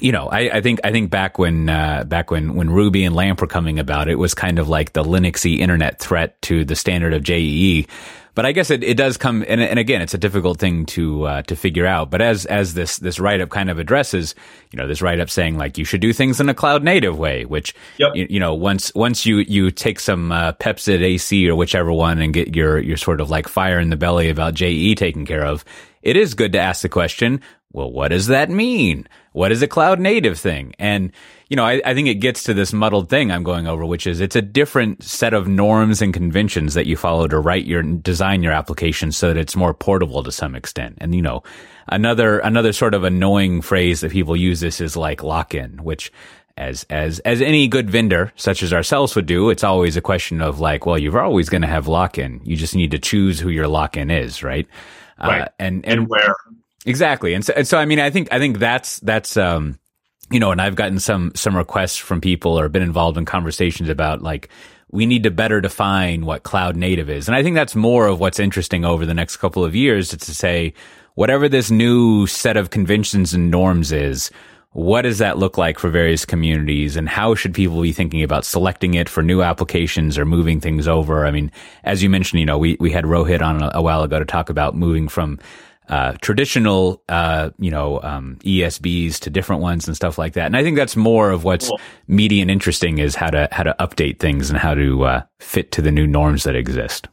you 0.00 0.12
know, 0.12 0.28
I, 0.28 0.56
I, 0.56 0.60
think 0.62 0.80
I 0.82 0.90
think 0.90 1.10
back 1.10 1.38
when 1.38 1.68
uh, 1.68 2.04
back 2.04 2.30
when 2.30 2.54
when 2.54 2.70
Ruby 2.70 3.04
and 3.04 3.14
LAMP 3.14 3.42
were 3.42 3.46
coming 3.46 3.78
about, 3.78 4.08
it 4.08 4.14
was 4.14 4.32
kind 4.32 4.58
of 4.58 4.66
like 4.66 4.94
the 4.94 5.04
Linuxy 5.04 5.58
internet 5.58 5.98
threat 5.98 6.40
to 6.42 6.64
the 6.64 6.74
standard 6.74 7.12
of 7.12 7.22
JEE. 7.22 7.86
But 8.34 8.46
I 8.46 8.52
guess 8.52 8.70
it, 8.70 8.82
it 8.82 8.96
does 8.96 9.18
come, 9.18 9.44
and, 9.46 9.60
and 9.60 9.78
again, 9.78 10.00
it's 10.00 10.14
a 10.14 10.18
difficult 10.18 10.58
thing 10.58 10.86
to 10.86 11.24
uh, 11.24 11.42
to 11.42 11.56
figure 11.56 11.84
out. 11.84 12.10
But 12.10 12.22
as 12.22 12.46
as 12.46 12.72
this 12.72 12.96
this 12.98 13.20
write 13.20 13.42
up 13.42 13.50
kind 13.50 13.68
of 13.68 13.78
addresses, 13.78 14.34
you 14.70 14.78
know, 14.78 14.86
this 14.86 15.02
write 15.02 15.20
up 15.20 15.28
saying 15.28 15.58
like 15.58 15.76
you 15.76 15.84
should 15.84 16.00
do 16.00 16.14
things 16.14 16.40
in 16.40 16.48
a 16.48 16.54
cloud 16.54 16.82
native 16.82 17.18
way, 17.18 17.44
which 17.44 17.74
yep. 17.98 18.12
you, 18.14 18.26
you, 18.30 18.40
know 18.40 18.54
once 18.54 18.94
once 18.94 19.26
you 19.26 19.38
you 19.38 19.70
take 19.70 20.00
some 20.00 20.32
uh, 20.32 20.52
Pepcid 20.52 21.02
AC 21.02 21.46
or 21.46 21.54
whichever 21.54 21.92
one 21.92 22.20
and 22.20 22.32
get 22.32 22.56
your 22.56 22.78
your 22.78 22.96
sort 22.96 23.20
of 23.20 23.28
like 23.28 23.48
fire 23.48 23.78
in 23.78 23.90
the 23.90 23.96
belly 23.96 24.30
about 24.30 24.54
JE 24.54 24.94
taken 24.94 25.26
care 25.26 25.44
of, 25.44 25.62
it 26.00 26.16
is 26.16 26.32
good 26.32 26.52
to 26.52 26.58
ask 26.58 26.80
the 26.80 26.88
question, 26.88 27.40
well, 27.72 27.90
what 27.90 28.08
does 28.08 28.26
that 28.28 28.50
mean? 28.50 29.08
What 29.32 29.52
is 29.52 29.62
a 29.62 29.68
cloud 29.68 29.98
native 29.98 30.38
thing? 30.38 30.74
And 30.78 31.12
you 31.52 31.56
know, 31.56 31.66
I, 31.66 31.82
I, 31.84 31.92
think 31.92 32.08
it 32.08 32.14
gets 32.14 32.44
to 32.44 32.54
this 32.54 32.72
muddled 32.72 33.10
thing 33.10 33.30
I'm 33.30 33.42
going 33.42 33.66
over, 33.66 33.84
which 33.84 34.06
is 34.06 34.22
it's 34.22 34.36
a 34.36 34.40
different 34.40 35.02
set 35.02 35.34
of 35.34 35.46
norms 35.46 36.00
and 36.00 36.14
conventions 36.14 36.72
that 36.72 36.86
you 36.86 36.96
follow 36.96 37.28
to 37.28 37.38
write 37.38 37.66
your 37.66 37.82
design 37.82 38.42
your 38.42 38.54
application 38.54 39.12
so 39.12 39.28
that 39.28 39.36
it's 39.36 39.54
more 39.54 39.74
portable 39.74 40.22
to 40.22 40.32
some 40.32 40.54
extent. 40.54 40.96
And 40.96 41.14
you 41.14 41.20
know, 41.20 41.42
another 41.88 42.38
another 42.38 42.72
sort 42.72 42.94
of 42.94 43.04
annoying 43.04 43.60
phrase 43.60 44.00
that 44.00 44.12
people 44.12 44.34
use 44.34 44.60
this 44.60 44.80
is 44.80 44.96
like 44.96 45.22
lock 45.22 45.54
in, 45.54 45.84
which 45.84 46.10
as 46.56 46.86
as 46.88 47.18
as 47.18 47.42
any 47.42 47.68
good 47.68 47.90
vendor 47.90 48.32
such 48.34 48.62
as 48.62 48.72
ourselves 48.72 49.14
would 49.14 49.26
do, 49.26 49.50
it's 49.50 49.62
always 49.62 49.94
a 49.94 50.00
question 50.00 50.40
of 50.40 50.58
like, 50.58 50.86
well, 50.86 50.96
you're 50.96 51.20
always 51.20 51.50
going 51.50 51.60
to 51.60 51.68
have 51.68 51.86
lock 51.86 52.16
in. 52.16 52.40
You 52.44 52.56
just 52.56 52.74
need 52.74 52.92
to 52.92 52.98
choose 52.98 53.38
who 53.38 53.50
your 53.50 53.68
lock 53.68 53.98
in 53.98 54.10
is, 54.10 54.42
right? 54.42 54.66
Right. 55.22 55.42
Uh, 55.42 55.48
and, 55.58 55.84
and 55.84 55.98
and 55.98 56.08
where 56.08 56.34
exactly. 56.86 57.34
And 57.34 57.44
so 57.44 57.52
and 57.54 57.68
so, 57.68 57.76
I 57.76 57.84
mean, 57.84 58.00
I 58.00 58.08
think 58.08 58.28
I 58.32 58.38
think 58.38 58.58
that's 58.58 59.00
that's 59.00 59.36
um 59.36 59.78
you 60.32 60.40
know, 60.40 60.50
and 60.50 60.60
I've 60.60 60.74
gotten 60.74 60.98
some 60.98 61.32
some 61.34 61.56
requests 61.56 61.96
from 61.96 62.20
people 62.20 62.58
or 62.58 62.68
been 62.68 62.82
involved 62.82 63.18
in 63.18 63.24
conversations 63.24 63.88
about 63.88 64.22
like 64.22 64.48
we 64.90 65.06
need 65.06 65.22
to 65.22 65.30
better 65.30 65.60
define 65.60 66.26
what 66.26 66.42
cloud 66.42 66.76
native 66.76 67.08
is. 67.08 67.26
And 67.26 67.34
I 67.34 67.42
think 67.42 67.54
that's 67.54 67.74
more 67.74 68.06
of 68.06 68.20
what's 68.20 68.38
interesting 68.38 68.84
over 68.84 69.06
the 69.06 69.14
next 69.14 69.38
couple 69.38 69.64
of 69.64 69.74
years 69.74 70.12
is 70.12 70.26
to 70.26 70.34
say, 70.34 70.74
whatever 71.14 71.48
this 71.48 71.70
new 71.70 72.26
set 72.26 72.58
of 72.58 72.70
conventions 72.70 73.32
and 73.32 73.50
norms 73.50 73.90
is, 73.90 74.30
what 74.72 75.02
does 75.02 75.18
that 75.18 75.38
look 75.38 75.58
like 75.58 75.78
for 75.78 75.88
various 75.88 76.24
communities 76.24 76.96
and 76.96 77.08
how 77.08 77.34
should 77.34 77.54
people 77.54 77.80
be 77.80 77.92
thinking 77.92 78.22
about 78.22 78.44
selecting 78.44 78.94
it 78.94 79.08
for 79.08 79.22
new 79.22 79.42
applications 79.42 80.18
or 80.18 80.24
moving 80.24 80.60
things 80.60 80.86
over? 80.86 81.26
I 81.26 81.30
mean, 81.30 81.50
as 81.84 82.02
you 82.02 82.08
mentioned, 82.08 82.40
you 82.40 82.46
know, 82.46 82.58
we, 82.58 82.76
we 82.78 82.90
had 82.90 83.04
Rohit 83.04 83.42
on 83.42 83.62
a, 83.62 83.70
a 83.74 83.82
while 83.82 84.02
ago 84.02 84.18
to 84.18 84.24
talk 84.24 84.50
about 84.50 84.74
moving 84.74 85.08
from 85.08 85.38
uh, 85.92 86.12
traditional, 86.22 87.02
uh, 87.10 87.50
you 87.58 87.70
know, 87.70 88.00
um, 88.02 88.38
ESBs 88.44 89.18
to 89.18 89.28
different 89.28 89.60
ones 89.60 89.86
and 89.86 89.94
stuff 89.94 90.16
like 90.16 90.32
that. 90.32 90.46
And 90.46 90.56
I 90.56 90.62
think 90.62 90.74
that's 90.74 90.96
more 90.96 91.30
of 91.30 91.44
what's 91.44 91.68
cool. 91.68 91.78
meaty 92.08 92.40
and 92.40 92.50
interesting 92.50 92.96
is 92.96 93.14
how 93.14 93.28
to 93.28 93.46
how 93.52 93.62
to 93.62 93.76
update 93.78 94.18
things 94.18 94.48
and 94.48 94.58
how 94.58 94.72
to 94.72 95.04
uh, 95.04 95.22
fit 95.38 95.70
to 95.72 95.82
the 95.82 95.92
new 95.92 96.06
norms 96.06 96.44
that 96.44 96.56
exist. 96.56 97.08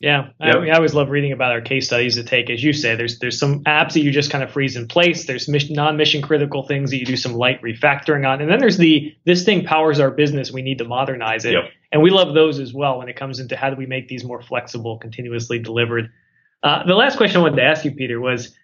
Yeah, 0.00 0.30
yep. 0.40 0.56
I, 0.56 0.70
I, 0.70 0.74
always 0.74 0.92
love 0.92 1.08
reading 1.10 1.30
about 1.30 1.52
our 1.52 1.60
case 1.60 1.86
studies 1.86 2.16
to 2.16 2.24
take, 2.24 2.50
as 2.50 2.64
you 2.64 2.72
say, 2.72 2.96
there's 2.96 3.20
there's 3.20 3.38
some 3.38 3.62
apps 3.62 3.92
that 3.92 4.00
you 4.00 4.10
just 4.10 4.32
kind 4.32 4.42
of 4.42 4.50
freeze 4.50 4.74
in 4.74 4.88
place. 4.88 5.26
There's 5.26 5.46
mission, 5.46 5.76
non-mission 5.76 6.20
critical 6.20 6.64
things 6.64 6.90
that 6.90 6.96
you 6.96 7.06
do 7.06 7.16
some 7.16 7.34
light 7.34 7.62
refactoring 7.62 8.26
on, 8.28 8.40
and 8.40 8.50
then 8.50 8.58
there's 8.58 8.78
the 8.78 9.14
this 9.24 9.44
thing 9.44 9.64
powers 9.64 10.00
our 10.00 10.10
business. 10.10 10.50
We 10.50 10.62
need 10.62 10.78
to 10.78 10.84
modernize 10.84 11.44
it, 11.44 11.52
yep. 11.52 11.70
and 11.92 12.02
we 12.02 12.10
love 12.10 12.34
those 12.34 12.58
as 12.58 12.74
well 12.74 12.98
when 12.98 13.08
it 13.08 13.14
comes 13.14 13.38
into 13.38 13.56
how 13.56 13.70
do 13.70 13.76
we 13.76 13.86
make 13.86 14.08
these 14.08 14.24
more 14.24 14.42
flexible, 14.42 14.98
continuously 14.98 15.60
delivered. 15.60 16.10
Uh, 16.62 16.84
the 16.86 16.94
last 16.94 17.16
question 17.16 17.38
I 17.38 17.42
wanted 17.42 17.56
to 17.56 17.64
ask 17.64 17.84
you, 17.84 17.92
Pieter, 17.92 18.20
was, 18.20 18.54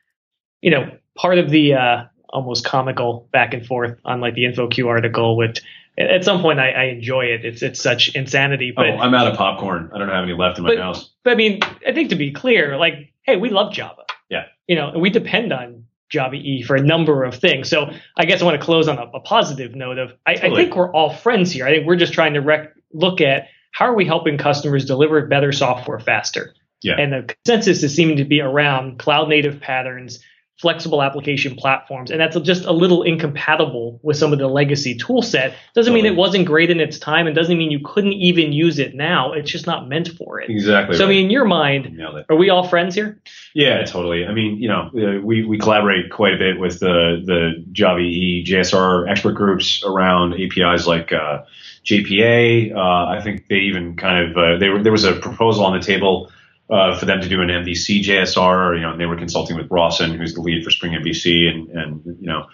you 0.61 0.71
know, 0.71 0.91
part 1.17 1.39
of 1.39 1.51
the 1.51 1.75
uh, 1.75 2.05
almost 2.29 2.65
comical 2.65 3.29
back 3.33 3.55
and 3.55 3.67
forth 3.67 3.99
on 4.05 4.21
like 4.21 4.35
the 4.35 4.45
InfoQ 4.45 4.87
article, 4.87 5.37
which 5.37 5.63
at 5.99 6.25
some 6.25 6.43
point 6.43 6.61
I, 6.61 6.71
I, 6.71 6.83
enjoy 6.85 7.25
it. 7.27 7.45
It's 7.45 7.63
it's 7.63 7.81
such 7.81 8.15
insanity. 8.15 8.73
But 8.75 8.91
oh, 8.91 8.99
I'm 8.99 9.15
out 9.15 9.27
of 9.27 9.37
popcorn. 9.37 9.91
I 9.95 9.99
don't 9.99 10.09
have 10.09 10.25
any 10.25 10.35
left 10.35 10.59
in 10.59 10.65
my 10.65 10.71
but, 10.71 10.79
house. 10.79 11.11
But 11.25 11.33
I 11.33 11.37
mean, 11.37 11.61
I 11.87 11.93
think 11.93 12.11
to 12.11 12.17
be 12.17 12.33
clear, 12.33 12.77
like, 12.77 13.13
hey, 13.23 13.37
we 13.37 13.49
love 13.49 13.73
Java. 13.73 14.03
Yeah. 14.29 14.45
You 14.67 14.77
know, 14.77 14.91
and 14.91 15.01
we 15.01 15.11
depend 15.11 15.53
on 15.53 15.85
Java 16.11 16.37
E 16.37 16.63
for 16.63 16.77
a 16.77 16.83
number 16.83 17.25
of 17.25 17.35
things. 17.35 17.69
So 17.69 17.91
I 18.17 18.27
guess 18.27 18.43
I 18.43 18.45
want 18.45 18.61
to 18.61 18.65
close 18.65 18.89
on 18.89 18.99
a, 18.99 19.05
a 19.15 19.21
positive 19.21 19.75
note 19.75 19.99
of 19.99 20.13
I, 20.27 20.35
totally. 20.35 20.53
I, 20.53 20.65
think 20.65 20.77
we're 20.77 20.93
all 20.93 21.15
friends 21.15 21.51
here. 21.51 21.67
I 21.67 21.71
think 21.71 21.87
we're 21.87 21.97
just 21.97 22.13
trying 22.13 22.35
to 22.35 22.41
rec- 22.41 22.75
look 22.93 23.21
at 23.21 23.49
how 23.73 23.87
are 23.87 23.95
we 23.95 24.05
helping 24.05 24.39
customers 24.39 24.85
deliver 24.85 25.27
better 25.27 25.53
software 25.53 25.99
faster. 25.99 26.55
Yeah. 26.83 26.95
And 26.99 27.13
the 27.13 27.35
consensus 27.35 27.83
is 27.83 27.95
seeming 27.95 28.17
to 28.17 28.25
be 28.25 28.41
around 28.41 28.99
cloud 28.99 29.29
native 29.29 29.61
patterns, 29.61 30.23
flexible 30.59 31.03
application 31.03 31.55
platforms, 31.55 32.11
and 32.11 32.19
that's 32.19 32.39
just 32.41 32.65
a 32.65 32.73
little 32.73 33.03
incompatible 33.03 34.01
with 34.03 34.17
some 34.17 34.33
of 34.33 34.39
the 34.39 34.49
legacy 34.49 34.95
tool 34.95 35.21
set. 35.21 35.55
Doesn't 35.75 35.93
mean 35.93 36.07
it 36.07 36.17
wasn't 36.17 36.47
great 36.47 36.71
in 36.71 36.81
its 36.81 36.99
time, 36.99 37.27
and 37.27 37.37
doesn't 37.37 37.57
mean 37.57 37.71
you 37.71 37.81
couldn't 37.85 38.15
even 38.15 38.53
use 38.53 38.79
it 38.79 38.95
now. 38.95 39.33
It's 39.33 39.51
just 39.51 39.67
not 39.67 39.89
meant 39.89 40.09
for 40.09 40.41
it. 40.41 40.49
Exactly. 40.49 40.97
So 40.97 41.05
right. 41.05 41.11
I 41.11 41.15
mean, 41.15 41.25
in 41.27 41.31
your 41.31 41.45
mind, 41.45 42.01
are 42.29 42.37
we 42.37 42.51
all 42.51 42.67
friends 42.69 42.95
here? 42.95 43.21
Yeah, 43.55 43.85
totally. 43.85 44.27
I 44.27 44.33
mean, 44.33 44.59
you 44.59 44.69
know, 44.69 44.91
uh, 44.95 45.21
we 45.21 45.45
we 45.45 45.59
collaborate 45.59 46.11
quite 46.11 46.35
a 46.35 46.39
bit 46.39 46.59
with 46.59 46.81
the 46.81 47.23
the 47.25 47.65
Java 47.73 48.01
EE 48.01 48.45
JSR 48.47 49.11
expert 49.11 49.33
groups 49.33 49.83
around 49.85 50.35
APIs 50.35 50.87
like. 50.87 51.13
Uh, 51.13 51.45
JPA. 51.87 52.75
Uh, 52.75 53.07
I 53.17 53.21
think 53.23 53.47
they 53.47 53.59
even 53.59 53.95
kind 53.97 54.29
of 54.29 54.37
uh, 54.37 54.59
they 54.59 54.69
were, 54.69 54.83
there 54.83 54.91
was 54.91 55.05
a 55.05 55.13
proposal 55.15 55.65
on 55.65 55.79
the 55.79 55.85
table 55.85 56.33
uh, 56.69 56.99
for 56.99 57.07
them 57.07 57.21
to 57.21 57.29
do 57.29 57.41
an 57.43 57.49
MVC 57.49 58.03
JSR. 58.03 58.77
You 58.77 58.83
know, 58.83 58.93
and 58.93 59.01
they 59.01 59.07
were 59.07 59.17
consulting 59.17 59.57
with 59.57 59.69
Rossen, 59.69 60.17
who's 60.17 60.35
the 60.35 60.41
lead 60.41 60.65
for 60.65 60.71
Spring 60.71 60.93
MVC, 60.93 61.49
and 61.49 61.69
and 61.71 62.03
you 62.21 62.27
know, 62.27 62.47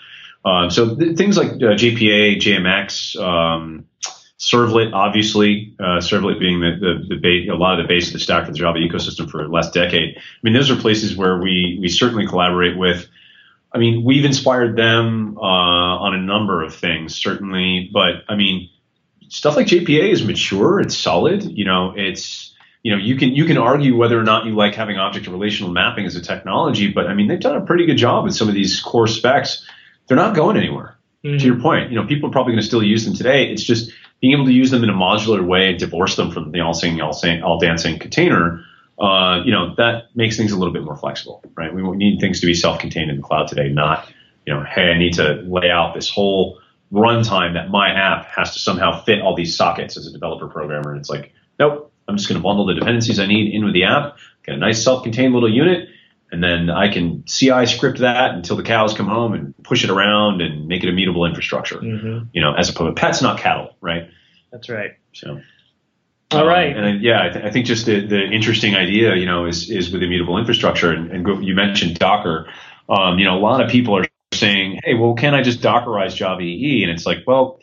um, 0.44 0.70
so 0.70 0.96
th- 0.96 1.16
things 1.16 1.36
like 1.36 1.50
uh, 1.52 1.76
JPA, 1.76 2.36
JMX, 2.36 3.20
um, 3.20 3.86
Servlet, 4.38 4.92
obviously, 4.92 5.74
uh, 5.78 5.98
Servlet 5.98 6.40
being 6.40 6.60
the 6.60 6.76
the, 6.78 7.14
the 7.14 7.20
base, 7.20 7.48
a 7.48 7.54
lot 7.54 7.78
of 7.78 7.86
the 7.86 7.88
base 7.88 8.08
of 8.08 8.14
the 8.14 8.18
stack 8.18 8.46
for 8.46 8.52
the 8.52 8.58
Java 8.58 8.78
ecosystem 8.78 9.30
for 9.30 9.42
the 9.42 9.48
last 9.48 9.72
decade. 9.72 10.16
I 10.16 10.20
mean, 10.42 10.52
those 10.52 10.70
are 10.70 10.76
places 10.76 11.16
where 11.16 11.38
we 11.38 11.78
we 11.80 11.88
certainly 11.88 12.26
collaborate 12.26 12.76
with. 12.76 13.08
I 13.74 13.78
mean, 13.78 14.04
we've 14.04 14.24
inspired 14.26 14.76
them 14.76 15.38
uh, 15.38 15.40
on 15.40 16.14
a 16.14 16.18
number 16.18 16.62
of 16.62 16.74
things, 16.74 17.14
certainly, 17.14 17.88
but 17.90 18.24
I 18.28 18.36
mean, 18.36 18.68
stuff 19.28 19.56
like 19.56 19.66
JPA 19.66 20.10
is 20.10 20.24
mature. 20.24 20.80
It's 20.80 20.96
solid. 20.96 21.44
You 21.44 21.64
know, 21.64 21.94
it's 21.96 22.51
you 22.82 22.90
know, 22.90 22.98
you 22.98 23.16
can 23.16 23.30
you 23.30 23.44
can 23.44 23.58
argue 23.58 23.96
whether 23.96 24.18
or 24.18 24.24
not 24.24 24.44
you 24.44 24.54
like 24.54 24.74
having 24.74 24.98
object 24.98 25.26
relational 25.28 25.70
mapping 25.70 26.04
as 26.04 26.16
a 26.16 26.20
technology, 26.20 26.88
but 26.88 27.06
I 27.06 27.14
mean, 27.14 27.28
they've 27.28 27.40
done 27.40 27.56
a 27.56 27.64
pretty 27.64 27.86
good 27.86 27.96
job 27.96 28.24
with 28.24 28.34
some 28.34 28.48
of 28.48 28.54
these 28.54 28.80
core 28.80 29.06
specs. 29.06 29.64
They're 30.06 30.16
not 30.16 30.34
going 30.34 30.56
anywhere. 30.56 30.96
Mm-hmm. 31.24 31.38
To 31.38 31.44
your 31.44 31.60
point, 31.60 31.90
you 31.90 31.96
know, 31.96 32.06
people 32.06 32.28
are 32.28 32.32
probably 32.32 32.52
going 32.52 32.62
to 32.62 32.66
still 32.66 32.82
use 32.82 33.04
them 33.04 33.14
today. 33.14 33.48
It's 33.52 33.62
just 33.62 33.92
being 34.20 34.34
able 34.34 34.46
to 34.46 34.52
use 34.52 34.72
them 34.72 34.82
in 34.82 34.90
a 34.90 34.94
modular 34.94 35.46
way 35.46 35.70
and 35.70 35.78
divorce 35.78 36.16
them 36.16 36.32
from 36.32 36.50
the 36.50 36.60
all 36.60 36.74
singing, 36.74 37.00
all 37.00 37.12
saying, 37.12 37.42
all 37.42 37.60
dancing 37.60 37.98
container. 38.00 38.64
Uh, 38.98 39.42
you 39.44 39.52
know, 39.52 39.74
that 39.76 40.14
makes 40.16 40.36
things 40.36 40.50
a 40.50 40.56
little 40.56 40.72
bit 40.72 40.82
more 40.82 40.96
flexible, 40.96 41.42
right? 41.56 41.72
We 41.72 41.82
need 41.96 42.20
things 42.20 42.40
to 42.40 42.46
be 42.46 42.54
self-contained 42.54 43.10
in 43.10 43.16
the 43.16 43.22
cloud 43.22 43.46
today, 43.48 43.68
not, 43.68 44.08
you 44.46 44.54
know, 44.54 44.64
hey, 44.64 44.90
I 44.90 44.98
need 44.98 45.14
to 45.14 45.42
lay 45.46 45.70
out 45.70 45.94
this 45.94 46.10
whole 46.10 46.58
runtime 46.92 47.54
that 47.54 47.70
my 47.70 47.90
app 47.90 48.26
has 48.26 48.52
to 48.52 48.58
somehow 48.58 49.02
fit 49.02 49.20
all 49.20 49.34
these 49.34 49.56
sockets 49.56 49.96
as 49.96 50.06
a 50.06 50.12
developer 50.12 50.48
programmer. 50.48 50.90
And 50.90 51.00
it's 51.00 51.08
like, 51.08 51.32
nope, 51.58 51.91
I'm 52.08 52.16
just 52.16 52.28
going 52.28 52.40
to 52.40 52.42
bundle 52.42 52.66
the 52.66 52.74
dependencies 52.74 53.18
I 53.18 53.26
need 53.26 53.54
in 53.54 53.64
with 53.64 53.74
the 53.74 53.84
app, 53.84 54.16
get 54.44 54.54
a 54.54 54.58
nice 54.58 54.82
self-contained 54.82 55.32
little 55.32 55.52
unit, 55.52 55.88
and 56.30 56.42
then 56.42 56.70
I 56.70 56.92
can 56.92 57.24
CI 57.24 57.66
script 57.66 57.98
that 57.98 58.34
until 58.34 58.56
the 58.56 58.62
cows 58.62 58.94
come 58.94 59.06
home 59.06 59.34
and 59.34 59.54
push 59.62 59.84
it 59.84 59.90
around 59.90 60.40
and 60.40 60.66
make 60.66 60.82
it 60.82 60.88
immutable 60.88 61.26
infrastructure. 61.26 61.76
Mm-hmm. 61.76 62.26
You 62.32 62.40
know, 62.40 62.54
as 62.54 62.70
opposed 62.70 62.96
to 62.96 63.00
pets, 63.00 63.20
not 63.20 63.38
cattle, 63.38 63.76
right? 63.80 64.08
That's 64.50 64.68
right. 64.68 64.92
So. 65.12 65.40
All 66.30 66.46
right. 66.46 66.72
Um, 66.72 66.78
and 66.78 66.86
I, 66.86 66.90
yeah, 67.02 67.22
I, 67.22 67.28
th- 67.28 67.44
I, 67.44 67.50
think 67.50 67.66
just 67.66 67.84
the, 67.84 68.06
the 68.06 68.22
interesting 68.22 68.74
idea, 68.74 69.14
you 69.14 69.26
know, 69.26 69.44
is 69.44 69.70
is 69.70 69.92
with 69.92 70.02
immutable 70.02 70.38
infrastructure. 70.38 70.90
And, 70.90 71.10
and 71.10 71.24
go, 71.24 71.38
you 71.38 71.54
mentioned 71.54 71.98
Docker. 71.98 72.48
Um, 72.88 73.18
you 73.18 73.26
know, 73.26 73.36
a 73.36 73.40
lot 73.40 73.60
of 73.62 73.70
people 73.70 73.98
are 73.98 74.06
saying, 74.32 74.80
"Hey, 74.82 74.94
well, 74.94 75.14
can 75.14 75.34
I 75.34 75.42
just 75.42 75.60
Dockerize 75.60 76.14
Java 76.14 76.40
EE?" 76.40 76.82
And 76.82 76.90
it's 76.90 77.04
like, 77.04 77.18
well, 77.26 77.60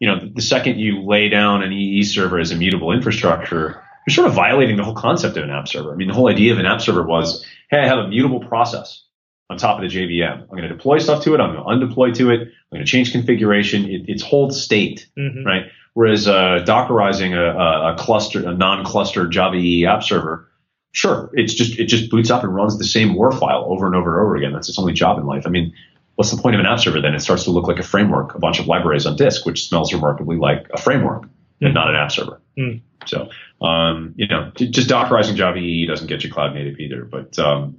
you 0.00 0.08
know, 0.08 0.18
the 0.34 0.42
second 0.42 0.80
you 0.80 1.02
lay 1.02 1.28
down 1.28 1.62
an 1.62 1.72
EE 1.72 2.02
server 2.02 2.40
as 2.40 2.50
immutable 2.50 2.90
infrastructure, 2.90 3.82
you're 4.06 4.14
sort 4.14 4.26
of 4.26 4.34
violating 4.34 4.76
the 4.76 4.82
whole 4.82 4.94
concept 4.94 5.36
of 5.36 5.44
an 5.44 5.50
app 5.50 5.68
server. 5.68 5.92
I 5.92 5.96
mean, 5.96 6.08
the 6.08 6.14
whole 6.14 6.28
idea 6.28 6.52
of 6.52 6.58
an 6.58 6.66
app 6.66 6.80
server 6.80 7.02
was, 7.02 7.44
hey, 7.70 7.78
I 7.78 7.86
have 7.86 7.98
a 7.98 8.08
mutable 8.08 8.40
process 8.40 9.04
on 9.50 9.58
top 9.58 9.80
of 9.80 9.88
the 9.88 9.94
JVM. 9.94 10.42
I'm 10.42 10.48
going 10.48 10.62
to 10.62 10.68
deploy 10.68 10.98
stuff 10.98 11.22
to 11.24 11.34
it. 11.34 11.40
I'm 11.40 11.54
going 11.54 11.62
to 11.62 11.86
undeploy 11.86 12.12
to 12.14 12.30
it. 12.30 12.40
I'm 12.40 12.76
going 12.76 12.84
to 12.84 12.90
change 12.90 13.12
configuration. 13.12 13.84
It, 13.84 14.02
it's 14.08 14.22
hold 14.22 14.54
state, 14.54 15.06
mm-hmm. 15.18 15.44
right? 15.44 15.64
Whereas 15.92 16.26
uh, 16.26 16.64
Dockerizing 16.66 17.34
a, 17.34 17.92
a, 17.92 17.96
cluster, 17.98 18.48
a 18.48 18.54
non-clustered 18.54 19.30
Java 19.30 19.56
EE 19.56 19.86
app 19.86 20.02
server, 20.02 20.48
sure, 20.92 21.30
it's 21.34 21.52
just 21.52 21.78
it 21.78 21.86
just 21.86 22.10
boots 22.10 22.30
up 22.30 22.42
and 22.42 22.54
runs 22.54 22.78
the 22.78 22.84
same 22.84 23.14
WAR 23.14 23.32
file 23.32 23.66
over 23.68 23.86
and 23.86 23.94
over 23.94 24.18
and 24.18 24.26
over 24.26 24.36
again. 24.36 24.52
That's 24.52 24.68
its 24.68 24.78
only 24.78 24.92
job 24.92 25.18
in 25.18 25.26
life. 25.26 25.46
I 25.46 25.50
mean, 25.50 25.74
what's 26.20 26.30
the 26.30 26.36
point 26.36 26.54
of 26.54 26.60
an 26.60 26.66
app 26.66 26.78
server 26.78 27.00
then? 27.00 27.14
It 27.14 27.20
starts 27.20 27.44
to 27.44 27.50
look 27.50 27.66
like 27.66 27.78
a 27.78 27.82
framework, 27.82 28.34
a 28.34 28.38
bunch 28.38 28.60
of 28.60 28.66
libraries 28.66 29.06
on 29.06 29.16
disk, 29.16 29.46
which 29.46 29.66
smells 29.66 29.90
remarkably 29.90 30.36
like 30.36 30.66
a 30.70 30.78
framework 30.78 31.22
mm-hmm. 31.22 31.64
and 31.64 31.72
not 31.72 31.88
an 31.88 31.96
app 31.96 32.12
server. 32.12 32.42
Mm. 32.58 32.82
So, 33.06 33.30
um, 33.62 34.12
you 34.16 34.28
know, 34.28 34.52
just 34.54 34.90
Dockerizing 34.90 35.36
Java 35.36 35.56
EE 35.56 35.86
doesn't 35.86 36.08
get 36.08 36.22
you 36.22 36.30
cloud 36.30 36.52
native 36.52 36.78
either. 36.78 37.06
But, 37.06 37.38
um, 37.38 37.78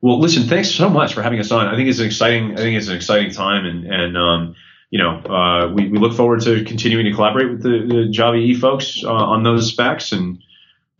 well, 0.00 0.18
listen, 0.18 0.44
thanks 0.44 0.70
so 0.70 0.88
much 0.88 1.12
for 1.12 1.20
having 1.20 1.38
us 1.38 1.50
on. 1.50 1.66
I 1.66 1.76
think 1.76 1.90
it's 1.90 1.98
an 1.98 2.06
exciting, 2.06 2.52
I 2.52 2.62
think 2.62 2.78
it's 2.78 2.88
an 2.88 2.96
exciting 2.96 3.30
time 3.30 3.66
and, 3.66 3.84
and, 3.84 4.16
um, 4.16 4.54
you 4.88 4.98
know, 4.98 5.10
uh, 5.10 5.70
we, 5.74 5.90
we 5.90 5.98
look 5.98 6.14
forward 6.14 6.40
to 6.44 6.64
continuing 6.64 7.04
to 7.04 7.12
collaborate 7.12 7.50
with 7.50 7.62
the, 7.62 7.86
the 7.86 8.08
Java 8.10 8.38
EE 8.38 8.54
folks 8.54 9.04
uh, 9.04 9.12
on 9.12 9.42
those 9.42 9.68
specs 9.68 10.12
and, 10.12 10.42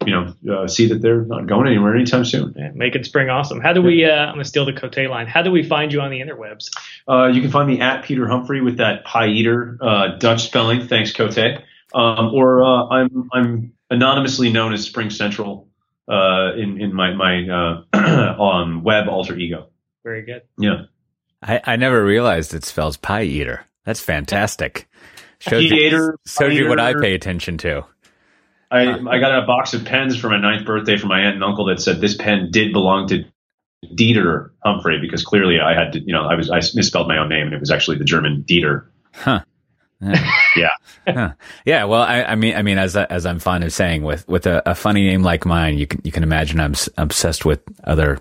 you 0.07 0.12
know, 0.12 0.55
uh, 0.55 0.68
see 0.68 0.88
that 0.88 1.00
they're 1.00 1.22
not 1.22 1.46
going 1.46 1.66
anywhere 1.66 1.94
anytime 1.94 2.24
soon. 2.24 2.55
Yeah, 2.57 2.70
making 2.74 3.05
spring 3.05 3.28
awesome. 3.28 3.61
How 3.61 3.72
do 3.72 3.82
we? 3.82 4.05
Uh, 4.05 4.11
I'm 4.11 4.34
gonna 4.34 4.44
steal 4.44 4.64
the 4.64 4.72
Cote 4.72 4.96
line. 5.09 5.26
How 5.26 5.42
do 5.42 5.50
we 5.50 5.62
find 5.62 5.92
you 5.92 6.00
on 6.00 6.11
the 6.11 6.20
interwebs? 6.20 6.70
Uh, 7.09 7.26
you 7.26 7.40
can 7.40 7.50
find 7.50 7.68
me 7.68 7.80
at 7.80 8.05
Pieter 8.05 8.28
Humphrey 8.28 8.61
with 8.61 8.78
that 8.78 9.05
pie 9.05 9.28
eater 9.28 9.78
uh, 9.80 10.16
Dutch 10.18 10.44
spelling. 10.44 10.86
Thanks, 10.86 11.12
Cote. 11.12 11.38
Um, 11.94 12.34
or 12.34 12.62
uh, 12.62 12.86
I'm 12.88 13.28
I'm 13.32 13.72
anonymously 13.90 14.53
known 14.53 14.72
as 14.72 14.84
Spring 14.84 15.11
Central 15.11 15.68
uh, 16.09 16.53
in 16.57 16.80
in 16.80 16.94
my 16.94 17.12
my 17.12 17.82
uh, 17.92 18.42
um, 18.42 18.82
web 18.82 19.09
alter 19.09 19.36
ego. 19.36 19.68
Very 20.05 20.22
good. 20.22 20.42
Yeah. 20.59 20.84
I, 21.42 21.61
I 21.64 21.76
never 21.76 22.05
realized 22.05 22.55
it 22.55 22.64
spells 22.64 22.96
pie 22.96 23.24
eater. 23.24 23.66
That's 23.84 24.00
fantastic. 24.00 24.88
Shows 25.40 25.64
you, 25.64 26.16
shows 26.24 26.55
you 26.55 26.68
what 26.68 26.78
I 26.78 26.94
pay 26.94 27.14
attention 27.14 27.59
to. 27.59 27.84
I 28.73 28.99
I 28.99 29.18
got 29.18 29.43
a 29.43 29.47
box 29.47 29.75
of 29.75 29.85
pens 29.85 30.16
for 30.18 30.29
my 30.29 30.39
ninth 30.39 30.66
birthday 30.66 30.97
from 30.97 31.11
my 31.11 31.20
aunt 31.20 31.35
and 31.35 31.45
uncle 31.45 31.66
that 31.66 31.81
said 31.81 32.01
this 32.01 32.16
pen 32.16 32.51
did 32.51 32.73
belong 32.73 33.09
to 33.09 33.25
Dieter 33.85 34.51
Humphrey 34.64 34.99
because 35.01 35.25
clearly 35.25 35.61
I 35.61 35.75
had 35.75 35.93
to, 35.93 36.01
you 36.01 36.12
know, 36.12 36.25
I 36.25 36.35
was 36.35 36.51
I 36.51 36.57
misspelled 36.75 37.09
my 37.09 37.18
own 37.18 37.29
name 37.29 37.47
and 37.47 37.55
it 37.55 37.61
was 37.61 37.70
actually 37.70 37.99
the 37.99 38.05
German 38.05 38.45
Dieter. 38.49 38.87
Huh. 39.12 39.41
yeah. 40.57 40.70
yeah. 41.07 41.33
yeah. 41.64 41.85
Well, 41.85 42.03
I, 42.03 42.25
I, 42.25 42.35
mean, 42.35 42.57
I 42.57 42.62
mean, 42.62 42.77
as 42.77 42.97
as 42.97 43.25
I'm 43.25 43.39
fond 43.39 43.62
of 43.62 43.73
saying, 43.73 44.03
with 44.03 44.27
with 44.27 44.47
a, 44.47 44.61
a, 44.68 44.75
funny 44.75 45.07
name 45.07 45.23
like 45.23 45.47
mine, 45.47 45.79
you 45.79 45.87
can 45.87 46.01
you 46.03 46.11
can 46.11 46.25
imagine 46.25 46.59
I'm 46.59 46.75
obsessed 46.99 47.45
with 47.45 47.61
other 47.85 48.18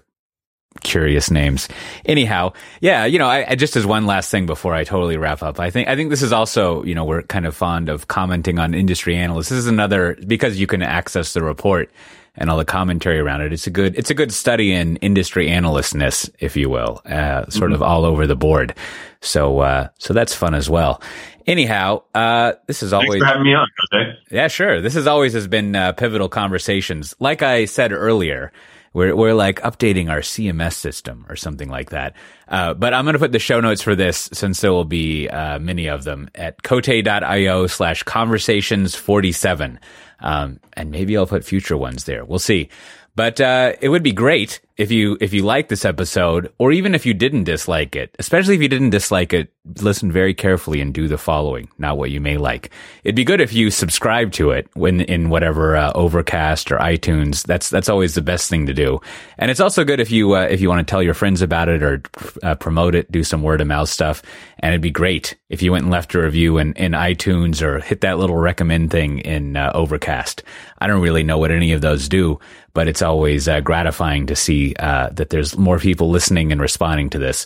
curious 0.79 1.29
names. 1.29 1.67
Anyhow, 2.05 2.53
yeah, 2.79 3.05
you 3.05 3.19
know, 3.19 3.27
I, 3.27 3.51
I, 3.51 3.55
just 3.55 3.75
as 3.75 3.85
one 3.85 4.05
last 4.05 4.31
thing 4.31 4.45
before 4.45 4.73
I 4.73 4.83
totally 4.83 5.17
wrap 5.17 5.43
up, 5.43 5.59
I 5.59 5.69
think 5.69 5.87
I 5.87 5.95
think 5.95 6.09
this 6.09 6.21
is 6.21 6.31
also, 6.31 6.83
you 6.83 6.95
know, 6.95 7.05
we're 7.05 7.23
kind 7.23 7.45
of 7.45 7.55
fond 7.55 7.89
of 7.89 8.07
commenting 8.07 8.57
on 8.57 8.73
industry 8.73 9.15
analysts. 9.15 9.49
This 9.49 9.59
is 9.59 9.67
another 9.67 10.17
because 10.25 10.59
you 10.59 10.67
can 10.67 10.81
access 10.81 11.33
the 11.33 11.43
report 11.43 11.91
and 12.35 12.49
all 12.49 12.57
the 12.57 12.65
commentary 12.65 13.19
around 13.19 13.41
it. 13.41 13.51
It's 13.51 13.67
a 13.67 13.71
good 13.71 13.95
it's 13.97 14.09
a 14.09 14.13
good 14.13 14.31
study 14.31 14.71
in 14.71 14.95
industry 14.97 15.47
analystness, 15.47 16.29
if 16.39 16.55
you 16.55 16.69
will, 16.69 17.01
uh, 17.05 17.49
sort 17.49 17.71
mm-hmm. 17.71 17.75
of 17.75 17.81
all 17.81 18.05
over 18.05 18.25
the 18.25 18.35
board. 18.35 18.73
So 19.21 19.59
uh, 19.59 19.89
so 19.97 20.13
that's 20.13 20.33
fun 20.33 20.55
as 20.55 20.69
well. 20.69 21.01
Anyhow, 21.47 22.03
uh, 22.13 22.53
this 22.67 22.83
is 22.83 22.93
always 22.93 23.09
Thanks 23.09 23.23
for 23.23 23.27
having 23.27 23.43
me 23.43 23.55
on. 23.55 23.67
Okay. 23.93 24.11
Yeah, 24.29 24.47
sure. 24.47 24.79
This 24.79 24.95
is 24.95 25.07
always 25.07 25.33
has 25.33 25.47
been 25.47 25.75
uh, 25.75 25.91
pivotal 25.93 26.29
conversations. 26.29 27.15
Like 27.19 27.41
I 27.41 27.65
said 27.65 27.91
earlier, 27.91 28.51
we're, 28.93 29.15
we're 29.15 29.33
like 29.33 29.61
updating 29.61 30.09
our 30.09 30.19
CMS 30.19 30.73
system 30.73 31.25
or 31.29 31.35
something 31.35 31.69
like 31.69 31.91
that. 31.91 32.15
Uh, 32.47 32.73
but 32.73 32.93
I'm 32.93 33.05
going 33.05 33.13
to 33.13 33.19
put 33.19 33.31
the 33.31 33.39
show 33.39 33.59
notes 33.59 33.81
for 33.81 33.95
this 33.95 34.29
since 34.33 34.61
there 34.61 34.71
will 34.71 34.85
be 34.85 35.29
uh, 35.29 35.59
many 35.59 35.87
of 35.87 36.03
them 36.03 36.29
at 36.35 36.61
cote.io 36.63 37.67
slash 37.67 38.03
conversations 38.03 38.95
47. 38.95 39.79
Um, 40.19 40.59
and 40.73 40.91
maybe 40.91 41.17
I'll 41.17 41.25
put 41.25 41.45
future 41.45 41.77
ones 41.77 42.03
there. 42.03 42.25
We'll 42.25 42.39
see. 42.39 42.69
But 43.15 43.41
uh, 43.41 43.73
it 43.81 43.89
would 43.89 44.03
be 44.03 44.13
great 44.13 44.61
if 44.81 44.89
you 44.89 45.15
if 45.21 45.31
you 45.31 45.43
like 45.43 45.69
this 45.69 45.85
episode, 45.85 46.51
or 46.57 46.71
even 46.71 46.95
if 46.95 47.05
you 47.05 47.13
didn't 47.13 47.43
dislike 47.43 47.95
it, 47.95 48.15
especially 48.17 48.55
if 48.55 48.61
you 48.63 48.67
didn't 48.67 48.89
dislike 48.89 49.31
it, 49.31 49.53
listen 49.79 50.11
very 50.11 50.33
carefully 50.33 50.81
and 50.81 50.91
do 50.91 51.07
the 51.07 51.19
following, 51.19 51.69
not 51.77 51.99
what 51.99 52.09
you 52.09 52.19
may 52.19 52.37
like. 52.37 52.71
It'd 53.03 53.15
be 53.15 53.23
good 53.23 53.41
if 53.41 53.53
you 53.53 53.69
subscribe 53.69 54.31
to 54.33 54.49
it 54.49 54.67
when 54.73 55.01
in 55.01 55.29
whatever 55.29 55.77
uh, 55.77 55.91
Overcast 55.93 56.71
or 56.71 56.79
iTunes. 56.79 57.43
That's 57.45 57.69
that's 57.69 57.89
always 57.89 58.15
the 58.15 58.23
best 58.23 58.49
thing 58.49 58.65
to 58.65 58.73
do. 58.73 58.99
And 59.37 59.51
it's 59.51 59.59
also 59.59 59.83
good 59.83 59.99
if 59.99 60.09
you 60.09 60.35
uh, 60.35 60.47
if 60.49 60.61
you 60.61 60.69
want 60.69 60.85
to 60.85 60.91
tell 60.91 61.03
your 61.03 61.13
friends 61.13 61.43
about 61.43 61.69
it 61.69 61.83
or 61.83 62.01
uh, 62.41 62.55
promote 62.55 62.95
it, 62.95 63.11
do 63.11 63.23
some 63.23 63.43
word 63.43 63.61
of 63.61 63.67
mouth 63.67 63.89
stuff. 63.89 64.23
And 64.57 64.73
it'd 64.73 64.81
be 64.81 64.89
great 64.89 65.37
if 65.49 65.61
you 65.61 65.71
went 65.71 65.83
and 65.83 65.91
left 65.91 66.15
a 66.15 66.21
review 66.21 66.57
in, 66.57 66.73
in 66.73 66.93
iTunes 66.93 67.61
or 67.61 67.79
hit 67.79 68.01
that 68.01 68.17
little 68.17 68.37
recommend 68.37 68.89
thing 68.89 69.19
in 69.19 69.57
uh, 69.57 69.71
Overcast. 69.75 70.43
I 70.79 70.87
don't 70.87 71.01
really 71.01 71.23
know 71.23 71.37
what 71.37 71.51
any 71.51 71.73
of 71.73 71.81
those 71.81 72.09
do, 72.09 72.39
but 72.73 72.87
it's 72.87 73.01
always 73.01 73.47
uh, 73.47 73.59
gratifying 73.59 74.27
to 74.27 74.35
see 74.35 74.70
uh, 74.77 75.09
that 75.09 75.29
there's 75.29 75.57
more 75.57 75.79
people 75.79 76.09
listening 76.09 76.51
and 76.51 76.61
responding 76.61 77.09
to 77.11 77.19
this. 77.19 77.45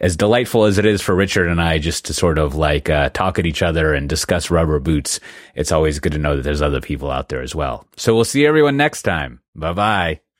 As 0.00 0.16
delightful 0.16 0.64
as 0.64 0.76
it 0.78 0.86
is 0.86 1.00
for 1.00 1.14
Richard 1.14 1.48
and 1.48 1.62
I 1.62 1.78
just 1.78 2.06
to 2.06 2.14
sort 2.14 2.38
of 2.38 2.56
like 2.56 2.90
uh, 2.90 3.10
talk 3.10 3.38
at 3.38 3.46
each 3.46 3.62
other 3.62 3.94
and 3.94 4.08
discuss 4.08 4.50
rubber 4.50 4.80
boots, 4.80 5.20
it's 5.54 5.70
always 5.70 6.00
good 6.00 6.12
to 6.12 6.18
know 6.18 6.36
that 6.36 6.42
there's 6.42 6.62
other 6.62 6.80
people 6.80 7.10
out 7.10 7.28
there 7.28 7.42
as 7.42 7.54
well. 7.54 7.86
So 7.96 8.14
we'll 8.14 8.24
see 8.24 8.44
everyone 8.44 8.76
next 8.76 9.02
time. 9.02 9.40
Bye 9.54 9.72
bye. 9.72 10.23